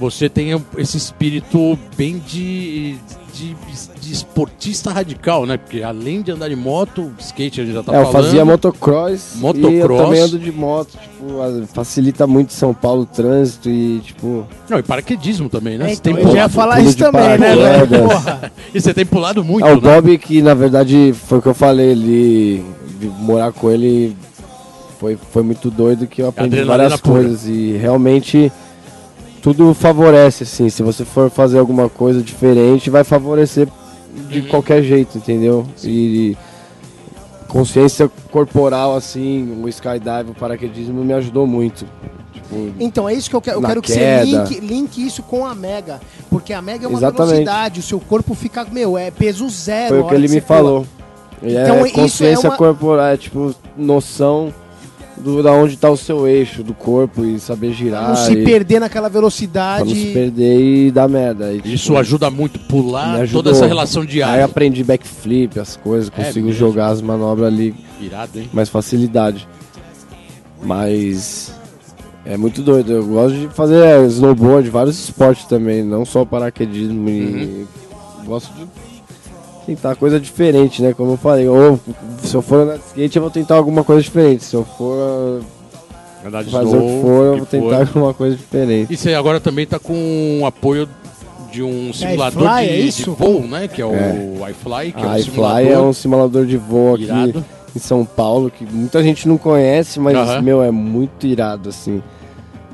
Você 0.00 0.28
tem 0.30 0.50
esse 0.78 0.96
espírito 0.96 1.78
bem 1.94 2.18
de, 2.26 2.96
de, 3.34 3.54
de 4.00 4.12
esportista 4.12 4.90
radical, 4.90 5.44
né? 5.44 5.58
Porque 5.58 5.82
além 5.82 6.22
de 6.22 6.32
andar 6.32 6.48
de 6.48 6.56
moto, 6.56 7.12
skate 7.18 7.60
a 7.60 7.64
gente 7.64 7.74
já 7.74 7.82
tá 7.82 7.92
é, 7.94 8.00
eu 8.00 8.06
falando. 8.06 8.24
fazia 8.24 8.44
motocross, 8.44 9.34
e 9.34 9.36
eu 9.36 9.40
Motocross. 9.42 10.00
também 10.02 10.20
ando 10.22 10.38
de 10.38 10.50
moto, 10.50 10.92
tipo, 10.98 11.66
facilita 11.74 12.26
muito 12.26 12.48
em 12.50 12.54
São 12.54 12.72
Paulo 12.72 13.02
o 13.02 13.06
trânsito 13.06 13.68
e, 13.68 14.00
tipo, 14.00 14.46
Não, 14.70 14.78
e 14.78 14.82
paraquedismo 14.82 15.50
também, 15.50 15.76
né? 15.76 15.92
É, 15.92 15.94
você 15.94 16.00
tem 16.00 16.12
então, 16.14 16.24
eu 16.28 16.32
já 16.32 16.42
ia 16.44 16.48
pulado, 16.48 16.52
falar 16.54 16.80
isso 16.80 16.96
também, 16.96 17.38
né? 17.38 17.86
Porra. 18.08 18.52
E 18.74 18.80
você 18.80 18.94
tem 18.94 19.04
pulado 19.04 19.44
muito, 19.44 19.66
Ah, 19.66 19.72
o 19.72 19.74
né? 19.74 19.80
Bob, 19.80 20.16
que 20.18 20.40
na 20.40 20.54
verdade 20.54 21.12
foi 21.26 21.38
o 21.38 21.42
que 21.42 21.48
eu 21.48 21.54
falei, 21.54 21.90
ele 21.90 22.64
morar 23.18 23.52
com 23.52 23.70
ele 23.70 24.16
foi, 24.98 25.18
foi 25.30 25.42
muito 25.42 25.70
doido 25.70 26.06
que 26.06 26.22
eu 26.22 26.28
aprendi 26.28 26.56
Adrenalina 26.58 26.88
várias 26.88 27.00
pura. 27.00 27.14
coisas 27.20 27.46
e 27.46 27.72
realmente 27.80 28.50
tudo 29.42 29.72
favorece, 29.74 30.42
assim, 30.44 30.68
se 30.68 30.82
você 30.82 31.04
for 31.04 31.30
fazer 31.30 31.58
alguma 31.58 31.88
coisa 31.88 32.22
diferente, 32.22 32.90
vai 32.90 33.04
favorecer 33.04 33.68
de 34.28 34.40
Uhum. 34.40 34.48
qualquer 34.48 34.82
jeito, 34.82 35.18
entendeu? 35.18 35.66
E 35.84 36.36
consciência 37.48 38.10
corporal, 38.30 38.94
assim, 38.94 39.60
o 39.62 39.68
skydive, 39.68 40.30
o 40.30 40.34
paraquedismo 40.34 41.02
me 41.04 41.12
ajudou 41.14 41.46
muito. 41.46 41.84
Tipo, 42.32 42.70
Então 42.78 43.08
é 43.08 43.14
isso 43.14 43.28
que 43.28 43.34
eu 43.34 43.40
quero. 43.40 43.58
Eu 43.58 43.62
quero 43.62 43.82
que 43.82 43.90
você 43.92 44.22
link, 44.24 44.60
link 44.60 45.04
isso 45.04 45.22
com 45.22 45.44
a 45.46 45.54
Mega. 45.54 46.00
Porque 46.28 46.52
a 46.52 46.62
Mega 46.62 46.84
é 46.84 46.88
uma 46.88 46.98
Exatamente. 46.98 47.28
velocidade. 47.30 47.80
O 47.80 47.82
seu 47.82 47.98
corpo 47.98 48.34
fica, 48.34 48.64
meu, 48.70 48.96
é 48.96 49.10
peso 49.10 49.48
zero. 49.48 49.88
Foi 49.88 50.00
o 50.00 50.06
que 50.06 50.14
ele 50.14 50.28
você 50.28 50.34
me 50.36 50.40
falou. 50.40 50.86
Então, 51.42 51.76
é 51.78 51.86
isso 51.86 51.94
consciência 51.94 52.46
é 52.46 52.50
uma- 52.50 52.56
corporal, 52.56 53.06
é 53.06 53.16
tipo 53.16 53.54
noção 53.76 54.52
do, 55.20 55.42
da 55.42 55.52
onde 55.52 55.76
tá 55.76 55.88
o 55.90 55.96
seu 55.96 56.26
eixo 56.26 56.62
do 56.62 56.74
corpo 56.74 57.24
e 57.24 57.38
saber 57.38 57.72
girar. 57.72 58.08
Não 58.08 58.16
se 58.16 58.32
e, 58.32 58.44
perder 58.44 58.80
naquela 58.80 59.08
pra 59.10 59.20
não 59.20 59.30
se 59.30 59.40
velocidade. 59.46 60.10
perder 60.12 60.60
e 60.60 60.90
dar 60.90 61.08
merda. 61.08 61.52
E, 61.52 61.74
Isso 61.74 61.86
tipo, 61.86 61.98
ajuda 61.98 62.30
muito, 62.30 62.58
pular 62.60 63.28
toda 63.28 63.50
essa 63.50 63.66
relação 63.66 64.04
de 64.04 64.22
Aí 64.22 64.42
aprendi 64.42 64.82
backflip, 64.82 65.58
as 65.58 65.76
coisas, 65.76 66.10
É 66.16 66.24
consigo 66.24 66.46
mesmo? 66.46 66.58
jogar 66.58 66.88
as 66.88 67.00
manobras 67.00 67.46
ali 67.48 67.74
Irado, 68.00 68.38
hein? 68.38 68.48
mais 68.52 68.68
facilidade. 68.68 69.46
Mas 70.62 71.54
é 72.24 72.36
muito 72.36 72.62
doido. 72.62 72.92
Eu 72.92 73.06
gosto 73.06 73.34
de 73.36 73.48
fazer 73.48 73.82
é, 73.82 74.04
snowboard, 74.06 74.68
vários 74.70 74.98
esportes 75.02 75.44
também, 75.46 75.82
não 75.82 76.04
só 76.04 76.24
paraquedismo. 76.24 77.08
E 77.08 77.66
gosto 78.26 78.52
de 78.54 78.66
tentar 79.66 79.94
coisa 79.96 80.18
diferente, 80.20 80.82
né? 80.82 80.92
Como 80.94 81.12
eu 81.12 81.16
falei. 81.16 81.48
Ou 81.48 81.78
se 82.22 82.34
eu 82.34 82.42
for 82.42 82.60
andar 82.60 82.76
de 82.78 82.84
skate, 82.86 83.16
eu 83.16 83.22
vou 83.22 83.30
tentar 83.30 83.56
alguma 83.56 83.84
coisa 83.84 84.02
diferente. 84.02 84.44
Se 84.44 84.54
eu 84.54 84.64
for 84.64 85.42
Andar 86.26 86.44
de 86.44 86.50
fazer 86.50 86.76
o 86.76 86.80
que 86.80 87.00
for, 87.00 87.24
eu 87.24 87.36
vou 87.38 87.46
tentar 87.46 87.86
for. 87.86 87.88
alguma 87.96 88.14
coisa 88.14 88.36
diferente. 88.36 88.92
E 88.92 88.96
você 88.96 89.14
agora 89.14 89.40
também 89.40 89.66
tá 89.66 89.78
com 89.78 90.40
o 90.42 90.46
apoio 90.46 90.86
de 91.50 91.62
um 91.62 91.92
simulador 91.92 92.42
iFly, 92.42 92.66
de, 92.68 92.88
é 92.88 92.90
de 92.90 93.10
voo, 93.10 93.40
né? 93.46 93.66
Que 93.68 93.80
é 93.82 93.86
o 93.86 93.92
É. 93.92 94.50
iFly, 94.50 94.92
que 94.92 95.00
é 95.00 95.04
A 95.04 95.08
um 95.12 95.16
iFly 95.16 95.22
simulador 95.32 95.70
é 95.72 95.80
um 95.80 95.92
simulador 95.92 96.46
de 96.46 96.56
voo 96.58 96.94
aqui 96.94 97.04
irado. 97.04 97.44
em 97.74 97.78
São 97.78 98.04
Paulo 98.04 98.50
que 98.50 98.64
muita 98.64 99.02
gente 99.02 99.26
não 99.26 99.38
conhece, 99.38 99.98
mas 99.98 100.14
Aham. 100.16 100.42
meu 100.42 100.62
é 100.62 100.70
muito 100.70 101.26
irado 101.26 101.70
assim. 101.70 102.02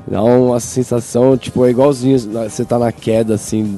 Dá 0.05 0.21
uma 0.23 0.59
sensação, 0.59 1.35
tipo, 1.37 1.65
é 1.65 1.69
igualzinho 1.69 2.17
você 2.19 2.63
tá 2.65 2.77
na 2.79 2.91
queda 2.91 3.33
assim 3.35 3.77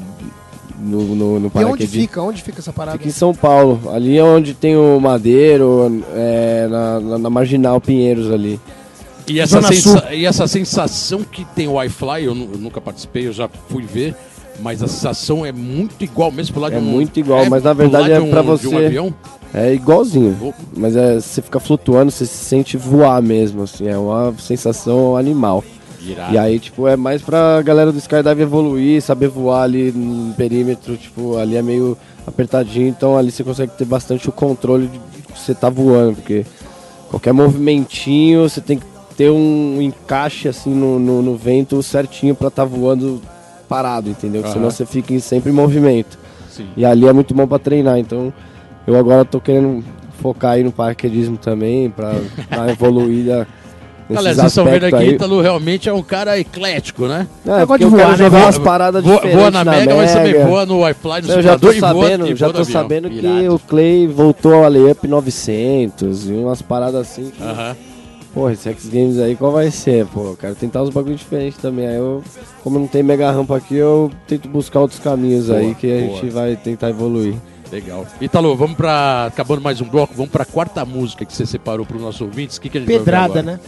no, 0.80 1.16
no, 1.16 1.40
no 1.40 1.52
E 1.54 1.64
onde 1.66 1.86
fica? 1.88 2.22
Onde 2.22 2.42
fica 2.42 2.60
essa 2.60 2.72
parada? 2.74 2.98
Fica 2.98 3.10
em 3.10 3.12
São 3.14 3.34
Paulo, 3.34 3.80
ali 3.94 4.18
é 4.18 4.24
onde 4.24 4.54
tem 4.54 4.76
o 4.78 5.00
Madeiro, 5.00 6.04
é, 6.16 6.68
na, 6.70 7.00
na, 7.00 7.18
na 7.18 7.30
Marginal 7.30 7.80
Pinheiros 7.82 8.32
ali. 8.32 8.60
E 9.28 9.40
essa, 9.40 9.62
sensa- 9.62 10.08
e 10.12 10.26
essa 10.26 10.48
sensação 10.48 11.22
que 11.24 11.46
tem 11.46 11.68
o 11.68 11.82
iFly, 11.84 12.24
eu, 12.26 12.36
eu 12.36 12.58
nunca 12.58 12.82
participei, 12.82 13.28
eu 13.28 13.34
já 13.34 13.48
fui 13.70 13.84
ver, 13.84 14.16
mas 14.62 14.82
a 14.82 14.88
sensação 14.88 15.46
é 15.46 15.52
muito 15.52 16.04
igual 16.04 16.32
mesmo 16.32 16.54
pular 16.56 16.70
de 16.70 16.76
É 16.76 16.80
um... 16.80 16.82
muito 16.82 17.20
igual, 17.20 17.46
mas 17.50 17.62
na 17.64 17.74
verdade 17.74 18.06
de 18.06 18.12
é 18.14 18.20
um- 18.20 18.30
pra 18.32 18.42
de 18.42 18.48
um 18.48 18.58
você- 18.58 18.76
avião? 18.86 19.14
É 19.54 19.74
igualzinho, 19.74 20.54
mas 20.78 20.96
é, 20.96 21.20
você 21.20 21.42
fica 21.42 21.60
flutuando, 21.60 22.12
você 22.12 22.24
se 22.26 22.46
sente 22.46 22.78
voar 22.78 23.20
mesmo, 23.22 23.64
assim, 23.64 23.88
é 23.88 23.98
uma 23.98 24.32
sensação 24.38 25.18
animal. 25.18 25.64
Irado. 26.02 26.34
E 26.34 26.38
aí, 26.38 26.60
tipo, 26.60 26.88
é 26.88 26.96
mais 26.96 27.22
pra 27.22 27.62
galera 27.62 27.92
do 27.92 27.98
Skydive 27.98 28.42
evoluir, 28.42 29.02
saber 29.02 29.28
voar 29.28 29.64
ali 29.64 29.92
no 29.92 30.34
perímetro, 30.34 30.96
tipo, 30.98 31.38
ali 31.38 31.56
é 31.56 31.62
meio 31.62 31.98
apertadinho, 32.26 32.88
então 32.88 33.18
ali 33.18 33.32
você 33.32 33.44
consegue 33.44 33.72
ter 33.78 33.86
bastante 33.86 34.30
o 34.30 34.32
controle 34.32 34.88
de 34.88 35.00
que 35.00 35.40
você 35.40 35.54
tá 35.56 35.70
voando, 35.70 36.16
porque 36.16 36.46
qualquer 37.10 37.34
movimentinho 37.34 38.48
você 38.48 38.62
tem 38.62 38.78
que 38.78 38.86
ter 39.18 39.30
um 39.30 39.82
encaixe 39.82 40.48
assim 40.48 40.74
no, 40.74 40.98
no, 41.00 41.22
no 41.22 41.36
vento 41.36 41.82
certinho 41.84 42.34
pra 42.36 42.50
tá 42.50 42.64
voando 42.64 43.22
parado, 43.68 44.10
entendeu? 44.10 44.42
Aham. 44.44 44.54
Senão 44.54 44.72
você 44.72 44.86
fica 44.86 45.14
em- 45.14 45.20
sempre 45.20 45.52
em 45.52 45.54
movimento. 45.54 46.18
Sim. 46.50 46.68
E 46.78 46.86
ali 46.86 47.08
é 47.08 47.14
muito 47.14 47.34
bom 47.34 47.46
pra 47.48 47.60
treinar, 47.60 47.98
então 48.00 48.34
eu 48.88 48.96
agora 48.96 49.24
tô 49.26 49.40
querendo 49.40 49.84
focar 50.22 50.52
aí 50.54 50.64
no 50.64 50.72
paraquedismo 50.72 51.38
também, 51.38 51.90
pra 51.90 52.14
dar 52.50 52.62
uma 52.64 52.72
evoluída 52.72 53.40
nesses 53.42 53.59
Galera, 54.10 54.36
vocês 54.36 54.48
estão 54.48 54.66
vendo 54.66 54.86
aqui, 54.86 54.96
aí. 54.96 55.10
Ítalo 55.10 55.42
realmente 55.42 55.88
é 55.88 55.94
um 55.94 56.02
cara 56.02 56.40
eclético, 56.40 57.06
né? 57.08 57.28
É, 57.46 57.58
Negócio 57.60 57.86
de 57.90 57.96
voar, 57.96 58.18
né? 58.18 58.30
Voa- 58.30 58.40
umas 58.42 58.58
paradas 58.58 59.04
Voa, 59.04 59.16
diferentes 59.16 59.40
voa 59.40 59.52
na 59.52 59.64
Mega, 59.66 59.96
mas 59.96 60.14
também 60.14 60.46
voa 60.46 60.66
no 60.66 60.90
iFly, 60.90 61.22
no 61.24 61.32
Eu 61.34 61.42
já 61.42 61.60
tô 61.60 61.68
voa, 61.72 61.80
sabendo, 61.80 62.28
e 62.28 62.36
já 62.36 62.48
voa 62.48 62.54
tô 62.56 62.66
sabendo 62.66 63.10
que 63.10 63.18
Irado. 63.18 63.56
o 63.56 63.60
Clay 63.60 64.08
voltou 64.08 64.54
ao 64.54 64.70
layup 64.70 65.08
900 65.08 66.28
e 66.30 66.34
umas 66.34 66.62
paradas 66.62 67.02
assim. 67.02 67.30
que- 67.30 67.44
Aham. 67.44 67.76
Porra, 68.34 68.54
esse 68.54 68.70
X 68.70 68.88
Games 68.88 69.18
aí 69.18 69.36
qual 69.36 69.52
vai 69.52 69.72
ser? 69.72 70.06
Pô, 70.06 70.22
eu 70.28 70.38
quero 70.40 70.54
tentar 70.56 70.84
uns 70.84 70.90
bagulho 70.92 71.16
diferentes 71.16 71.58
também. 71.58 71.88
Aí 71.88 71.96
eu, 71.96 72.24
como 72.64 72.78
não 72.78 72.86
tem 72.88 73.02
mega 73.02 73.30
rampa 73.32 73.58
aqui, 73.58 73.76
eu 73.76 74.12
tento 74.28 74.48
buscar 74.48 74.80
outros 74.82 75.00
caminhos 75.00 75.48
Boa, 75.48 75.58
aí 75.60 75.74
que 75.74 75.92
a 75.92 76.00
boa. 76.06 76.22
gente 76.22 76.30
vai 76.30 76.56
tentar 76.56 76.90
evoluir. 76.90 77.34
Legal. 77.72 78.06
Ítalo, 78.22 78.56
vamos 78.56 78.76
pra. 78.78 79.26
Acabando 79.28 79.62
mais 79.62 79.82
um 79.82 79.86
bloco, 79.86 80.14
vamos 80.16 80.32
pra 80.32 80.46
quarta 80.46 80.84
música 80.86 81.26
que 81.26 81.34
você 81.34 81.46
separou 81.46 81.86
para 81.86 81.98
os 81.98 82.02
nossos 82.04 82.22
ouvintes. 82.22 82.58
O 82.58 82.62
que, 82.62 82.70
que 82.70 82.78
a 82.78 82.82
gente 82.82 82.88
Pedrada, 82.90 83.28
vai 83.34 83.38
ouvir 83.44 83.46
né? 83.52 83.60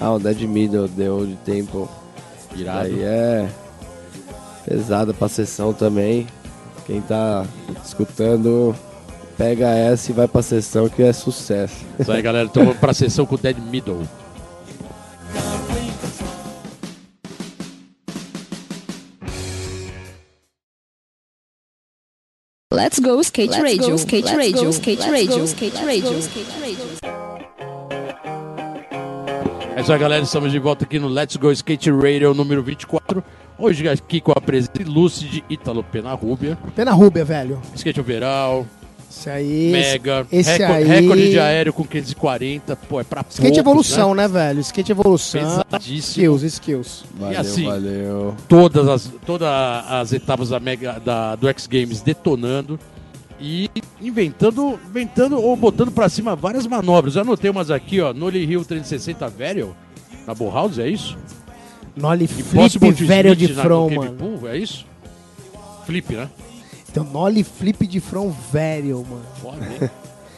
Ah, 0.00 0.12
o 0.12 0.18
Dead 0.18 0.40
Middle, 0.42 0.88
The 0.88 1.10
Old 1.10 1.36
Temple. 1.44 1.88
agora? 2.52 2.58
Irado. 2.60 2.86
Aí 2.86 3.02
é 3.02 3.48
pesada 4.64 5.12
pra 5.12 5.28
sessão 5.28 5.72
também. 5.72 6.26
Quem 6.86 7.00
tá 7.00 7.44
escutando, 7.84 8.74
pega 9.36 9.68
essa 9.68 10.10
e 10.10 10.14
vai 10.14 10.28
pra 10.28 10.40
sessão 10.40 10.88
que 10.88 11.02
é 11.02 11.12
sucesso. 11.12 11.84
Isso 11.98 12.10
aí, 12.10 12.22
galera. 12.22 12.46
Então 12.46 12.64
vamos 12.64 12.78
pra 12.78 12.94
sessão 12.94 13.26
com 13.26 13.34
o 13.34 13.38
Dead 13.38 13.58
Middle. 13.58 14.02
Let's 22.72 23.00
go 23.00 23.20
skate 23.20 23.60
radio, 23.60 23.96
skate 23.96 24.34
radio, 24.34 24.70
skate 24.70 25.10
radio, 25.10 25.44
skate 25.44 25.84
radio, 25.84 26.18
skate 26.18 26.60
radio. 26.60 27.27
É 29.78 29.80
isso 29.80 29.92
aí, 29.92 29.98
galera. 30.00 30.24
Estamos 30.24 30.50
de 30.50 30.58
volta 30.58 30.84
aqui 30.84 30.98
no 30.98 31.06
Let's 31.06 31.36
Go 31.36 31.52
Skate 31.52 31.88
Radio 31.92 32.34
número 32.34 32.64
24. 32.64 33.22
Hoje 33.56 33.88
aqui 33.88 34.20
com 34.20 34.32
a 34.32 34.40
presença 34.40 34.72
Lucid 34.84 35.44
Ítalo 35.48 35.84
Pena 35.84 36.12
Rúbia, 36.14 36.58
Pena 36.74 36.90
Rúbia, 36.90 37.24
velho. 37.24 37.62
Skate 37.76 38.00
Overall, 38.00 38.66
Esse 39.08 39.30
aí. 39.30 39.70
Mega, 39.70 40.26
esse 40.32 40.50
recorde, 40.50 40.72
aí- 40.72 41.00
recorde 41.00 41.30
de 41.30 41.38
aéreo 41.38 41.72
com 41.72 41.84
540. 41.84 42.74
Pô, 42.74 43.00
é 43.00 43.04
pra 43.04 43.20
Skate 43.20 43.40
poucos, 43.42 43.58
evolução, 43.58 44.16
né, 44.16 44.26
velho? 44.26 44.58
Skate 44.62 44.90
evolução. 44.90 45.62
Pesadíssimo. 45.70 46.00
Skills, 46.00 46.42
skills. 46.42 47.04
Valeu, 47.14 47.40
assim, 47.40 47.64
valeu. 47.64 48.34
todas 48.48 48.88
as, 48.88 49.08
todas 49.24 49.48
as 49.48 50.12
etapas 50.12 50.48
da 50.48 50.58
Mega, 50.58 50.98
da, 50.98 51.36
do 51.36 51.48
X 51.48 51.68
Games 51.68 52.02
detonando 52.02 52.80
e 53.40 53.70
inventando, 54.00 54.78
inventando 54.88 55.40
ou 55.40 55.56
botando 55.56 55.90
pra 55.92 56.08
cima 56.08 56.34
várias 56.34 56.66
manobras. 56.66 57.14
Eu 57.16 57.22
anotei 57.22 57.50
umas 57.50 57.70
aqui, 57.70 58.00
ó, 58.00 58.12
Nolly 58.12 58.44
Hill 58.44 58.64
360 58.64 59.28
Varial, 59.28 59.74
na 60.26 60.34
Bullhouse, 60.34 60.80
é 60.80 60.88
isso? 60.88 61.16
Nolly 61.96 62.26
flip 62.26 62.92
velho 63.04 63.34
de 63.34 63.48
Cave 63.54 63.96
mano. 63.96 64.12
Pool, 64.12 64.48
é 64.48 64.56
isso? 64.56 64.86
Flip, 65.86 66.14
né? 66.14 66.28
Então, 66.90 67.04
Nolly 67.04 67.42
flip 67.44 67.86
de 67.86 68.00
front 68.00 68.32
velho, 68.52 69.04
mano. 69.08 69.22
Foda, 69.42 69.64
hein? 69.64 69.90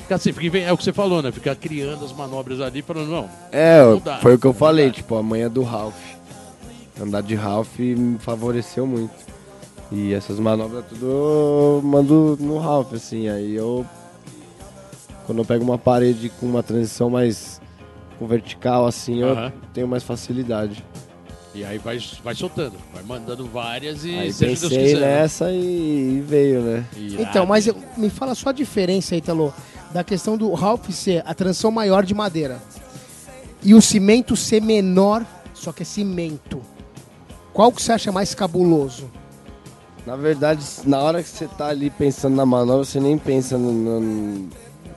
Fica 0.02 0.14
assim, 0.16 0.32
fica 0.32 0.46
inven- 0.46 0.64
é 0.64 0.72
o 0.72 0.76
que 0.76 0.82
você 0.84 0.92
falou, 0.92 1.22
né? 1.22 1.30
Ficar 1.30 1.54
criando 1.54 2.04
as 2.04 2.12
manobras 2.12 2.60
ali 2.60 2.82
para 2.82 3.04
não. 3.04 3.28
É, 3.52 3.82
Não 3.82 3.98
dá, 3.98 4.18
foi 4.18 4.34
o 4.34 4.38
que 4.38 4.46
eu 4.46 4.52
falei, 4.54 4.86
dá. 4.86 4.92
tipo, 4.94 5.14
a 5.16 5.22
manhã 5.22 5.48
do 5.50 5.62
Ralph. 5.62 5.94
Andar 7.00 7.22
de 7.22 7.34
Ralph 7.34 7.78
me 7.78 8.18
favoreceu 8.18 8.86
muito. 8.86 9.10
E 9.92 10.12
essas 10.14 10.38
manobras 10.38 10.84
tudo 10.88 11.06
eu 11.06 11.80
mando 11.84 12.36
no 12.40 12.58
Ralph, 12.58 12.92
assim, 12.94 13.28
aí 13.28 13.54
eu. 13.54 13.84
Quando 15.26 15.38
eu 15.38 15.44
pego 15.44 15.64
uma 15.64 15.78
parede 15.78 16.28
com 16.40 16.46
uma 16.46 16.62
transição 16.62 17.10
mais 17.10 17.60
com 18.18 18.26
vertical, 18.26 18.86
assim, 18.86 19.20
eu 19.20 19.34
tenho 19.74 19.88
mais 19.88 20.02
facilidade. 20.02 20.84
E 21.52 21.64
aí 21.64 21.78
vai, 21.78 21.98
vai 22.22 22.34
soltando, 22.34 22.74
vai 22.94 23.02
mandando 23.02 23.44
várias 23.46 24.04
e 24.04 24.10
aí 24.16 24.32
seja 24.32 24.46
Deus 24.60 24.60
pensei 24.72 24.78
quiser. 24.94 25.00
né? 25.00 25.20
nessa 25.22 25.50
e, 25.50 26.18
e 26.18 26.20
veio, 26.24 26.60
né? 26.62 26.84
Então, 26.96 27.44
mas 27.44 27.66
eu- 27.66 27.76
me 27.96 28.08
fala 28.08 28.36
só 28.36 28.50
a 28.50 28.52
diferença, 28.52 29.16
Italo, 29.16 29.52
da 29.92 30.04
questão 30.04 30.36
do 30.36 30.52
Ralph 30.54 30.88
ser 30.90 31.24
a 31.26 31.34
transição 31.34 31.72
maior 31.72 32.04
de 32.04 32.14
madeira 32.14 32.60
e 33.64 33.74
o 33.74 33.82
cimento 33.82 34.36
ser 34.36 34.62
menor, 34.62 35.26
só 35.52 35.72
que 35.72 35.82
é 35.82 35.84
cimento. 35.84 36.62
Qual 37.52 37.72
que 37.72 37.82
você 37.82 37.90
acha 37.92 38.12
mais 38.12 38.32
cabuloso? 38.32 39.10
Na 40.10 40.16
verdade, 40.16 40.66
na 40.86 40.98
hora 40.98 41.22
que 41.22 41.28
você 41.28 41.46
tá 41.46 41.68
ali 41.68 41.88
pensando 41.88 42.34
na 42.34 42.44
manobra, 42.44 42.84
você 42.84 42.98
nem 42.98 43.16
pensa 43.16 43.56
no- 43.56 43.70
no, 44.00 44.48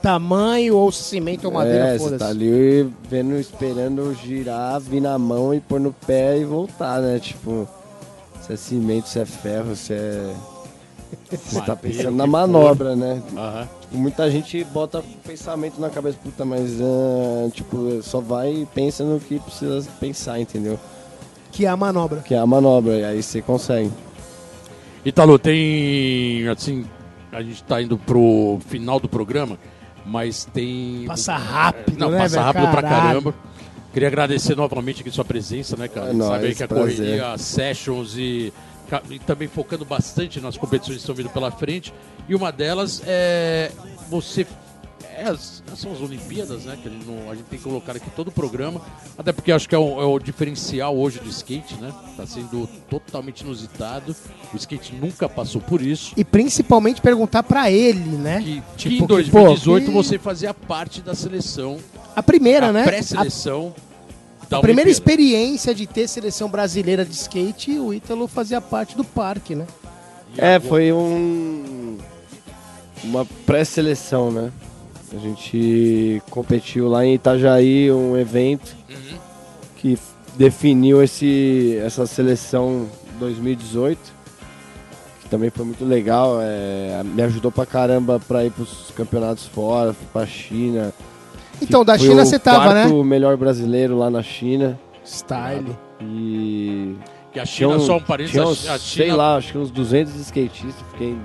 Tamanho 0.02 0.76
ou 0.76 0.90
cimento 0.90 1.44
ou 1.44 1.52
madeira, 1.52 1.86
é, 1.86 1.92
você 1.92 1.98
foda-se. 2.04 2.18
tá 2.18 2.28
ali 2.30 2.92
vendo, 3.08 3.36
esperando 3.38 4.12
girar, 4.12 4.80
vir 4.80 5.00
na 5.00 5.16
mão 5.16 5.54
e 5.54 5.60
pôr 5.60 5.78
no 5.78 5.92
pé 5.92 6.36
e 6.38 6.44
voltar, 6.44 7.00
né? 7.00 7.20
Tipo, 7.20 7.68
se 8.42 8.54
é 8.54 8.56
cimento, 8.56 9.08
se 9.08 9.20
é 9.20 9.24
ferro, 9.24 9.76
se 9.76 9.92
é. 9.92 10.34
Você 11.30 11.60
tá 11.60 11.76
pensando 11.76 12.10
na 12.10 12.26
manobra, 12.26 12.96
né? 12.96 13.22
Aham. 13.36 13.68
Tipo, 13.82 13.96
muita 13.96 14.28
gente 14.28 14.64
bota 14.64 15.00
pensamento 15.24 15.80
na 15.80 15.90
cabeça, 15.90 16.18
puta, 16.24 16.44
mas 16.44 16.80
ah, 16.80 17.48
tipo, 17.52 18.02
só 18.02 18.18
vai 18.18 18.52
e 18.52 18.66
pensa 18.66 19.04
no 19.04 19.20
que 19.20 19.38
precisa 19.38 19.88
pensar, 20.00 20.40
entendeu? 20.40 20.76
Que 21.52 21.66
é 21.66 21.68
a 21.68 21.76
manobra. 21.76 22.20
Que 22.20 22.34
é 22.34 22.38
a 22.38 22.44
manobra, 22.46 22.94
e 22.98 23.04
aí 23.04 23.22
você 23.22 23.40
consegue. 23.40 23.92
Italo, 25.04 25.38
tem. 25.38 26.48
Assim, 26.48 26.84
a 27.32 27.42
gente 27.42 27.62
tá 27.64 27.80
indo 27.82 27.98
pro 27.98 28.58
final 28.68 28.98
do 28.98 29.08
programa, 29.08 29.58
mas 30.06 30.44
tem. 30.46 31.04
Passa 31.06 31.36
rápido, 31.36 31.98
Não, 31.98 32.10
né, 32.10 32.18
passa 32.18 32.36
velho? 32.36 32.44
rápido 32.46 32.70
pra 32.70 32.82
Caralho. 32.82 33.02
caramba. 33.22 33.34
Queria 33.92 34.08
agradecer 34.08 34.56
novamente 34.56 35.02
aqui 35.02 35.10
sua 35.10 35.24
presença, 35.24 35.76
né, 35.76 35.86
cara? 35.86 36.10
É 36.10 36.12
nóis, 36.12 36.30
Sabe 36.32 36.46
aí 36.46 36.54
que 36.54 36.62
a 36.64 36.68
prazer. 36.68 36.96
correria, 36.96 37.32
as 37.32 37.42
sessions 37.42 38.16
e, 38.16 38.52
e 39.08 39.18
também 39.20 39.46
focando 39.46 39.84
bastante 39.84 40.40
nas 40.40 40.56
competições 40.56 40.96
que 40.96 41.02
estão 41.02 41.14
vindo 41.14 41.28
pela 41.30 41.50
frente. 41.52 41.94
E 42.28 42.34
uma 42.34 42.50
delas 42.50 43.02
é 43.06 43.70
você 44.10 44.44
as- 45.22 45.62
são 45.76 45.92
as 45.92 46.00
Olimpíadas, 46.00 46.64
né? 46.64 46.76
Que 46.82 46.88
a 46.88 46.90
gente, 46.90 47.04
não- 47.06 47.30
a 47.30 47.34
gente 47.34 47.44
tem 47.46 47.58
que 47.58 47.64
colocar 47.64 47.92
aqui 47.96 48.10
todo 48.10 48.28
o 48.28 48.32
programa. 48.32 48.80
Até 49.16 49.32
porque 49.32 49.52
acho 49.52 49.68
que 49.68 49.74
é 49.74 49.78
o, 49.78 50.00
é 50.00 50.04
o 50.04 50.18
diferencial 50.18 50.96
hoje 50.96 51.20
do 51.20 51.28
skate, 51.28 51.74
né? 51.80 51.92
Tá 52.16 52.26
sendo 52.26 52.68
totalmente 52.90 53.40
inusitado. 53.42 54.14
O 54.52 54.56
skate 54.56 54.94
nunca 54.94 55.28
passou 55.28 55.60
por 55.60 55.80
isso. 55.82 56.12
E 56.16 56.24
principalmente 56.24 57.00
perguntar 57.00 57.42
pra 57.42 57.70
ele, 57.70 58.16
né? 58.16 58.40
Que, 58.42 58.60
que 58.60 58.62
Tipo, 58.76 58.94
em 58.94 58.98
que, 59.00 59.06
2018 59.06 59.84
pô, 59.86 59.90
que- 59.90 59.96
você 59.96 60.18
fazia 60.18 60.52
parte 60.52 61.00
da 61.00 61.14
seleção, 61.14 61.78
A 62.16 62.22
primeira, 62.22 62.68
a 62.68 62.72
né? 62.72 62.84
pré-seleção 62.84 63.74
da 64.48 64.58
A 64.58 64.60
primeira 64.60 64.88
Olimpíada. 64.88 64.90
experiência 64.90 65.74
de 65.74 65.86
ter 65.86 66.06
seleção 66.08 66.48
brasileira 66.48 67.04
de 67.04 67.12
skate, 67.14 67.78
o 67.78 67.92
Ítalo 67.94 68.26
fazia 68.28 68.60
parte 68.60 68.96
do 68.96 69.04
parque, 69.04 69.54
né? 69.54 69.66
É, 70.36 70.58
foi 70.60 70.92
um 70.92 71.96
uma 73.02 73.24
pré-seleção, 73.46 74.30
né? 74.30 74.50
A 75.14 75.18
gente 75.18 76.22
competiu 76.30 76.88
lá 76.88 77.04
em 77.04 77.14
Itajaí, 77.14 77.90
um 77.92 78.16
evento 78.16 78.74
Uhum. 78.90 79.18
que 79.76 79.98
definiu 80.36 81.02
esse, 81.02 81.78
essa 81.84 82.04
seleção 82.06 82.86
2018, 83.20 83.98
que 85.22 85.28
também 85.28 85.50
foi 85.50 85.64
muito 85.64 85.84
legal, 85.84 86.38
é, 86.40 87.02
me 87.04 87.22
ajudou 87.22 87.52
pra 87.52 87.64
caramba 87.64 88.20
pra 88.26 88.44
ir 88.44 88.50
pros 88.50 88.90
campeonatos 88.96 89.46
fora, 89.46 89.92
fui 89.92 90.06
pra 90.12 90.26
China. 90.26 90.92
Então, 91.62 91.84
da 91.84 91.96
China 91.96 92.22
o 92.22 92.26
você 92.26 92.38
tava, 92.38 92.74
né? 92.74 92.82
quarto 92.82 93.04
melhor 93.04 93.36
brasileiro 93.36 93.96
lá 93.96 94.10
na 94.10 94.22
China. 94.22 94.78
Style. 95.04 95.76
E 96.00 96.96
Que 97.32 97.38
a 97.38 97.46
China, 97.46 97.78
só 97.78 97.96
um 97.98 98.00
parênteses, 98.00 98.32
tinha 98.32 98.42
a- 98.44 98.48
uns, 98.48 98.68
a 98.68 98.78
sei 98.78 99.06
China, 99.06 99.16
lá, 99.16 99.36
acho 99.36 99.52
que 99.52 99.58
uns 99.58 99.70
200 99.70 100.14
skatistas, 100.16 100.74
fiquei 100.90 101.10
em 101.10 101.18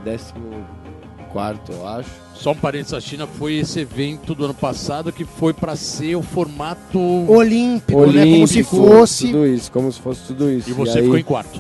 14 1.34 1.60
eu 1.70 1.88
acho. 1.88 2.10
só 2.34 2.52
um 2.52 2.56
parênteses, 2.56 2.94
a 2.94 3.02
China 3.02 3.28
foi 3.28 3.56
esse 3.56 3.80
evento 3.80 4.34
do 4.36 4.46
ano 4.46 4.54
passado 4.54 5.12
que 5.12 5.26
foi 5.26 5.54
pra 5.54 5.76
ser 5.76 6.16
o 6.16 6.22
formato 6.22 7.00
Olímpico, 7.30 8.06
né? 8.08 8.24
Como 8.26 8.48
se 8.48 8.56
Olímpico, 8.60 8.76
fosse. 8.78 9.28
Tudo 9.28 9.46
isso, 9.48 9.72
como 9.72 9.92
se 9.92 10.00
fosse 10.00 10.22
tudo 10.28 10.50
isso. 10.52 10.70
e 10.70 10.74
você 10.74 10.98
aí- 11.00 11.04
ficou 11.04 11.18
em 11.18 11.24
quarto. 11.24 11.60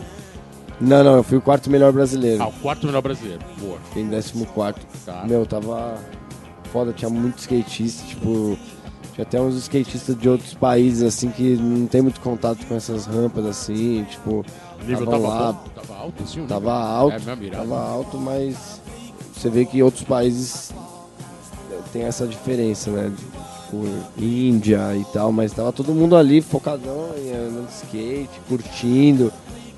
Não, 0.81 1.03
não, 1.03 1.15
eu 1.17 1.23
fui 1.23 1.37
o 1.37 1.41
quarto 1.41 1.69
melhor 1.69 1.91
brasileiro. 1.91 2.41
Ah, 2.41 2.47
o 2.47 2.53
quarto 2.53 2.85
melhor 2.87 3.01
brasileiro. 3.01 3.41
Boa. 3.59 3.77
Fiquei 3.89 4.01
em 4.03 4.09
14. 4.09 4.79
Tá. 5.05 5.25
Meu, 5.27 5.45
tava 5.45 5.95
foda, 6.71 6.93
tinha 6.93 7.09
muito 7.09 7.37
skatista, 7.39 8.05
tipo. 8.07 8.57
Tinha 9.13 9.23
até 9.27 9.41
uns 9.41 9.55
skatistas 9.55 10.17
de 10.17 10.29
outros 10.29 10.53
países, 10.53 11.03
assim, 11.03 11.29
que 11.31 11.57
não 11.57 11.85
tem 11.87 12.01
muito 12.01 12.21
contato 12.21 12.65
com 12.65 12.75
essas 12.75 13.05
rampas, 13.05 13.45
assim, 13.45 14.05
tipo. 14.09 14.45
O 14.81 14.85
nível 14.87 15.05
tavam 15.05 15.21
tava 15.21 15.27
lá, 15.43 15.51
bom? 15.51 15.59
Tava 15.75 15.95
alto, 15.99 16.23
o 16.23 16.47
Tava 16.47 16.59
nível? 16.59 16.71
alto, 16.71 17.29
É, 17.29 17.35
mesmo, 17.35 17.51
tava 17.51 17.79
alto, 17.81 18.17
mas 18.17 18.78
você 19.39 19.49
vê 19.49 19.63
que 19.65 19.81
outros 19.81 20.03
países 20.03 20.71
eh, 21.71 21.75
tem 21.93 22.03
essa 22.03 22.27
diferença, 22.27 22.91
né? 22.91 23.11
Tipo, 23.65 23.85
Índia 24.17 24.95
e 24.95 25.05
tal, 25.13 25.31
mas 25.31 25.53
tava 25.53 25.71
todo 25.71 25.93
mundo 25.93 26.15
ali 26.15 26.41
focadão 26.41 27.11
em 27.17 27.31
andando 27.31 27.67
de 27.67 27.73
skate, 27.73 28.29
curtindo. 28.49 29.31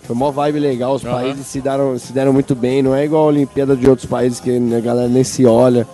Foi 0.04 0.16
uma 0.16 0.32
vibe 0.32 0.60
legal, 0.60 0.96
os 0.96 1.06
Aham. 1.06 1.14
países 1.14 1.46
se 1.46 1.62
deram, 1.62 1.98
se 2.00 2.12
deram 2.12 2.34
muito 2.34 2.56
bem, 2.56 2.82
não 2.82 2.96
é 2.96 3.06
igual 3.06 3.24
a 3.24 3.28
Olimpíada 3.28 3.76
de 3.76 3.88
outros 3.88 4.08
países 4.08 4.40
que 4.40 4.50
a 4.50 4.80
galera 4.80 5.08
nem 5.08 5.24
se 5.24 5.46
olha. 5.46 5.86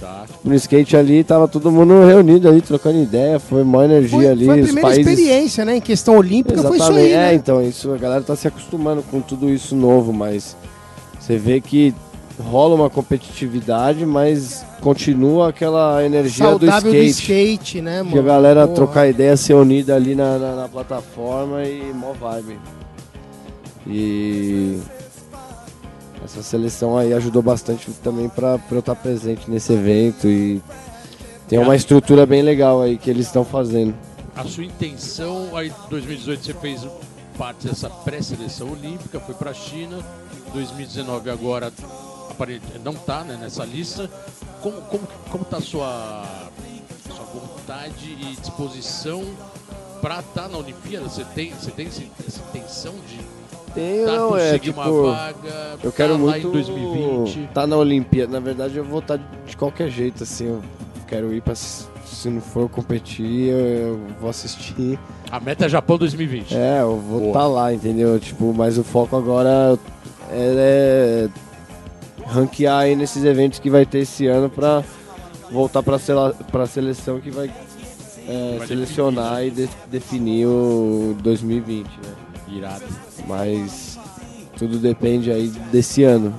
Tá. 0.00 0.24
No 0.42 0.52
skate 0.54 0.96
ali 0.96 1.22
tava 1.22 1.46
todo 1.46 1.70
mundo 1.70 2.04
reunido 2.04 2.48
ali, 2.48 2.60
trocando 2.60 3.00
ideia, 3.00 3.38
foi 3.38 3.62
uma 3.62 3.84
energia 3.84 4.18
Foi, 4.18 4.28
ali. 4.28 4.44
foi 4.46 4.54
a 4.54 4.62
os 4.62 4.64
primeira 4.66 4.88
países... 4.88 5.06
experiência, 5.06 5.64
né? 5.64 5.76
Em 5.76 5.80
questão 5.80 6.16
olímpica, 6.16 6.60
foi 6.60 6.76
isso 6.76 6.86
Exatamente. 6.86 7.06
aí, 7.06 7.12
É, 7.12 7.28
né? 7.28 7.34
então, 7.34 7.62
isso, 7.62 7.92
a 7.92 7.96
galera 7.98 8.22
tá 8.22 8.34
se 8.34 8.48
acostumando 8.48 9.00
com 9.08 9.20
tudo 9.20 9.48
isso 9.48 9.76
novo, 9.76 10.12
mas 10.12 10.56
você 11.20 11.36
vê 11.38 11.60
que 11.60 11.94
rola 12.50 12.74
uma 12.74 12.90
competitividade, 12.90 14.04
mas 14.04 14.64
continua 14.80 15.48
aquela 15.48 16.04
energia 16.04 16.46
Saudável 16.46 16.92
do 16.92 16.98
do 16.98 17.04
skate. 17.04 17.52
skate, 17.52 17.80
né, 17.80 17.98
mano? 18.02 18.12
Que 18.12 18.18
a 18.18 18.22
galera 18.22 18.62
Porra. 18.66 18.74
trocar 18.74 19.08
ideia, 19.08 19.36
ser 19.36 19.54
unida 19.54 19.94
ali 19.94 20.14
na, 20.14 20.38
na, 20.38 20.56
na 20.56 20.68
plataforma 20.68 21.64
e 21.64 21.92
mó 21.94 22.12
vibe. 22.12 22.58
E 23.86 24.80
essa 26.24 26.42
seleção 26.42 26.96
aí 26.96 27.12
ajudou 27.12 27.42
bastante 27.42 27.90
também 28.02 28.28
pra, 28.28 28.58
pra 28.58 28.76
eu 28.76 28.80
estar 28.80 28.94
presente 28.94 29.50
nesse 29.50 29.72
evento 29.72 30.28
e 30.28 30.62
tem 31.48 31.58
uma 31.58 31.76
estrutura 31.76 32.24
bem 32.24 32.42
legal 32.42 32.80
aí 32.80 32.96
que 32.96 33.10
eles 33.10 33.26
estão 33.26 33.44
fazendo. 33.44 33.94
A 34.34 34.44
sua 34.44 34.64
intenção, 34.64 35.56
aí 35.56 35.68
em 35.68 35.90
2018 35.90 36.44
você 36.44 36.54
fez 36.54 36.86
parte 37.36 37.66
dessa 37.66 37.90
pré-seleção 37.90 38.70
olímpica, 38.70 39.20
foi 39.20 39.34
pra 39.34 39.52
China. 39.52 39.98
2019 40.54 41.30
agora 41.30 41.72
não 42.84 42.94
tá 42.94 43.22
né, 43.24 43.38
nessa 43.40 43.64
lista. 43.64 44.08
Como, 44.60 44.80
como, 44.82 45.08
como 45.30 45.44
tá 45.44 45.56
a 45.56 45.60
sua, 45.60 46.22
sua 47.06 47.24
vontade 47.24 48.16
e 48.20 48.36
disposição 48.40 49.24
pra 50.00 50.20
estar 50.20 50.48
na 50.48 50.58
Olimpíada? 50.58 51.08
Você 51.08 51.24
tem, 51.34 51.52
você 51.52 51.70
tem 51.70 51.86
esse- 51.88 52.10
essa 52.26 52.40
intenção 52.50 52.94
de 53.08 53.18
Tem, 53.74 54.04
tá, 54.04 54.12
não, 54.12 54.36
é 54.36 54.58
tipo... 54.58 54.80
uma 54.80 55.12
vaga? 55.12 55.78
Eu 55.82 55.90
quero 55.92 56.12
tá 56.12 56.18
muito 56.18 56.50
2020. 56.50 57.48
tá 57.54 57.66
na 57.66 57.76
Olimpíada. 57.76 58.32
Na 58.32 58.40
verdade, 58.40 58.76
eu 58.76 58.84
vou 58.84 59.00
estar 59.00 59.18
de 59.46 59.56
qualquer 59.56 59.90
jeito, 59.90 60.22
assim. 60.22 60.46
Eu 60.46 60.62
quero 61.08 61.32
ir 61.34 61.40
pra. 61.42 61.54
Se 61.54 62.28
não 62.28 62.42
for 62.42 62.68
competir, 62.68 63.48
eu, 63.48 63.98
vou 64.20 64.28
assistir. 64.28 64.98
A 65.30 65.40
meta 65.40 65.64
é 65.64 65.68
Japão 65.68 65.96
2020. 65.96 66.54
É, 66.54 66.82
eu 66.82 66.98
vou 67.00 67.28
estar 67.28 67.46
lá, 67.46 67.72
entendeu? 67.72 68.20
Tipo, 68.20 68.52
mas 68.52 68.76
o 68.76 68.84
foco 68.84 69.16
agora 69.16 69.78
é, 70.30 71.26
é 71.26 71.28
ranquear 72.32 72.80
aí 72.80 72.96
nesses 72.96 73.24
eventos 73.24 73.58
que 73.58 73.70
vai 73.70 73.84
ter 73.86 73.98
esse 74.00 74.26
ano 74.26 74.48
pra 74.50 74.82
voltar 75.50 75.82
sela, 75.98 76.34
pra 76.50 76.66
seleção 76.66 77.20
que 77.20 77.30
vai, 77.30 77.50
é, 78.28 78.56
Vai 78.58 78.66
selecionar 78.66 79.44
e 79.44 79.50
de- 79.50 79.68
definir 79.90 80.46
o 80.46 81.16
2020, 81.22 81.86
né? 81.86 82.14
Irado. 82.48 82.84
Mas 83.26 83.98
tudo 84.56 84.78
depende 84.78 85.30
aí 85.30 85.48
desse 85.70 86.04
ano. 86.04 86.34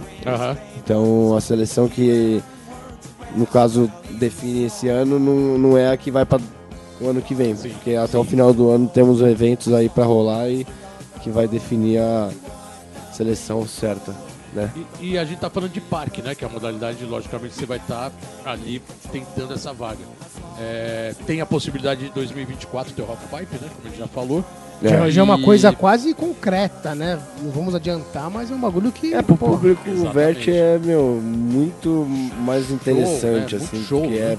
Então 0.78 1.36
a 1.36 1.42
seleção 1.42 1.88
que 1.88 2.42
no 3.36 3.46
caso 3.48 3.92
define 4.20 4.66
esse 4.66 4.88
ano 4.88 5.18
não, 5.20 5.58
não 5.58 5.78
é 5.78 5.90
a 5.92 5.98
que 5.98 6.12
vai 6.12 6.26
para 6.26 6.42
o 7.02 7.08
ano 7.10 7.22
que 7.22 7.34
vem, 7.34 7.56
Sim, 7.56 7.70
porque 7.70 7.96
até 7.96 8.18
o 8.18 8.24
final 8.24 8.54
do 8.54 8.70
ano 8.70 8.88
temos 8.88 9.22
eventos 9.22 9.74
aí 9.74 9.90
para 9.90 10.06
rolar 10.06 10.48
e 10.50 10.66
que 11.22 11.30
vai 11.30 11.48
definir 11.48 11.98
a 12.00 12.30
seleção 13.12 13.68
certa, 13.68 14.14
né? 14.54 14.72
E, 15.00 15.12
e 15.12 15.18
a 15.18 15.26
gente 15.26 15.40
tá 15.40 15.50
falando 15.50 15.72
de 15.72 15.82
parque, 15.82 16.22
né? 16.22 16.34
Que 16.36 16.44
é 16.46 16.48
a 16.48 16.52
modalidade, 16.52 17.04
logicamente, 17.06 17.54
você 17.56 17.66
vai 17.66 17.78
estar 17.78 18.12
ali 18.46 18.82
tentando 19.12 19.54
essa 19.54 19.74
vaga. 19.74 20.00
É, 20.60 21.14
tem 21.26 21.42
a 21.42 21.46
possibilidade 21.46 22.06
de 22.06 22.10
2024 22.12 22.94
ter 22.94 23.02
o 23.02 23.06
Halfpipe, 23.06 23.56
né? 23.62 23.70
Como 23.76 23.86
a 23.86 23.90
gente 23.90 24.00
já 24.00 24.08
falou. 24.08 24.44
Já, 24.82 25.06
É. 25.06 25.12
já 25.12 25.22
é 25.22 25.24
uma 25.24 25.40
E- 25.40 25.44
coisa 25.44 25.72
quase 25.72 26.14
concreta, 26.14 26.94
né? 26.94 27.20
Não 27.42 27.52
vamos 27.52 27.74
adiantar, 27.74 28.30
mas 28.30 28.52
é 28.52 28.54
um 28.54 28.60
bagulho 28.60 28.92
que. 28.92 29.14
É, 29.14 29.22
pro 29.22 29.36
porra, 29.38 29.54
público 29.54 29.90
o. 29.90 30.12
Vert 30.12 30.48
é, 30.48 30.78
meu, 30.78 31.22
muito 31.24 32.06
mais 32.40 32.70
interessante, 32.70 33.56
né? 33.56 33.60
Muito 33.62 33.76
assim, 33.76 33.84
show, 33.84 34.02
porque 34.02 34.20
né? 34.20 34.34
é, 34.34 34.38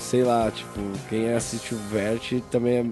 sei 0.00 0.22
lá, 0.24 0.50
tipo, 0.50 0.80
quem 1.08 1.32
assiste 1.32 1.74
o 1.74 1.78
Vert 1.90 2.40
também 2.50 2.76
é, 2.78 2.84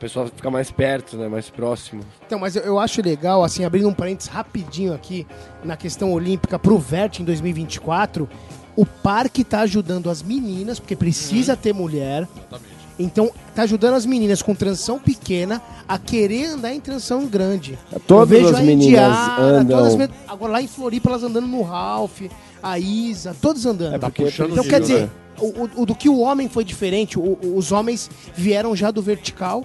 pessoal 0.00 0.26
fica 0.34 0.50
mais 0.50 0.70
perto, 0.70 1.16
né, 1.16 1.28
mais 1.28 1.50
próximo. 1.50 2.02
Então, 2.26 2.38
mas 2.38 2.56
eu, 2.56 2.62
eu 2.62 2.78
acho 2.78 3.02
legal, 3.02 3.44
assim, 3.44 3.64
abrindo 3.64 3.88
um 3.88 3.94
parênteses 3.94 4.30
rapidinho 4.32 4.92
aqui, 4.94 5.26
na 5.62 5.76
questão 5.76 6.12
olímpica 6.12 6.58
pro 6.58 6.78
Vert 6.78 7.20
em 7.20 7.24
2024, 7.24 8.28
o 8.76 8.86
parque 8.86 9.44
tá 9.44 9.60
ajudando 9.60 10.08
as 10.08 10.22
meninas, 10.22 10.78
porque 10.80 10.96
precisa 10.96 11.56
ter 11.56 11.72
mulher. 11.74 12.26
Exatamente. 12.36 12.80
Então, 12.98 13.30
tá 13.54 13.62
ajudando 13.62 13.94
as 13.94 14.04
meninas 14.04 14.42
com 14.42 14.54
transição 14.54 14.98
pequena 14.98 15.62
a 15.88 15.98
querer 15.98 16.46
andar 16.46 16.74
em 16.74 16.80
transição 16.80 17.26
grande. 17.26 17.78
Todas 18.06 18.30
Eu 18.30 18.42
vejo 18.42 18.54
as 18.54 18.60
a 18.60 18.62
meninas 18.62 18.86
Indiara, 18.86 19.42
andam. 19.42 19.78
todas 19.78 19.92
as 19.94 19.98
men- 19.98 20.10
agora 20.28 20.52
lá 20.52 20.62
em 20.62 20.66
Floripa 20.66 21.08
elas 21.08 21.22
andando 21.22 21.46
no 21.46 21.62
Ralph, 21.62 22.22
a 22.62 22.78
Isa, 22.78 23.34
todos 23.40 23.64
andando. 23.64 23.94
É 23.94 23.98
Tá 23.98 24.08
porque 24.08 24.24
puxando 24.24 24.50
Então 24.52 24.64
o 24.64 24.68
quer 24.68 24.80
dizer, 24.82 25.00
né? 25.02 25.10
o, 25.40 25.46
o- 25.46 25.82
o 25.82 25.86
do 25.86 25.94
que 25.94 26.10
o 26.10 26.18
homem 26.18 26.46
foi 26.48 26.62
diferente, 26.62 27.18
o- 27.18 27.38
o- 27.42 27.56
os 27.56 27.72
homens 27.72 28.10
vieram 28.34 28.76
já 28.76 28.90
do 28.90 29.00
vertical 29.00 29.64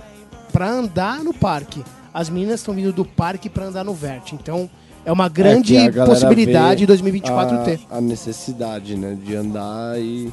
pra 0.55 0.69
andar 0.69 1.21
no 1.21 1.33
parque. 1.33 1.83
As 2.13 2.29
meninas 2.29 2.61
estão 2.61 2.73
vindo 2.73 2.93
do 2.93 3.03
parque 3.03 3.49
pra 3.49 3.65
andar 3.65 3.83
no 3.83 3.93
vert. 3.93 4.31
Então 4.31 4.69
é 5.05 5.11
uma 5.11 5.27
grande 5.27 5.75
É 5.75 5.91
possibilidade 5.91 6.77
vê 6.77 6.83
em 6.83 6.87
2024 6.87 7.55
a, 7.57 7.61
ter. 7.63 7.79
a 7.91 7.99
necessidade, 7.99 8.95
né, 8.95 9.17
de 9.21 9.35
andar 9.35 9.99
e 9.99 10.31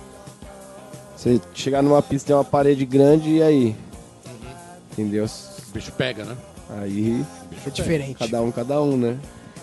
você 1.16 1.40
chegar 1.52 1.82
numa 1.82 2.00
pista 2.00 2.28
tem 2.28 2.36
uma 2.36 2.44
parede 2.44 2.84
grande 2.86 3.30
e 3.30 3.42
aí, 3.42 3.76
entendeu? 4.92 5.24
O 5.24 5.72
bicho 5.72 5.90
pega, 5.90 6.24
né? 6.24 6.36
Aí 6.80 7.24
É 7.66 7.70
diferente. 7.70 8.14
cada 8.14 8.40
um, 8.42 8.52
cada 8.52 8.80
um, 8.80 8.96
né? 8.96 9.16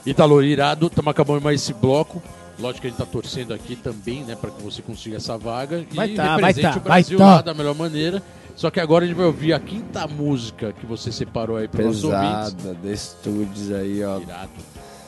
Italo, 0.06 0.44
irado, 0.44 0.88
estamos 0.88 1.10
acabando 1.10 1.42
mais 1.42 1.62
esse 1.62 1.74
bloco. 1.74 2.22
Lógico 2.60 2.82
que 2.82 2.88
a 2.88 2.90
gente 2.90 3.00
tá 3.00 3.06
torcendo 3.06 3.54
aqui 3.54 3.78
também, 3.78 4.26
né, 4.26 4.36
para 4.36 4.52
que 4.52 4.62
você 4.62 4.82
consiga 4.82 5.16
essa 5.16 5.38
vaga 5.38 5.86
e 5.90 5.96
Vai 5.96 6.10
tá, 6.10 6.38
vai 6.38 6.52
represente 6.52 6.74
tá, 6.74 6.78
o 6.78 6.82
Brasil 6.82 7.18
vai 7.18 7.28
tá. 7.28 7.36
lá 7.36 7.42
da 7.42 7.54
melhor 7.54 7.76
maneira. 7.76 8.22
Só 8.60 8.70
que 8.70 8.82
agora 8.82 9.06
a 9.06 9.08
gente 9.08 9.16
vai 9.16 9.26
ouvir 9.26 9.54
a 9.54 9.60
quinta 9.60 10.06
música 10.06 10.74
que 10.74 10.86
você 10.86 11.14
separou 11.14 11.56
aí 11.56 11.70
para 11.70 11.86
nossos 11.86 12.04
ouvintes. 12.04 12.56
Pesada, 12.56 12.78
The 12.84 12.96
Studios 12.98 13.72
aí, 13.72 14.04
ó. 14.04 14.20
Irado. 14.20 14.50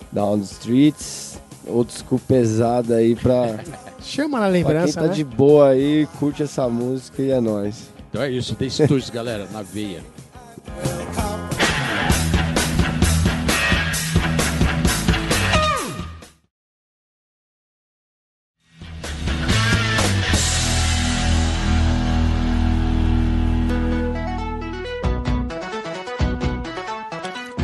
Down 0.10 0.40
the 0.40 0.46
Streets. 0.46 1.38
Old 1.68 1.92
school 1.92 2.18
pesada 2.26 2.96
aí 2.96 3.14
pra 3.14 3.60
Chama 4.00 4.40
na 4.40 4.46
Pra 4.46 4.54
quem 4.54 4.64
lembrança, 4.64 5.02
tá 5.02 5.08
né? 5.08 5.14
de 5.14 5.26
boa 5.26 5.72
aí, 5.72 6.08
curte 6.18 6.42
essa 6.44 6.70
música 6.70 7.22
e 7.22 7.30
é 7.30 7.42
nóis. 7.42 7.90
Então 8.10 8.22
é 8.22 8.32
isso, 8.32 8.56
tem 8.56 8.70
Studios, 8.70 9.10
galera, 9.10 9.46
na 9.52 9.62
veia. 9.62 10.02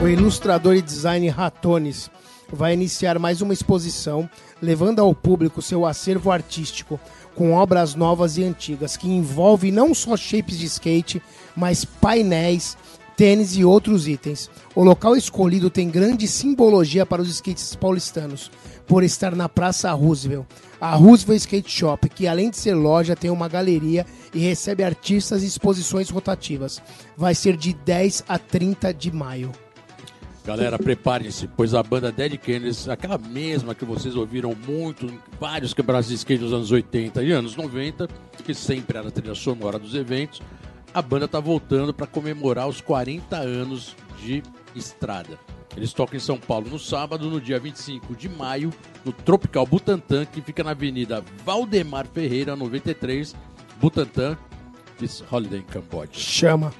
O 0.07 0.09
ilustrador 0.09 0.73
e 0.77 0.81
designer 0.81 1.31
Ratones 1.31 2.09
vai 2.49 2.71
iniciar 2.71 3.19
mais 3.19 3.41
uma 3.41 3.53
exposição, 3.53 4.29
levando 4.61 5.01
ao 5.01 5.13
público 5.13 5.61
seu 5.61 5.85
acervo 5.85 6.31
artístico 6.31 6.97
com 7.35 7.51
obras 7.51 7.93
novas 7.93 8.37
e 8.37 8.43
antigas, 8.45 8.95
que 8.95 9.09
envolve 9.09 9.69
não 9.69 9.93
só 9.93 10.15
shapes 10.15 10.57
de 10.59 10.65
skate, 10.65 11.21
mas 11.53 11.83
painéis, 11.83 12.77
tênis 13.17 13.57
e 13.57 13.65
outros 13.65 14.07
itens. 14.07 14.49
O 14.73 14.81
local 14.81 15.13
escolhido 15.13 15.69
tem 15.69 15.89
grande 15.89 16.25
simbologia 16.25 17.05
para 17.05 17.21
os 17.21 17.27
skatistas 17.27 17.75
paulistanos, 17.75 18.49
por 18.87 19.03
estar 19.03 19.35
na 19.35 19.49
Praça 19.49 19.91
Roosevelt. 19.91 20.45
A 20.79 20.95
Roosevelt 20.95 21.41
Skate 21.41 21.69
Shop, 21.69 22.07
que 22.07 22.29
além 22.29 22.49
de 22.49 22.55
ser 22.55 22.75
loja, 22.75 23.13
tem 23.13 23.29
uma 23.29 23.49
galeria 23.49 24.05
e 24.33 24.39
recebe 24.39 24.85
artistas 24.85 25.43
e 25.43 25.47
exposições 25.47 26.09
rotativas. 26.09 26.81
Vai 27.17 27.35
ser 27.35 27.57
de 27.57 27.73
10 27.73 28.23
a 28.25 28.39
30 28.39 28.93
de 28.93 29.11
maio. 29.11 29.51
Galera, 30.47 30.79
preparem-se, 30.79 31.45
pois 31.45 31.73
a 31.73 31.83
banda 31.83 32.09
Dead 32.09 32.37
Kennedys, 32.37 32.87
aquela 32.87 33.17
mesma 33.17 33.75
que 33.75 33.83
vocês 33.83 34.15
ouviram 34.15 34.55
muito 34.65 35.05
em 35.05 35.19
vários 35.37 35.73
campeonatos 35.73 36.07
de 36.07 36.15
skate 36.15 36.41
dos 36.41 36.53
anos 36.53 36.71
80 36.71 37.21
e 37.21 37.33
anos 37.33 37.57
90, 37.57 38.07
que 38.45 38.53
sempre 38.53 38.97
era 38.97 39.09
a 39.09 39.11
trilha 39.11 39.35
sonora 39.35 39.77
dos 39.77 39.93
eventos, 39.93 40.41
a 40.93 41.01
banda 41.01 41.25
está 41.25 41.41
voltando 41.41 41.93
para 41.93 42.07
comemorar 42.07 42.65
os 42.65 42.79
40 42.79 43.35
anos 43.35 43.93
de 44.23 44.41
estrada. 44.73 45.37
Eles 45.75 45.91
tocam 45.91 46.15
em 46.15 46.21
São 46.21 46.37
Paulo 46.37 46.69
no 46.69 46.79
sábado, 46.79 47.29
no 47.29 47.41
dia 47.41 47.59
25 47.59 48.15
de 48.15 48.29
maio, 48.29 48.71
no 49.03 49.11
Tropical 49.11 49.65
Butantã, 49.65 50.25
que 50.25 50.39
fica 50.39 50.63
na 50.63 50.71
Avenida 50.71 51.21
Valdemar 51.43 52.07
Ferreira, 52.07 52.55
93, 52.55 53.35
Butantã, 53.81 54.37
Holiday 55.29 55.61
em. 55.63 56.17
Chama. 56.17 56.73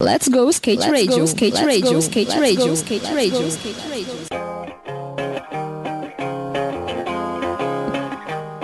Let's 0.00 0.28
go 0.28 0.48
skate 0.50 0.80
Let's 0.80 0.90
radio, 0.90 1.18
go, 1.18 1.24
skate 1.26 1.54
let's 1.54 1.66
radio, 1.66 1.92
go, 1.92 1.98
skate 2.00 2.28
let's 2.30 2.40
radio, 2.40 2.68
go, 2.68 2.72
skate 2.74 3.02
let's 3.02 3.14
radio, 3.14 3.40
go, 3.42 3.48
skate 3.48 3.80
radio. 3.90 4.14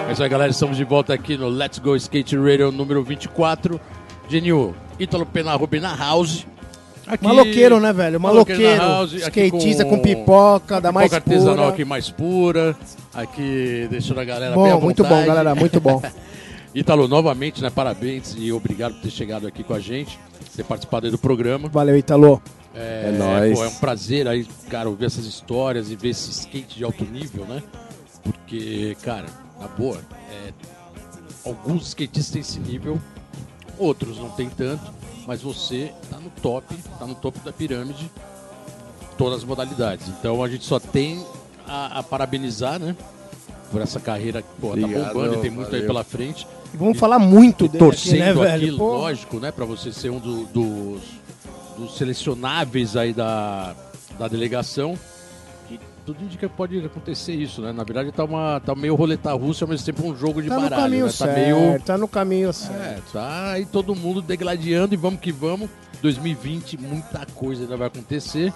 É 0.08 0.12
isso 0.12 0.22
aí, 0.22 0.28
galera. 0.28 0.50
Estamos 0.50 0.76
de 0.78 0.84
volta 0.84 1.12
aqui 1.12 1.36
no 1.36 1.48
Let's 1.48 1.78
Go 1.78 1.94
Skate 1.96 2.36
Radio 2.38 2.72
número 2.72 3.02
24. 3.02 3.78
Genil, 4.30 4.74
Ítalo 4.98 5.26
Penarrubi 5.26 5.78
na 5.78 5.94
house. 5.94 6.46
Aqui- 7.06 7.24
Maloqueiro, 7.24 7.78
né, 7.80 7.92
velho? 7.92 8.18
Maloqueiro 8.18 8.62
Maloqueiro. 8.62 8.82
house, 8.82 9.12
Skatista 9.12 9.84
com, 9.84 9.90
com 9.96 10.02
pipoca, 10.02 10.80
da 10.80 10.90
mais 10.90 11.10
Pipoca 11.10 11.30
artesanal 11.30 11.56
pura. 11.56 11.68
aqui 11.68 11.84
mais 11.84 12.10
pura. 12.10 12.76
Aqui 13.14 13.86
deixando 13.90 14.20
a 14.20 14.24
galera 14.24 14.54
Bom, 14.54 14.62
bem 14.64 14.72
à 14.72 14.76
muito 14.78 15.04
bom, 15.04 15.24
galera, 15.24 15.54
muito 15.54 15.80
bom. 15.80 16.00
Ítalo, 16.74 17.06
novamente, 17.06 17.62
né? 17.62 17.70
Parabéns 17.70 18.34
e 18.38 18.50
obrigado 18.52 18.94
por 18.94 19.02
ter 19.02 19.10
chegado 19.10 19.46
aqui 19.46 19.62
com 19.62 19.72
a 19.74 19.78
gente, 19.80 20.18
ter 20.56 20.64
participado 20.64 21.06
aí 21.06 21.12
do 21.12 21.18
programa. 21.18 21.68
Valeu, 21.68 21.96
Italo. 21.96 22.42
É, 22.74 23.10
É 23.14 23.18
nóis. 23.18 23.58
pô, 23.58 23.64
é 23.64 23.68
um 23.68 23.74
prazer 23.76 24.28
aí, 24.28 24.44
cara, 24.68 24.88
ouvir 24.88 25.06
essas 25.06 25.24
histórias 25.24 25.90
e 25.90 25.96
ver 25.96 26.10
esse 26.10 26.30
skate 26.30 26.76
de 26.76 26.84
alto 26.84 27.04
nível, 27.04 27.44
né? 27.46 27.62
Porque, 28.22 28.96
cara, 29.02 29.26
na 29.60 29.68
boa, 29.68 29.98
é, 30.30 30.52
alguns 31.44 31.88
skatistas 31.88 32.30
têm 32.30 32.40
esse 32.40 32.58
nível, 32.60 33.00
outros 33.78 34.18
não 34.18 34.30
tem 34.30 34.48
tanto, 34.50 34.84
mas 35.26 35.42
você 35.42 35.92
tá 36.10 36.18
no 36.18 36.30
top, 36.42 36.74
tá 36.98 37.06
no 37.06 37.14
topo 37.14 37.38
da 37.44 37.52
pirâmide, 37.52 38.10
todas 39.16 39.38
as 39.38 39.44
modalidades. 39.44 40.08
Então 40.08 40.42
a 40.42 40.48
gente 40.48 40.64
só 40.64 40.78
tem 40.80 41.24
a, 41.66 42.00
a 42.00 42.02
parabenizar, 42.02 42.78
né? 42.78 42.96
Por 43.70 43.80
essa 43.80 43.98
carreira 43.98 44.42
que 44.42 44.48
pô, 44.60 44.70
tá 44.76 44.86
bombando 44.86 45.34
e 45.34 45.38
tem 45.38 45.50
muito 45.50 45.66
aí 45.68 45.80
valeu. 45.80 45.86
pela 45.86 46.04
frente 46.04 46.46
vamos 46.76 46.98
falar 46.98 47.18
muito 47.18 47.66
dele 47.68 47.78
torcendo 47.84 48.22
aqui, 48.42 48.52
né, 48.52 48.58
velho? 48.58 48.76
Pô, 48.76 48.96
lógico, 48.98 49.38
né? 49.40 49.50
Pra 49.50 49.64
você 49.64 49.92
ser 49.92 50.10
um 50.10 50.18
do- 50.18 50.44
dos, 50.46 51.02
dos 51.78 51.96
selecionáveis 51.96 52.96
aí 52.96 53.12
da, 53.12 53.74
da 54.18 54.28
delegação. 54.28 54.98
E 55.70 55.78
tudo 56.04 56.22
indica 56.22 56.48
que 56.48 56.54
pode 56.54 56.78
acontecer 56.84 57.32
isso, 57.34 57.60
né? 57.60 57.72
Na 57.72 57.82
verdade 57.84 58.12
tá, 58.12 58.24
uma, 58.24 58.60
tá 58.60 58.74
meio 58.74 58.94
roleta 58.94 59.32
russa, 59.32 59.64
ao 59.64 59.68
mesmo 59.68 59.84
tempo 59.84 60.06
um 60.06 60.16
jogo 60.16 60.40
de 60.42 60.48
tá 60.48 60.54
no 60.56 60.60
baralho, 60.62 60.82
caminho 60.82 61.06
né? 61.06 61.12
Tá 61.12 61.24
certo, 61.26 61.36
meio... 61.60 61.80
tá 61.82 61.98
no 61.98 62.08
caminho 62.08 62.52
certo. 62.52 62.80
É, 62.80 62.98
tá 63.12 63.50
aí 63.52 63.66
todo 63.66 63.94
mundo 63.94 64.22
degladiando 64.22 64.94
e 64.94 64.96
vamos 64.96 65.20
que 65.20 65.32
vamos. 65.32 65.68
2020, 66.02 66.76
muita 66.78 67.26
coisa 67.34 67.62
ainda 67.62 67.76
vai 67.76 67.86
acontecer. 67.88 68.52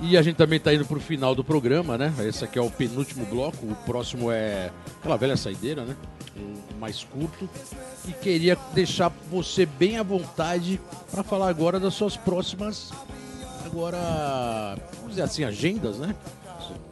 E 0.00 0.16
a 0.16 0.22
gente 0.22 0.36
também 0.36 0.60
tá 0.60 0.72
indo 0.74 0.84
pro 0.84 1.00
final 1.00 1.34
do 1.34 1.42
programa, 1.42 1.96
né? 1.98 2.12
Esse 2.20 2.44
aqui 2.44 2.58
é 2.58 2.62
o 2.62 2.70
penúltimo 2.70 3.24
bloco. 3.26 3.66
O 3.66 3.74
próximo 3.86 4.30
é 4.30 4.70
aquela 5.00 5.16
velha 5.16 5.36
saideira, 5.36 5.84
né? 5.84 5.96
Mais 6.78 7.04
curto. 7.04 7.48
E 8.06 8.12
queria 8.12 8.56
deixar 8.74 9.12
você 9.30 9.64
bem 9.64 9.96
à 9.98 10.02
vontade 10.02 10.80
para 11.10 11.22
falar 11.22 11.48
agora 11.48 11.80
das 11.80 11.94
suas 11.94 12.16
próximas. 12.16 12.92
Agora, 13.64 14.76
vamos 14.96 15.10
dizer 15.10 15.22
assim, 15.22 15.44
agendas, 15.44 15.98
né? 15.98 16.14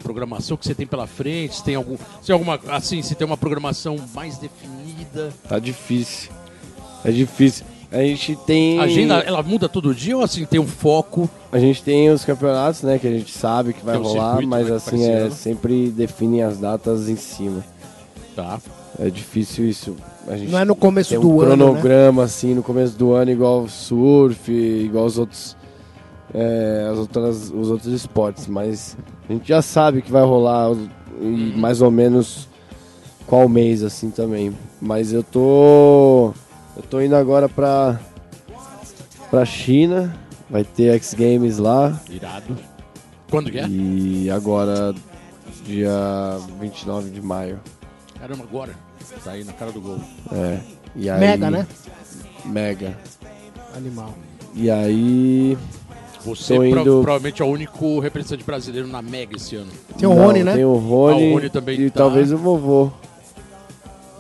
Programação 0.03 0.57
que 0.57 0.66
você 0.66 0.74
tem 0.74 0.86
pela 0.86 1.07
frente, 1.07 1.57
se 1.57 1.64
tem 1.64 1.74
algum. 1.74 1.97
Se 2.22 2.32
alguma. 2.32 2.61
Assim, 2.68 3.03
se 3.03 3.14
tem 3.14 3.26
uma 3.26 3.36
programação 3.36 3.97
mais 4.14 4.38
definida. 4.38 5.32
Tá 5.49 5.59
difícil. 5.59 6.30
É 7.05 7.11
difícil. 7.11 7.64
A 7.95 7.99
gente 7.99 8.34
tem. 8.45 8.80
A 8.80 8.84
agenda, 8.84 9.14
ela 9.20 9.42
muda 9.42 9.68
todo 9.68 9.95
dia 9.95 10.16
ou 10.16 10.24
assim 10.24 10.45
tem 10.45 10.59
um 10.59 10.66
foco? 10.66 11.30
A 11.53 11.59
gente 11.61 11.82
tem 11.82 12.11
os 12.11 12.24
campeonatos, 12.24 12.82
né? 12.82 12.99
Que 12.99 13.07
a 13.07 13.11
gente 13.11 13.32
sabe 13.32 13.72
que 13.72 13.84
vai 13.84 13.97
um 13.97 14.03
rolar, 14.03 14.30
circuito, 14.30 14.49
mas 14.49 14.68
né, 14.68 14.74
assim, 14.74 15.09
é, 15.09 15.30
sempre 15.30 15.90
definem 15.90 16.42
as 16.42 16.59
datas 16.59 17.09
em 17.09 17.16
cima. 17.16 17.64
Tá. 18.34 18.61
É 18.99 19.11
difícil 19.11 19.68
isso. 19.68 19.97
A 20.28 20.36
gente 20.36 20.51
Não 20.53 20.59
é 20.59 20.64
no 20.64 20.74
começo 20.76 21.11
tem 21.11 21.20
do 21.20 21.28
um 21.30 21.40
ano, 21.40 21.51
né? 21.51 21.57
cronograma, 21.57 22.22
assim, 22.24 22.55
no 22.55 22.62
começo 22.62 22.97
do 22.97 23.12
ano, 23.12 23.30
igual 23.30 23.68
surf, 23.68 24.51
igual 24.53 25.05
os 25.07 25.18
outros. 25.18 25.57
é, 26.32 26.88
as 26.90 26.99
outras, 26.99 27.51
os 27.51 27.70
outros 27.70 27.92
esportes, 27.92 28.47
mas 28.47 28.97
a 29.28 29.32
gente 29.32 29.49
já 29.49 29.61
sabe 29.62 30.01
que 30.03 30.11
vai 30.11 30.22
rolar 30.24 30.70
e 31.20 31.53
mais 31.57 31.80
ou 31.82 31.90
menos 31.90 32.49
qual 33.26 33.49
mês 33.49 33.82
assim 33.82 34.11
também. 34.11 34.53
Mas 34.80 35.12
eu 35.12 35.22
tô 35.22 36.32
eu 36.76 36.82
tô 36.88 37.01
indo 37.01 37.14
agora 37.16 37.49
pra 37.49 38.01
pra 39.30 39.45
China, 39.45 40.14
vai 40.49 40.62
ter 40.64 40.92
X 40.95 41.14
Games 41.14 41.59
lá 41.59 42.01
Irado. 42.09 42.57
Quando 43.30 43.51
que 43.51 43.59
é? 43.59 43.66
e 43.68 44.30
agora 44.30 44.95
dia 45.64 46.38
29 46.61 47.11
de 47.11 47.20
maio. 47.22 47.61
Caramba, 48.18 48.45
agora. 48.45 48.72
Tá 49.24 49.32
aí 49.32 49.44
na 49.44 49.52
cara 49.52 49.72
do 49.72 49.80
gol. 49.80 49.98
É. 50.32 50.59
E 50.96 51.09
aí, 51.11 51.20
Mega, 51.20 51.50
né? 51.50 51.66
Mega. 52.44 52.96
Animal. 53.76 54.14
E 54.55 54.70
aí 54.70 55.59
Você 56.24 56.55
indo- 56.57 57.02
provavelmente 57.02 57.42
é 57.42 57.44
o 57.44 57.48
único 57.48 57.98
representante 57.98 58.44
brasileiro 58.44 58.86
na 58.88 59.02
Mega 59.02 59.36
esse 59.36 59.57
ano. 59.57 59.70
Tem 59.98 60.09
o 60.09 60.14
Não, 60.14 60.24
Rony, 60.26 60.44
né? 60.44 60.55
Tem 60.55 60.64
o 60.64 60.74
Rony, 60.76 61.24
Ah, 61.24 61.30
o 61.30 61.34
Rony 61.34 61.50
também 61.50 61.80
e 61.80 61.90
tá. 61.90 61.98
talvez 62.00 62.32
o 62.32 62.36
vovô. 62.38 62.90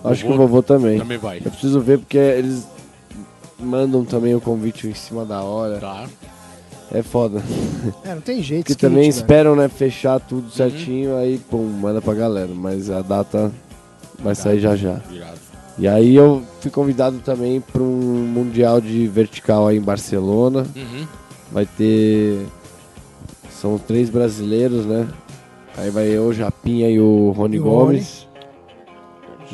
Acho 0.02 0.22
que 0.22 0.28
o 0.28 0.32
Vovô 0.32 0.46
vovô 0.46 0.62
também. 0.62 0.98
Também 0.98 1.16
vai. 1.16 1.38
Eu 1.38 1.50
preciso 1.50 1.80
ver 1.80 1.98
porque 1.98 2.18
eles 2.18 2.66
mandam 3.58 4.04
também 4.04 4.34
o 4.34 4.40
convite 4.40 4.86
em 4.86 4.92
cima 4.94 5.24
da 5.24 5.42
hora. 5.42 5.78
Tá. 5.78 6.06
É 6.92 7.02
foda. 7.02 7.42
É, 8.04 8.14
não 8.14 8.20
tem 8.20 8.42
jeito. 8.42 8.70
Skate, 8.70 8.80
também 8.80 9.08
esperam, 9.08 9.56
né, 9.56 9.66
fechar 9.68 10.20
Uhum. 10.20 10.26
tudo 10.28 10.50
certinho, 10.50 11.16
aí, 11.16 11.38
pum, 11.38 11.64
manda 11.64 12.02
pra 12.02 12.12
galera. 12.12 12.50
Mas 12.54 12.90
a 12.90 13.00
data 13.00 13.50
vai 14.24 14.34
sair 14.34 14.58
já 14.58 14.74
já. 14.74 15.00
Irado. 15.12 15.38
E 15.76 15.88
aí 15.88 16.14
eu 16.14 16.42
fui 16.60 16.70
convidado 16.70 17.18
também 17.18 17.60
para 17.60 17.82
um 17.82 18.26
Mundial 18.26 18.80
de 18.80 19.06
Vertical 19.06 19.68
aí 19.68 19.76
em 19.76 19.82
Barcelona. 19.82 20.66
Uhum. 20.74 21.06
Vai 21.52 21.66
ter. 21.66 22.46
São 23.50 23.78
três 23.78 24.08
brasileiros, 24.08 24.86
né? 24.86 25.06
Aí 25.76 25.90
vai 25.90 26.06
eu, 26.06 26.26
o 26.26 26.32
Japinha 26.32 26.88
e 26.88 27.00
o 27.00 27.30
Rony 27.30 27.56
E 27.56 27.60
o 27.60 27.64
Rony. 27.64 27.76
Gomes. 27.76 28.28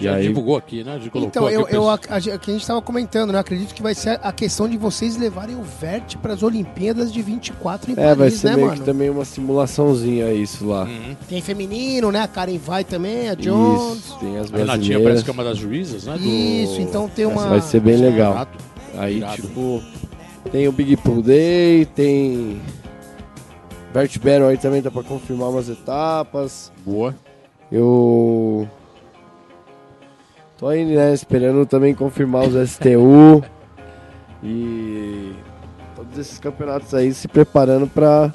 E 0.00 0.04
Já 0.04 0.14
aí- 0.14 0.26
divulgou 0.28 0.56
aqui, 0.56 0.82
né? 0.82 0.98
Colocou 1.12 1.22
Então, 1.22 1.46
aqui 1.46 1.54
eu, 1.54 1.60
o 1.60 1.64
pessoal. 1.66 1.82
eu, 1.84 1.90
a, 2.12 2.16
a, 2.16 2.18
gente- 2.20 2.38
que 2.38 2.50
a 2.50 2.54
gente 2.54 2.66
tava 2.66 2.80
comentando, 2.82 3.32
né? 3.32 3.38
Acredito 3.38 3.74
que 3.74 3.82
vai 3.82 3.94
ser 3.94 4.18
a 4.22 4.32
questão 4.32 4.68
de 4.68 4.76
vocês 4.76 5.16
levarem 5.16 5.54
o 5.56 5.62
Vert 5.62 6.16
para 6.18 6.32
as 6.32 6.42
Olimpíadas 6.42 7.12
de 7.12 7.20
24 7.22 7.90
em 7.90 7.94
É, 7.94 8.06
vai 8.08 8.16
Paris, 8.16 8.34
ser 8.34 8.48
né, 8.50 8.54
meio 8.56 8.66
mano? 8.68 8.78
que 8.80 8.84
também 8.86 9.10
uma 9.10 9.24
simulaçãozinha 9.24 10.32
isso 10.32 10.66
lá. 10.66 10.84
Uhum. 10.84 11.16
Tem 11.28 11.40
feminino, 11.42 12.10
né? 12.10 12.22
A 12.22 12.28
Karen 12.28 12.58
vai 12.58 12.82
também, 12.84 13.28
a 13.28 13.34
Jones. 13.34 13.98
Isso, 13.98 14.18
tem 14.18 14.38
as 14.38 14.52
A 14.52 14.56
Renatinha 14.56 14.64
brasileiras. 14.98 15.02
parece 15.04 15.24
que 15.24 15.30
é 15.30 15.32
uma 15.32 15.44
das 15.44 15.58
juízas, 15.58 16.04
né? 16.04 16.16
do- 16.16 16.24
Isso, 16.24 16.80
então 16.80 17.08
tem 17.08 17.26
uma. 17.26 17.46
Vai 17.48 17.60
ser 17.60 17.80
bem 17.80 17.96
legal. 17.96 18.32
Irado. 18.32 18.50
Aí, 18.98 19.16
Irado. 19.18 19.42
tipo, 19.42 19.82
tem 20.50 20.66
o 20.66 20.72
Big 20.72 20.96
Pool 20.96 21.22
Day, 21.22 21.84
tem. 21.94 22.60
Bert 23.92 24.16
Battle 24.18 24.46
aí 24.48 24.56
também 24.56 24.80
tá 24.80 24.90
pra 24.90 25.02
confirmar 25.02 25.48
umas 25.50 25.68
etapas. 25.68 26.70
Boa. 26.86 27.14
Eu 27.72 28.68
tô 30.60 30.68
aí, 30.68 30.84
né, 30.84 31.12
esperando 31.14 31.64
também 31.66 31.94
confirmar 31.94 32.46
os 32.46 32.70
STU 32.70 33.42
e 34.42 35.32
todos 35.96 36.18
esses 36.18 36.38
campeonatos 36.38 36.92
aí 36.94 37.12
se 37.14 37.26
preparando 37.28 37.86
pra 37.86 38.32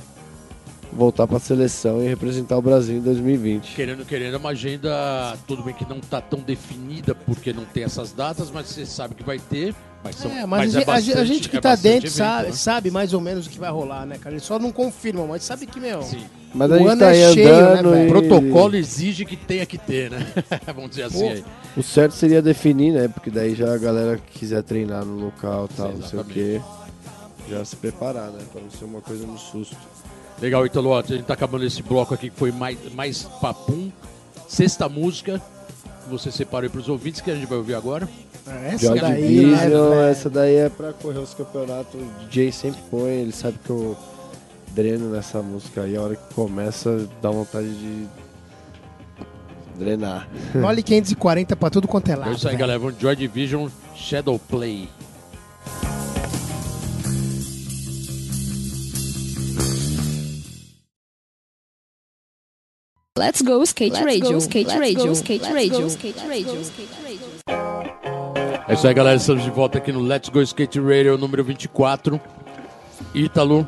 voltar 0.92 1.28
pra 1.28 1.40
seleção 1.40 2.02
e 2.02 2.08
representar 2.08 2.58
o 2.58 2.62
Brasil 2.62 2.98
em 2.98 3.02
2020. 3.02 3.76
Querendo, 3.76 4.06
querendo, 4.06 4.34
é 4.36 4.38
uma 4.38 4.50
agenda, 4.52 5.38
tudo 5.48 5.62
bem 5.64 5.74
que 5.74 5.88
não 5.88 6.00
tá 6.00 6.20
tão 6.22 6.40
definida 6.40 7.14
porque 7.14 7.52
não 7.54 7.66
tem 7.66 7.84
essas 7.84 8.12
datas, 8.12 8.50
mas 8.50 8.68
você 8.68 8.86
sabe 8.86 9.14
que 9.16 9.24
vai 9.24 9.38
ter. 9.38 9.76
Mas, 10.04 10.16
são, 10.16 10.32
É, 10.32 10.46
mas, 10.46 10.74
é 10.76 10.78
a, 10.78 10.80
gente- 10.80 10.90
a 10.90 11.00
gente- 11.00 11.12
a 11.12 11.16
bastante- 11.16 11.28
gente 11.34 11.50
que 11.50 11.58
é 11.58 11.62
tá 11.62 11.70
bastante 11.70 11.92
dentro 11.94 12.08
evento, 12.08 12.18
sabe, 12.18 12.48
né? 12.48 12.54
sabe 12.54 12.92
mais 12.92 13.14
ou 13.14 13.20
menos 13.22 13.48
o 13.48 13.50
que 13.50 13.60
vai 13.60 13.72
rolar, 13.72 14.06
né, 14.06 14.18
cara? 14.20 14.36
Eles 14.36 14.44
só 14.44 14.58
não 14.60 14.72
confirmam, 14.72 15.28
mas 15.28 15.44
sabe 15.44 15.66
que, 15.66 15.80
meu. 15.80 16.02
Sim. 16.04 16.24
Mas 16.56 16.72
O 16.72 16.74
a 16.74 16.78
gente 16.78 16.88
ano 16.88 17.00
tá 17.02 17.14
é 17.14 17.34
cheio, 17.34 17.46
né, 17.46 17.62
andando 17.80 17.98
e... 17.98 18.06
O 18.06 18.08
protocolo 18.08 18.76
exige 18.78 19.26
que 19.26 19.36
tenha 19.36 19.66
que 19.66 19.78
ter, 19.78 20.10
né? 20.10 20.26
Vamos 20.74 20.92
dizer 20.92 21.04
assim 21.04 21.20
Pô. 21.20 21.30
aí. 21.30 21.46
O 21.76 21.84
certo 21.84 22.14
seria 22.14 22.42
definir, 22.42 22.94
né? 22.94 23.10
Porque 23.10 23.30
daí 23.30 23.54
já 23.54 23.74
a 23.74 23.78
galera 23.78 24.18
que 24.18 24.40
quiser 24.40 24.64
treinar 24.64 25.04
no 25.04 25.26
local 25.26 25.68
tal, 25.76 25.92
Sim, 25.92 25.98
não 26.00 26.08
sei 26.08 26.20
o 26.20 26.24
quê, 26.24 26.62
já 27.50 27.64
se 27.66 27.76
preparar, 27.76 28.32
né? 28.32 28.40
Pra 28.54 28.62
não 28.62 28.72
ser 28.72 28.86
uma 28.86 29.02
coisa 29.02 29.28
no 29.28 29.38
susto. 29.38 29.76
Legal, 30.42 30.66
Italo, 30.66 30.96
a 30.98 31.02
gente 31.02 31.24
tá 31.24 31.34
acabando 31.34 31.66
esse 31.66 31.84
bloco 31.84 32.14
aqui 32.14 32.30
que 32.30 32.38
foi 32.38 32.52
mais, 32.54 32.78
mais 32.94 33.24
papum. 33.42 33.92
Sexta 34.48 34.88
música 34.88 35.42
que 36.04 36.10
você 36.10 36.32
separou 36.32 36.70
para 36.70 36.80
os 36.80 36.88
ouvintes 36.88 37.20
que 37.20 37.32
a 37.32 37.36
gente 37.36 37.48
vai 37.48 37.58
ouvir 37.58 37.76
agora. 37.76 38.08
Essa 38.66 38.88
Joy 38.88 39.00
daí, 39.02 39.28
Division, 39.28 39.50
né, 39.50 39.68
velho? 39.68 40.02
essa 40.04 40.30
daí 40.30 40.56
é 40.56 40.70
pra 40.70 40.94
correr 40.94 41.20
os 41.20 41.34
campeonatos. 41.34 42.00
O 42.00 42.26
DJ 42.30 42.52
sempre 42.52 42.80
põe, 42.92 43.12
ele 43.12 43.32
sabe 43.32 43.58
que 43.64 43.70
eu 43.70 43.98
dreno 44.76 45.10
nessa 45.10 45.42
música 45.42 45.82
aí. 45.84 45.96
A 45.96 46.02
hora 46.02 46.16
que 46.16 46.34
começa, 46.34 47.08
dá 47.22 47.32
vontade 47.32 47.70
de 47.74 48.08
drenar. 49.80 50.28
Olha 50.64 50.82
540 50.84 51.56
pra 51.56 51.70
tudo 51.70 51.88
quanto 51.88 52.10
é 52.10 52.14
É 52.14 52.16
lado. 52.18 52.34
isso 52.34 52.48
aí, 52.48 52.52
velho. 52.52 52.60
galera. 52.60 52.80
Vamos 52.80 53.00
Joy 53.00 53.16
Division 53.16 53.68
Shadow 53.96 54.38
Play. 54.38 54.90
Let's 63.18 63.42
go 63.42 63.64
skate 63.64 63.94
radio, 64.04 64.38
skate 64.40 64.68
radio, 64.78 65.12
skate 65.14 65.46
radio, 65.46 65.88
skate 65.88 66.20
radio. 66.28 66.62
É 68.68 68.74
isso 68.74 68.88
aí, 68.88 68.94
galera. 68.94 69.16
Estamos 69.16 69.44
de 69.44 69.50
volta 69.50 69.78
aqui 69.78 69.92
no 69.92 70.02
Let's 70.02 70.28
Go 70.30 70.42
Skate 70.42 70.80
Radio 70.82 71.18
número 71.18 71.44
24. 71.44 72.20
Ítalo 73.14 73.66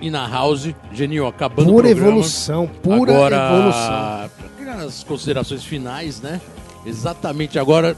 e 0.00 0.10
na 0.10 0.26
House. 0.28 0.70
Geninho, 0.92 1.26
acabando 1.26 1.70
Pura 1.72 1.86
o 1.86 1.90
programa. 1.90 2.08
evolução, 2.10 2.66
pura 2.82 3.12
agora, 3.14 3.36
evolução. 3.36 4.86
as 4.86 5.04
considerações 5.04 5.64
finais, 5.64 6.20
né? 6.20 6.40
Exatamente 6.86 7.58
agora, 7.58 7.96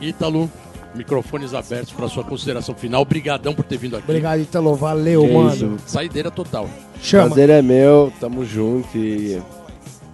Ítalo, 0.00 0.50
microfones 0.94 1.52
abertos 1.54 1.92
para 1.92 2.08
sua 2.08 2.24
consideração 2.24 2.74
final. 2.74 3.02
Obrigadão 3.02 3.54
por 3.54 3.64
ter 3.64 3.76
vindo 3.78 3.96
aqui. 3.96 4.04
Obrigado, 4.08 4.40
Italo. 4.40 4.74
Valeu, 4.74 5.26
Que 5.26 5.32
mano. 5.32 5.50
isso. 5.54 5.76
Saideira 5.86 6.30
total. 6.30 6.68
Chama. 7.02 7.26
Prazer 7.26 7.50
é 7.50 7.62
meu, 7.62 8.12
tamo 8.20 8.44
junto 8.44 8.96
e 8.96 9.40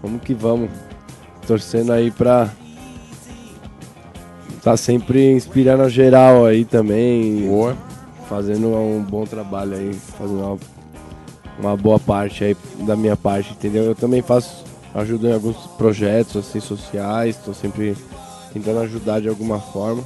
vamos 0.02 0.22
que 0.22 0.34
vamos. 0.34 0.70
Torcendo 1.46 1.92
aí 1.92 2.10
pra 2.10 2.50
tá 4.62 4.76
sempre 4.76 5.30
inspirando 5.32 5.82
a 5.84 5.88
geral 5.88 6.44
aí 6.44 6.64
também. 6.64 7.46
Boa. 7.46 7.76
Fazendo 8.28 8.68
um 8.74 9.00
bom 9.00 9.24
trabalho 9.24 9.76
aí, 9.76 9.94
fazendo 10.18 10.40
uma, 10.40 10.58
uma 11.58 11.76
boa 11.76 11.98
parte 11.98 12.44
aí 12.44 12.56
da 12.80 12.96
minha 12.96 13.16
parte, 13.16 13.52
entendeu? 13.52 13.84
Eu 13.84 13.94
também 13.94 14.22
faço, 14.22 14.64
ajudo 14.94 15.28
em 15.28 15.32
alguns 15.32 15.56
projetos 15.78 16.36
assim 16.36 16.60
sociais, 16.60 17.36
tô 17.44 17.52
sempre 17.54 17.96
tentando 18.52 18.80
ajudar 18.80 19.20
de 19.20 19.28
alguma 19.28 19.58
forma. 19.58 20.02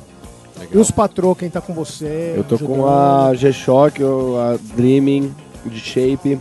E 0.71 0.77
os 0.77 0.91
patrô, 0.91 1.35
quem 1.35 1.49
tá 1.49 1.61
com 1.61 1.73
você? 1.73 2.35
Eu 2.37 2.45
tô 2.45 2.59
com 2.59 2.87
ajudando? 2.87 2.89
a 2.89 3.35
G-Shock, 3.35 4.03
a 4.03 4.59
Dreaming 4.77 5.35
de 5.65 5.79
Shape, 5.81 6.39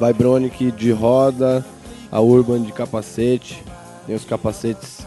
Vibronic 0.00 0.70
de 0.72 0.90
roda, 0.92 1.64
a 2.10 2.20
Urban 2.20 2.62
de 2.62 2.72
capacete, 2.72 3.62
tem 4.06 4.14
os 4.14 4.24
capacetes 4.24 5.06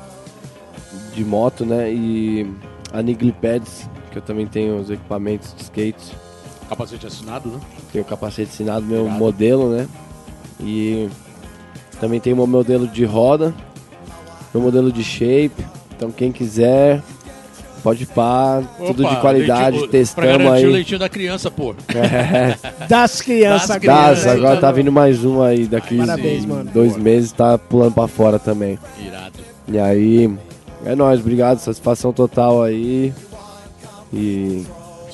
de 1.14 1.24
moto, 1.24 1.66
né? 1.66 1.92
E 1.92 2.50
a 2.92 3.02
Nigli 3.02 3.32
Pads, 3.32 3.90
que 4.12 4.18
eu 4.18 4.22
também 4.22 4.48
tenho 4.48 4.78
os 4.80 4.90
equipamentos 4.90 5.54
de 5.54 5.64
skates. 5.64 6.12
Capacete 6.70 7.06
assinado, 7.08 7.50
né? 7.50 7.60
Tenho 7.92 8.04
o 8.04 8.08
capacete 8.08 8.50
assinado, 8.52 8.86
meu 8.86 9.02
Obrigado. 9.02 9.20
modelo, 9.20 9.70
né? 9.70 9.88
E 10.60 11.08
também 12.00 12.20
tem 12.20 12.34
o 12.34 12.36
meu 12.36 12.48
modelo 12.48 12.88
de 12.88 13.06
roda, 13.06 13.54
meu 14.54 14.64
modelo 14.64 14.92
de 14.92 15.04
shape. 15.04 15.64
Então 15.96 16.12
quem 16.12 16.32
quiser, 16.32 17.02
pode 17.84 18.04
ir 18.04 18.08
pá, 18.08 18.64
tudo 18.78 19.08
de 19.08 19.16
qualidade, 19.18 19.78
leitinho- 19.78 19.92
testamos 19.92 20.28
Pra 20.30 20.38
garantir 20.44 20.66
o 20.66 20.68
aí. 20.68 20.74
leitinho 20.74 21.00
da 21.00 21.08
criança, 21.10 21.52
pô. 21.52 21.76
Das 22.90 23.22
crianças. 23.22 23.68
Das 23.68 23.78
agora. 23.78 23.80
crianças. 23.80 24.24
Das, 24.26 24.34
agora 24.36 24.60
tá 24.60 24.72
vindo 24.72 24.92
mais 24.92 25.24
um 25.24 25.42
aí, 25.42 25.68
daqui 25.68 25.98
Parabéns, 25.98 26.44
em 26.44 26.48
mano. 26.48 26.70
dois 26.74 26.98
meses 26.98 27.32
tá 27.32 27.58
pulando 27.58 27.94
pra 27.94 28.08
fora 28.08 28.40
também. 28.40 28.80
Irado. 29.00 29.40
E 29.68 29.78
aí, 29.80 30.34
é 30.86 30.96
nóis, 30.96 31.20
obrigado, 31.20 31.60
satisfação 31.60 32.12
total 32.12 32.62
aí. 32.64 33.14
E 34.14 34.66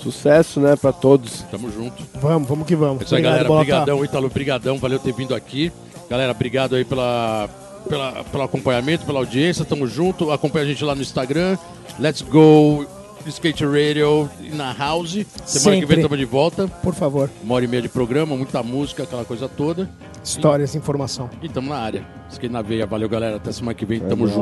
sucesso, 0.02 0.60
né, 0.60 0.76
pra 0.76 0.92
todos. 0.92 1.42
Tamo 1.52 1.72
junto. 1.72 2.04
Vamos, 2.22 2.48
vamos 2.48 2.66
que 2.68 2.76
vamos. 2.76 3.02
É 3.02 3.06
isso 3.06 3.16
aí, 3.16 3.22
Obrigado, 3.22 3.34
galera. 3.34 3.48
Bolota. 3.48 3.64
Obrigadão, 3.64 4.06
Ítalo. 4.06 4.26
Obrigadão. 4.28 4.78
Valeu 4.78 5.00
ter 5.00 5.14
vindo 5.14 5.36
aqui. 5.36 5.72
Galera, 6.10 6.32
obrigado 6.32 6.76
aí 6.76 6.84
pela, 6.84 7.50
pela, 7.88 8.24
pelo 8.26 8.44
acompanhamento, 8.44 9.06
pela 9.06 9.20
audiência. 9.20 9.64
Tamo 9.64 9.88
junto. 9.88 10.32
Acompanha 10.32 10.66
a 10.66 10.68
gente 10.68 10.84
lá 10.84 10.94
no 10.96 11.02
Instagram. 11.02 11.58
Let's 12.00 12.22
go 12.22 12.86
Skate 13.28 13.64
Radio 13.66 14.30
e 14.42 14.50
na 14.50 14.74
House. 14.74 15.12
Semana 15.12 15.26
que 15.46 15.82
Sempre. 15.82 15.86
vem 15.86 16.02
tamo 16.02 16.18
de 16.18 16.26
volta. 16.26 16.68
Por 16.68 16.94
favor, 16.94 17.30
Uma 17.44 17.56
hora 17.56 17.66
e 17.66 17.68
meia 17.68 17.82
de 17.82 17.90
programa, 17.90 18.36
muita 18.36 18.64
música, 18.64 19.04
aquela 19.04 19.24
coisa 19.24 19.48
toda. 19.48 19.90
histórias, 20.24 20.76
informação. 20.76 21.30
E 21.42 21.48
tamo 21.48 21.70
na 21.70 21.78
área. 21.78 22.04
Skate 22.30 22.52
na 22.52 22.62
veia. 22.62 22.86
Valeu, 22.86 23.08
galera. 23.10 23.36
Até 23.38 23.52
semana 23.52 23.74
que 23.74 23.86
vem. 23.86 24.02
É 24.04 24.08
Tamo 24.08 24.28
junto. 24.28 24.42